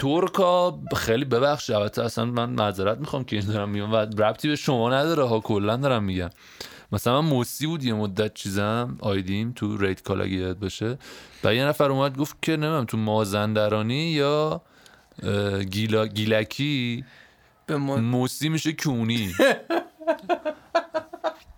ترکا 0.01 0.79
خیلی 0.95 1.25
ببخش 1.25 1.69
البته 1.69 2.03
اصلا 2.03 2.25
من 2.25 2.49
معذرت 2.49 2.97
می‌خوام 2.97 3.23
که 3.23 3.35
این 3.35 3.45
دارم 3.45 3.69
میگم 3.69 3.91
و 3.91 3.95
ربطی 3.95 4.47
به 4.47 4.55
شما 4.55 4.89
نداره 4.89 5.23
ها 5.23 5.39
کلا 5.39 5.77
دارم 5.77 6.03
میگم. 6.03 6.29
مثلا 6.91 7.21
من 7.21 7.29
موسی 7.29 7.67
بود 7.67 7.83
یه 7.83 7.93
مدت 7.93 8.33
چیزم 8.33 8.97
آیدیم 9.01 9.51
تو 9.55 9.77
ریت 9.77 10.03
کال 10.03 10.21
اگه 10.21 10.33
یاد 10.33 10.59
باشه. 10.59 10.97
و 11.43 11.55
یه 11.55 11.65
نفر 11.65 11.91
اومد 11.91 12.17
گفت 12.17 12.35
که 12.41 12.57
نمیم 12.57 12.85
تو 12.85 12.97
مازندرانی 12.97 14.11
یا 14.11 14.61
گیلا 15.71 16.07
گیلکی 16.07 17.05
به 17.65 17.77
من... 17.77 17.99
موسی 17.99 18.49
میشه 18.49 18.73
کونی. 18.73 19.33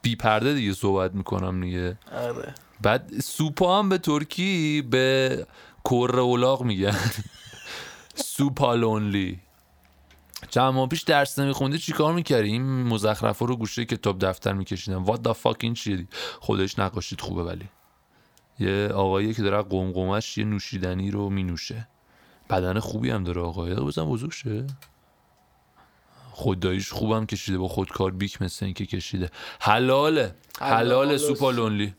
بی 0.02 0.16
پرده 0.16 0.54
دیگه 0.54 0.74
صحبت 0.74 1.14
می‌کنم 1.14 1.62
دیگه. 1.62 1.98
آره. 2.12 2.54
بعد 2.82 3.20
سوپا 3.20 3.80
هم 3.80 3.90
به 3.90 3.98
ترکی 3.98 4.82
به 4.82 5.48
کره 5.86 6.20
اولاغ 6.20 6.64
میگن. 6.64 7.00
سوپالونلی 8.16 9.40
چند 10.50 10.74
ماه 10.74 10.90
پیش 10.90 11.02
درس 11.02 11.40
نمیخوندی 11.40 11.78
چیکار 11.78 12.14
می‌کردی؟ 12.14 12.50
این 12.50 12.84
مزخرفا 12.84 13.46
رو 13.46 13.56
گوشه 13.56 13.86
کتاب 13.86 14.20
دفتر 14.20 14.54
میکشیدم 14.54 15.06
what 15.06 15.18
the 15.18 15.34
fuck 15.44 15.56
این 15.60 15.74
چیه 15.74 15.98
دی؟ 15.98 16.08
خودش 16.40 16.80
نقاشید 16.80 17.22
خوبه 17.22 17.44
ولی. 17.44 17.70
یه 18.60 18.88
آقایی 18.88 19.34
که 19.34 19.42
داره 19.42 19.62
قمقمش 19.62 20.38
یه 20.38 20.46
نوشیدنی 20.46 21.12
رو 21.12 21.30
مینوشه. 21.30 21.88
بدن 22.50 22.80
خوبی 22.80 23.10
هم 23.10 23.24
داره 23.24 23.42
آقایی 23.42 23.76
بزن 23.76 24.06
بزرگ 24.06 24.32
شه. 24.32 24.68
خداییش 26.36 26.92
خوبم 26.92 27.26
کشیده 27.26 27.58
با 27.58 27.68
خودکار 27.68 28.12
بیک 28.12 28.42
مثل 28.42 28.66
این 28.66 28.74
که 28.74 28.86
کشیده. 28.86 29.32
حلاله. 29.60 30.36
حلال 30.60 30.76
حلاله. 30.80 31.18
سوپالونلی 31.18 31.96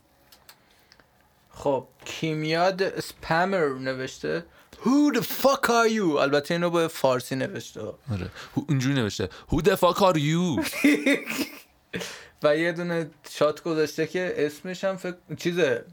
خب 1.49 1.87
کیمیاد 2.05 2.83
اسپمر 2.83 3.67
نوشته. 3.67 4.45
Who 4.83 5.17
the 5.17 5.21
fuck 5.21 5.65
are 5.65 5.89
you? 5.89 6.17
البته 6.21 6.53
اینو 6.53 6.69
با 6.69 6.87
فارسی 6.87 7.35
نوشته. 7.35 7.81
آره. 7.81 8.29
اینجوری 8.69 8.95
نوشته. 8.95 9.29
Who 9.49 9.61
the 9.61 9.75
fuck 9.75 9.97
are 9.97 10.17
you? 10.17 10.65
و 12.43 12.57
یه 12.57 12.71
دونه 12.71 13.09
شات 13.29 13.63
گذاشته 13.63 14.07
که 14.07 14.33
اسمش 14.37 14.83
هم 14.83 14.97
فکر 14.97 15.15
چیزه 15.37 15.85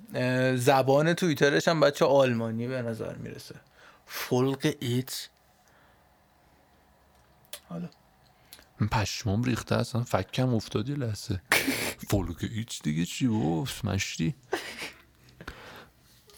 زبان 0.56 1.14
توییترش 1.14 1.68
هم 1.68 1.80
بچه 1.80 2.04
آلمانی 2.04 2.68
به 2.68 2.82
نظر 2.82 3.14
می‌رسه. 3.14 3.54
فولق 4.06 4.74
ایت 4.80 5.28
حالا. 7.68 7.88
پشمام 8.90 9.42
ریخته 9.42 9.74
اصلا 9.74 10.02
فکم 10.02 10.54
افتاد 10.54 10.88
یه 10.88 10.96
لحظه. 10.96 11.40
فولک 12.08 12.44
هیچ 12.44 12.82
دیگه 12.82 13.04
چی 13.04 13.28
بفت 13.28 13.84
مشتی. 13.84 14.34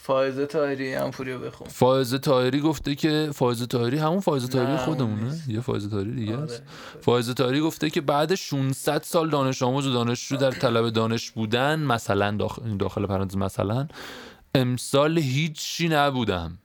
فائزه 0.07 0.47
تایری 0.47 0.95
هم 0.95 1.11
پوریو 1.11 1.39
بخون. 1.39 1.69
فائزه 1.69 2.19
تایری 2.19 2.61
گفته 2.61 2.95
که 2.95 3.31
فائزه 3.35 3.67
تایری 3.67 3.99
همون 3.99 4.21
فائزه 4.21 4.49
تایری 4.49 4.77
خودمونه. 4.77 5.41
یه 5.49 5.61
فائزه 5.61 5.89
تایری 5.89 6.15
دیگه 6.15 6.37
آره. 6.37 6.43
است. 6.43 6.63
فائزه 7.01 7.35
تایری 7.35 7.61
گفته 7.61 7.91
که 7.91 8.01
بعد 8.01 8.35
600 8.35 9.03
سال 9.03 9.31
دانش 9.31 9.63
آموز 9.63 9.87
و 9.87 9.93
دانشجو 9.93 10.37
در 10.37 10.51
طلب 10.51 10.91
دانش 10.91 11.31
بودن 11.31 11.79
مثلا 11.79 12.37
داخل, 12.37 12.77
داخل 12.77 13.07
پرانتز 13.07 13.37
مثلا 13.37 13.89
امسال 14.55 15.19
هیچی 15.19 15.89
نبودم. 15.89 16.59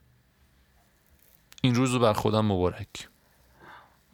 این 1.62 1.74
روز 1.74 1.92
رو 1.92 1.98
بر 1.98 2.12
خودم 2.12 2.44
مبارک. 2.46 3.08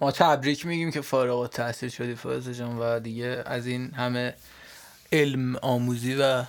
ما 0.01 0.13
تبریک 0.13 0.67
میگیم 0.67 0.91
که 0.91 1.01
فارغ 1.01 1.39
التحصیل 1.39 1.89
شدی 1.89 2.15
فائزه 2.15 2.55
جان 2.55 2.79
و 2.79 3.01
دیگه 3.01 3.43
از 3.47 3.67
این 3.67 3.91
همه 3.95 4.35
علم 5.13 5.57
آموزی 5.57 6.15
و 6.15 6.45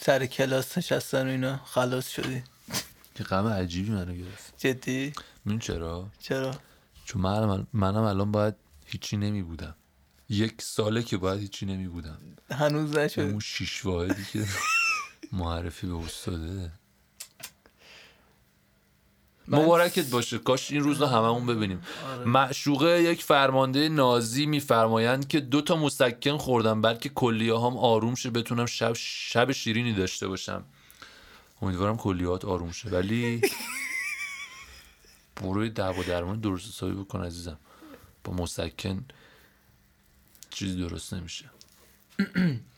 سر 0.00 0.26
کلاس 0.26 0.78
نشستن 0.78 1.26
و 1.26 1.30
اینا 1.30 1.56
خلاص 1.64 2.08
شدی. 2.08 2.42
که 3.14 3.24
غم 3.24 3.46
عجیبی 3.46 3.90
منو 3.90 4.14
گرفت. 4.14 4.54
جدی؟ 4.58 5.12
این 5.46 5.58
چرا؟ 5.58 6.08
چرا؟ 6.20 6.54
چون 7.04 7.22
من 7.22 7.66
منم 7.72 8.02
الان 8.02 8.32
باید 8.32 8.54
هیچی 8.86 9.16
نمی 9.16 9.42
بودم 9.42 9.74
یک 10.28 10.62
ساله 10.62 11.02
که 11.02 11.16
باید 11.16 11.40
هیچی 11.40 11.66
نمی 11.66 11.88
بودم 11.88 12.18
هنوز 12.50 12.96
نشد. 12.96 13.20
اون 13.20 13.40
شیش 13.40 13.86
واحدی 13.86 14.24
که 14.32 14.44
معرفی 15.32 15.86
به 15.86 15.94
استاده. 15.96 16.38
من- 16.46 16.70
مبارکت 19.48 20.10
باشه. 20.10 20.38
کاش 20.38 20.70
این 20.70 20.80
روز 20.80 21.00
رو 21.00 21.06
هممون 21.06 21.46
ببینیم. 21.46 21.82
معشوقه 22.26 23.02
یک 23.02 23.22
فرمانده 23.22 23.88
نازی 23.88 24.46
میفرمایند 24.46 25.28
که 25.28 25.40
دو 25.40 25.60
تا 25.62 25.76
مسکن 25.76 26.36
خوردم 26.36 26.82
بلکه 26.82 27.08
کلیه 27.08 27.54
هم 27.54 27.76
آروم 27.76 28.14
شه 28.14 28.30
بتونم 28.30 28.66
شب 28.66 28.92
شب 28.96 29.52
شیرینی 29.52 29.92
داشته 29.92 30.28
باشم. 30.28 30.64
امیدوارم 31.62 31.96
کلیات 31.96 32.44
آروم 32.44 32.72
شه. 32.72 32.88
ولی 32.88 33.40
برو 35.42 35.68
دعوا 35.68 36.02
درمان 36.02 36.40
درست 36.40 36.68
حسابی 36.68 36.92
بکن 36.94 37.24
عزیزم. 37.24 37.58
با 38.24 38.32
مسکن 38.32 39.04
چیزی 40.50 40.80
درست 40.88 41.14
نمیشه. 41.14 41.44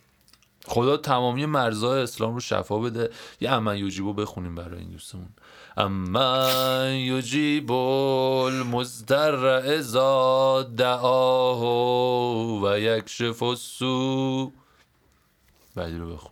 خدا 0.68 0.96
تمامی 0.96 1.46
مرزهای 1.46 2.02
اسلام 2.02 2.34
رو 2.34 2.40
شفا 2.40 2.78
بده. 2.78 3.10
یه 3.40 3.50
امن 3.50 3.76
یوجیبو 3.76 4.12
بخونیم 4.12 4.54
برای 4.54 4.78
این 4.78 4.90
دوستمون. 4.90 5.28
امن 5.76 6.94
یوجیب 6.94 7.72
المزدر 7.72 9.44
ازا 9.44 10.62
دعاه 10.62 11.62
و 12.62 12.78
یکشف 12.78 13.42
السو 13.42 14.52
بعدی 15.74 15.98
رو 15.98 16.12
بخون. 16.14 16.30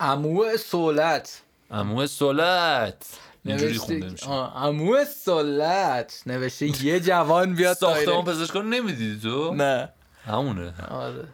عمو 0.00 0.56
سولت 0.56 1.42
امو 1.70 2.06
سولت 2.06 3.18
نوشته 3.44 4.14
آه، 4.26 4.66
عمو 4.66 5.04
سولت 5.04 6.22
نوشته 6.26 6.84
یه 6.84 7.00
جوان 7.00 7.54
بیاد 7.54 7.76
ساختمان. 7.76 8.24
پزشکان 8.24 8.70
نمی‌دیدی 8.70 9.20
تو؟ 9.20 9.54
نه. 9.54 9.92
همونه. 10.26 10.74
آره. 10.90 11.28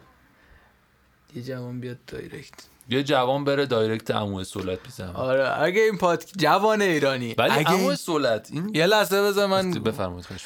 یه 1.35 1.41
جوان 1.43 1.79
بیاد 1.79 1.97
direct. 2.07 2.53
یه 2.89 3.03
جوان 3.03 3.43
بره 3.45 3.65
direct 3.65 4.11
امو 4.11 4.43
سولت 4.43 4.83
بیزن 4.83 5.09
آره 5.09 5.61
اگه 5.61 5.81
این 5.81 5.97
پاد 5.97 6.23
جوان 6.37 6.81
ایرانی 6.81 7.33
ولی 7.37 7.51
اگه 7.51 7.71
این- 7.73 7.95
سولت 7.95 8.49
این 8.51 8.71
یه 8.75 8.85
لحظه 8.85 9.21
بذار 9.23 9.47
من 9.47 9.71
بفرمایید 9.71 10.25
می‌کنم. 10.31 10.39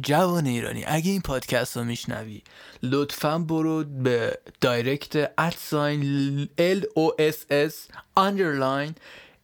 جوان 0.00 0.46
ایرانی 0.46 0.84
اگه 0.86 1.10
این 1.10 1.20
پادکست 1.20 1.76
رو 1.76 1.84
میشنوی 1.84 2.42
لطفا 2.82 3.38
برو 3.38 3.84
به 3.84 4.38
direct 4.60 5.32
at 5.38 5.75
sign 5.75 6.48
L 6.58 6.84
O 6.94 7.12
S 7.20 7.44
S 7.50 7.88
underline 8.18 8.92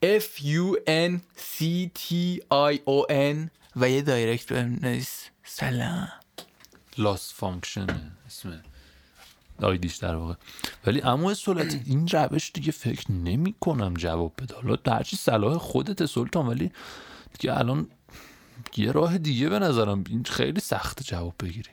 f 0.04 0.42
u 0.42 0.76
n 0.88 1.20
c 1.38 1.64
t 1.98 2.12
i 2.50 2.78
o 2.86 3.06
n 3.10 3.36
و 3.76 3.90
یه 3.90 4.02
direct 4.02 4.52
بهم 4.52 5.02
سلام. 5.44 6.08
Loss 6.98 7.32
Function 7.34 7.86
اسم 8.26 8.62
آیدیش 9.62 9.96
در 9.96 10.14
واقع. 10.14 10.34
ولی 10.86 11.02
اما 11.02 11.34
سولت 11.34 11.80
این 11.86 12.08
روش 12.08 12.50
دیگه 12.54 12.72
فکر 12.72 13.12
نمی 13.12 13.54
کنم 13.60 13.94
جواب 13.94 14.32
بده. 14.42 14.54
حالا 14.54 14.76
هرچی 14.86 15.16
صلاح 15.16 15.58
خودت 15.58 16.06
سلطان 16.06 16.46
ولی 16.46 16.70
دیگه 17.38 17.58
الان 17.58 17.88
یه 18.76 18.92
راه 18.92 19.18
دیگه 19.18 19.48
به 19.48 19.58
نظرم. 19.58 20.04
این 20.08 20.24
خیلی 20.24 20.60
سخت 20.60 21.02
جواب 21.02 21.34
بگیری. 21.40 21.70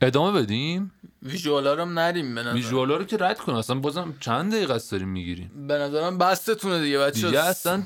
ادامه 0.00 0.42
بدیم؟ 0.42 0.92
ویژوالا 1.22 1.74
رو 1.74 1.82
هم 1.82 1.98
نریم 1.98 2.34
به 2.34 2.40
نظرم. 2.40 2.54
ویژوالا 2.54 2.96
رو 2.96 3.04
که 3.04 3.16
رد 3.20 3.38
کن. 3.38 3.54
اصلا 3.54 3.78
بازم 3.78 4.14
چند 4.20 4.52
دقیقه 4.52 4.74
است 4.74 4.92
داریم 4.92 5.08
می‌گیریم. 5.08 5.66
به 5.68 5.74
نظرم 5.74 6.18
بستتونه 6.18 6.80
دیگه 6.80 6.98
بچه 6.98 7.26
دیگه 7.26 7.44
اصلا 7.44 7.82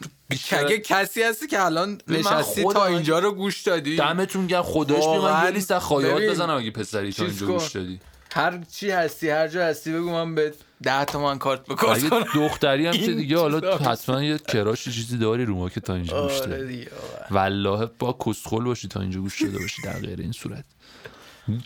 اگه 0.50 0.78
کسی 0.78 1.22
هستی 1.22 1.46
که 1.46 1.64
الان 1.64 2.00
نشستی 2.08 2.64
تا 2.64 2.86
اینجا 2.86 3.18
رو 3.18 3.32
گوش 3.32 3.62
دادی. 3.62 3.96
دمتون 3.96 4.46
گرم. 4.46 4.62
خدایش 4.62 5.04
بیا 5.04 5.12
من 5.12 5.18
واقعاً 5.18 5.44
یه 5.44 5.50
لیست 5.50 5.78
خواهیات 5.78 6.22
بزنم 6.22 6.56
اگه 6.56 6.70
پسری 6.70 7.12
تا 7.12 7.24
اینجا. 7.24 7.46
گوش 7.46 7.70
دادی. 7.70 8.00
هر 8.34 8.60
چی 8.72 8.90
هستی 8.90 9.30
هر 9.30 9.48
جا 9.48 9.64
هستی 9.64 9.92
بگو 9.92 10.10
من 10.10 10.34
به 10.34 10.54
ده 10.82 11.04
تومن 11.04 11.38
کارت 11.38 11.66
بکارت 11.66 12.08
کنم. 12.08 12.24
دختری 12.34 12.86
هم 12.86 12.92
که 12.92 13.12
دیگه 13.12 13.38
حالا 13.38 13.76
حتما 13.76 14.22
یه 14.22 14.38
کراشی 14.38 14.92
چیزی 14.92 15.18
داری 15.18 15.44
رو 15.44 15.54
ما 15.54 15.68
که 15.68 15.80
تا 15.80 15.94
اینجا 15.94 16.22
گوش 16.22 16.40
آره 16.40 16.58
واقعا. 16.58 17.26
والله 17.30 17.90
با 17.98 18.18
کسخل 18.26 18.64
باشی 18.64 18.88
تا 18.88 19.00
اینجا 19.00 19.20
گوش 19.20 19.42
داده 19.42 19.58
باشی 19.58 19.82
در 19.82 19.98
غیر 19.98 20.20
این 20.20 20.32
صورت. 20.32 20.64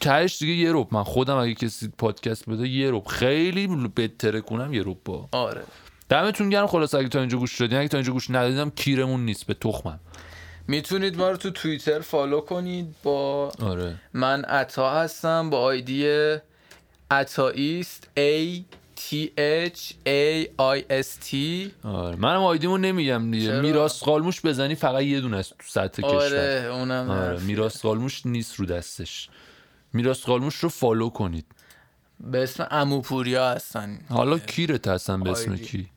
تهش 0.00 0.38
دیگه 0.38 0.52
یه 0.52 0.72
روب 0.72 0.94
من 0.94 1.02
خودم 1.02 1.36
اگه 1.36 1.54
کسی 1.54 1.92
پادکست 1.98 2.50
بده 2.50 2.68
یه 2.68 2.90
روب 2.90 3.06
خیلی 3.06 3.66
بهتره 3.94 4.40
کنم 4.40 4.74
یه 4.74 4.82
روب 4.82 5.00
با. 5.04 5.28
آره. 5.32 5.62
دمتون 6.08 6.50
گرم. 6.50 6.66
خلاص 6.66 6.94
اگه 6.94 7.08
تا 7.08 7.20
اینجا 7.20 7.38
گوش 7.38 7.60
دادین. 7.60 7.78
اگه 7.78 7.88
تا 7.88 7.96
اینجا 7.96 8.12
گوش 8.12 8.30
ندادیدم 8.30 8.70
کیرمون 8.70 9.24
نیست. 9.24 9.46
به 9.46 9.54
تخمم. 9.54 10.00
می‌تونید 10.68 11.16
ما 11.16 11.30
رو 11.30 11.36
تو 11.36 11.50
توییتر 11.50 12.00
فالو 12.00 12.40
کنید 12.40 12.94
با 13.02 13.52
آره. 13.62 13.94
من 14.12 14.44
عطا 14.44 14.90
هستم 14.90 15.50
با 15.50 15.60
آیدی 15.60 16.06
عطاییست 17.10 18.08
A 18.16 18.62
T 18.96 19.14
H 19.68 19.94
A 20.06 20.46
I 20.58 20.80
S 20.90 21.30
T. 21.30 21.34
آره 21.82 22.16
منم 22.16 22.42
آیدیمو 22.42 22.78
نمیگم 22.78 23.30
دیگه؟ 23.30 23.60
میراث 23.60 24.02
قالموش 24.02 24.40
بزنی 24.40 24.74
فقط 24.74 25.02
یه 25.02 25.20
دونه 25.20 25.36
است 25.36 25.50
تو 25.50 25.64
سطح 25.66 26.02
کشور. 26.02 26.14
آره 26.14 26.68
اونم 26.72 27.10
آره. 27.10 27.40
میراث 27.40 27.82
قالموش 27.82 28.26
نیست 28.26 28.54
رو 28.54 28.66
دستش. 28.66 29.28
میراث 29.92 30.24
قالموش 30.24 30.54
رو 30.54 30.68
فالو 30.68 31.08
کنید. 31.08 31.44
به 32.20 32.42
اسم 32.42 32.66
اموپوریا 32.70 33.50
هستن. 33.50 34.00
حالا 34.08 34.38
کیرت 34.38 34.88
هستن 34.88 35.22
به 35.22 35.30
اسم. 35.30 35.56
کی؟ 35.56 35.88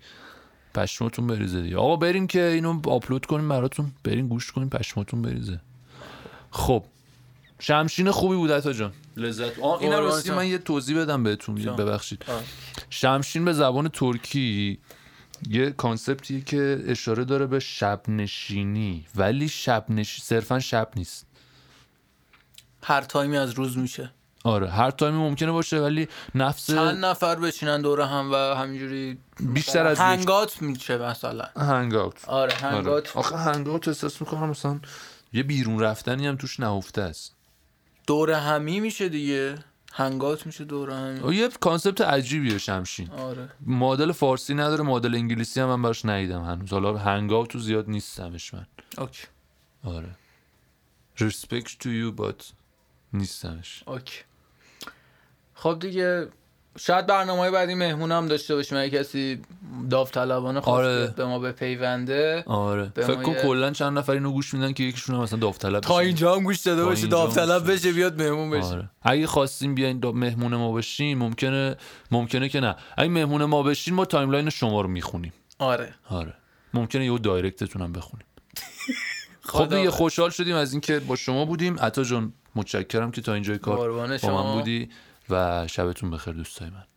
پشماتون 0.74 1.28
بریزه 1.28 1.62
دیگه. 1.62 1.78
آقا 1.78 1.95
بریم 1.95 2.28
که 2.28 2.43
اینو 2.43 2.82
آپلود 2.89 3.26
کنیم 3.26 3.49
براتون. 3.49 3.91
بریم 4.03 4.28
گوش 4.28 4.51
کنیم 4.51 4.70
پشماتون 4.70 5.22
بریزه. 5.22 5.60
خب 6.51 6.84
شمشین 7.60 8.12
خوبی 8.12 8.36
بود 8.36 8.51
عطا 8.51 8.74
جان. 8.74 8.93
لذت 9.20 9.59
آه 9.59 9.80
اینم 9.82 9.95
قربان 9.95 10.11
راستی 10.11 10.30
جان. 10.30 10.38
من 10.38 10.47
یه 10.47 10.57
توضیح 10.57 11.01
بدم 11.01 11.24
بهتون. 11.24 11.55
ببخشید 11.55 12.26
آه. 12.28 12.43
شمشین 12.89 13.45
به 13.45 13.53
زبان 13.53 13.88
ترکی 13.88 14.80
یه 15.49 15.72
کانسپتیه 15.72 16.41
که 16.41 16.84
اشاره 16.88 17.24
داره 17.26 17.45
به 17.45 17.59
شب 17.59 18.01
نشینی 18.07 19.05
ولی 19.15 19.49
شب 19.49 19.86
نشی 19.89 20.22
صرفا 20.22 20.59
شب 20.59 20.89
نیست 20.95 21.26
هر 22.84 23.01
تایمی 23.01 23.38
از 23.38 23.51
روز 23.51 23.78
میشه 23.78 24.11
آره 24.43 24.70
هر 24.70 24.91
تایمی 24.91 25.17
ممکنه 25.17 25.51
باشه 25.51 25.80
ولی 25.80 26.07
نفس 26.36 26.67
چند 26.67 27.05
نفر 27.05 27.36
بشینن 27.36 27.82
دور 27.82 28.01
هم 28.01 28.32
و 28.32 28.36
همینجوری 28.36 29.17
بیشتر 29.39 29.88
از 29.88 29.99
هنگات 29.99 30.61
میشه 30.61 30.97
مثلا 30.97 31.45
هنگاوت 31.57 32.30
آره 32.30 32.53
آره. 32.53 32.76
هنگات 32.76 33.17
آخه 33.17 33.38
hangout 33.38 33.88
احساس 33.88 34.22
می‌کنم 34.22 34.49
مثلا 34.49 34.80
یه 35.34 35.43
بیرون 35.43 35.80
رفتنی 35.80 36.28
هم 36.28 36.36
توش 36.36 36.59
نهفته 36.59 37.01
است 37.01 37.36
دور 38.10 38.32
همی 38.32 38.80
میشه 38.80 39.10
دیگه. 39.10 39.55
hangout 39.93 40.45
میشه 40.45 40.66
دور 40.66 40.89
همی. 40.91 41.36
یه 41.36 41.49
concept 41.49 42.01
عجیبیه 42.01 42.57
شمشین. 42.57 43.10
آره. 43.12 43.49
مدل 43.66 44.12
فارسی 44.12 44.53
نداره 44.53 44.84
مدل 44.84 45.16
انگلیسی 45.16 45.60
هم 45.60 45.68
من 45.68 45.82
براش 45.82 46.05
ندیدم 46.05 46.43
هنوز. 46.43 46.70
حالا 46.74 46.97
hangout 46.97 47.49
تو 47.49 47.60
زیاد 47.60 47.89
نیستمش 47.89 48.53
من. 48.53 48.66
okay. 48.97 49.27
آره. 49.84 50.16
Respect 51.18 51.68
to 51.68 51.86
you 51.86 52.20
but 52.20 52.43
نیستمش. 53.14 53.84
okay. 53.88 54.19
خب 55.53 55.78
دیگه 55.82 56.28
شاید 56.78 57.05
برنامه 57.07 57.39
های 57.39 57.51
بعدی 57.51 57.74
مهمون 57.76 58.11
هم 58.11 58.28
داشته 58.28 58.55
باشیم. 58.55 58.78
اگه 58.78 58.99
کسی 58.99 59.41
داوطلبانه 59.89 60.61
خواست 60.61 60.88
آره. 60.88 61.07
به 61.17 61.26
ما 61.26 61.39
بپیونده 61.39 62.43
آره. 62.47 62.91
به 62.95 63.05
فکر 63.05 63.17
ما 63.17 63.24
کن 63.24 63.32
یه- 63.32 63.41
کلا 63.41 63.72
چند 63.72 63.97
نفر 63.97 64.13
اینو 64.13 64.32
گوش 64.32 64.53
میدن 64.53 64.74
که 64.74 64.84
یکیشون 64.84 65.15
هم 65.15 65.22
مثلا 65.22 65.39
داوطلب 65.39 65.80
تا. 65.80 65.99
اینجا 65.99 66.36
هم 66.36 66.43
گوش 66.43 66.59
داده 66.59 66.84
باشه 66.84 67.01
اینجا 67.01 67.17
داوطلب 67.17 67.72
بشه 67.72 67.91
بیاد 67.91 68.22
مهمون 68.22 68.49
بشه. 68.49 68.65
آره. 68.65 68.89
اگه 69.01 69.28
خواستیم 69.28 69.76
بیاین 69.76 70.05
مهمون 70.05 70.55
ما 70.55 70.72
بشین 70.74 71.17
ممکنه 71.17 71.76
ممکنه 72.11 72.49
که 72.49 72.59
نه. 72.59 72.76
اگه 72.97 73.09
مهمون 73.09 73.45
ما 73.45 73.63
بشین 73.63 73.93
ما 73.93 74.05
timeline 74.05 74.49
شما 74.49 74.82
رو 74.82 74.88
می‌خونیم. 74.88 75.34
آره. 75.59 75.93
آره. 76.09 76.34
ممکنه 76.74 77.05
یه 77.05 77.17
direct 77.17 77.60
تون 77.60 77.82
هم 77.82 77.91
بخونیم. 77.93 78.26
خب 79.41 79.63
دیگه 79.63 79.78
حافظ. 79.78 79.93
خوشحال 79.97 80.30
شدیم 80.30 80.55
از 80.55 80.72
اینکه 80.72 80.99
با 80.99 81.15
شما 81.15 81.45
بودیم. 81.45 81.80
عطا 81.80 82.03
جان 82.03 82.34
متشکرم 82.55 83.11
که 83.11 83.22
تا 83.22 83.34
اینجای 83.34 83.57
کار 83.57 83.91
با. 83.91 84.07
من 84.43 84.53
بودی. 84.53 84.89
و 85.30 85.67
شبتون 85.67 86.11
بخیر 86.11 86.34
دوستای 86.34 86.69
من. 86.69 86.88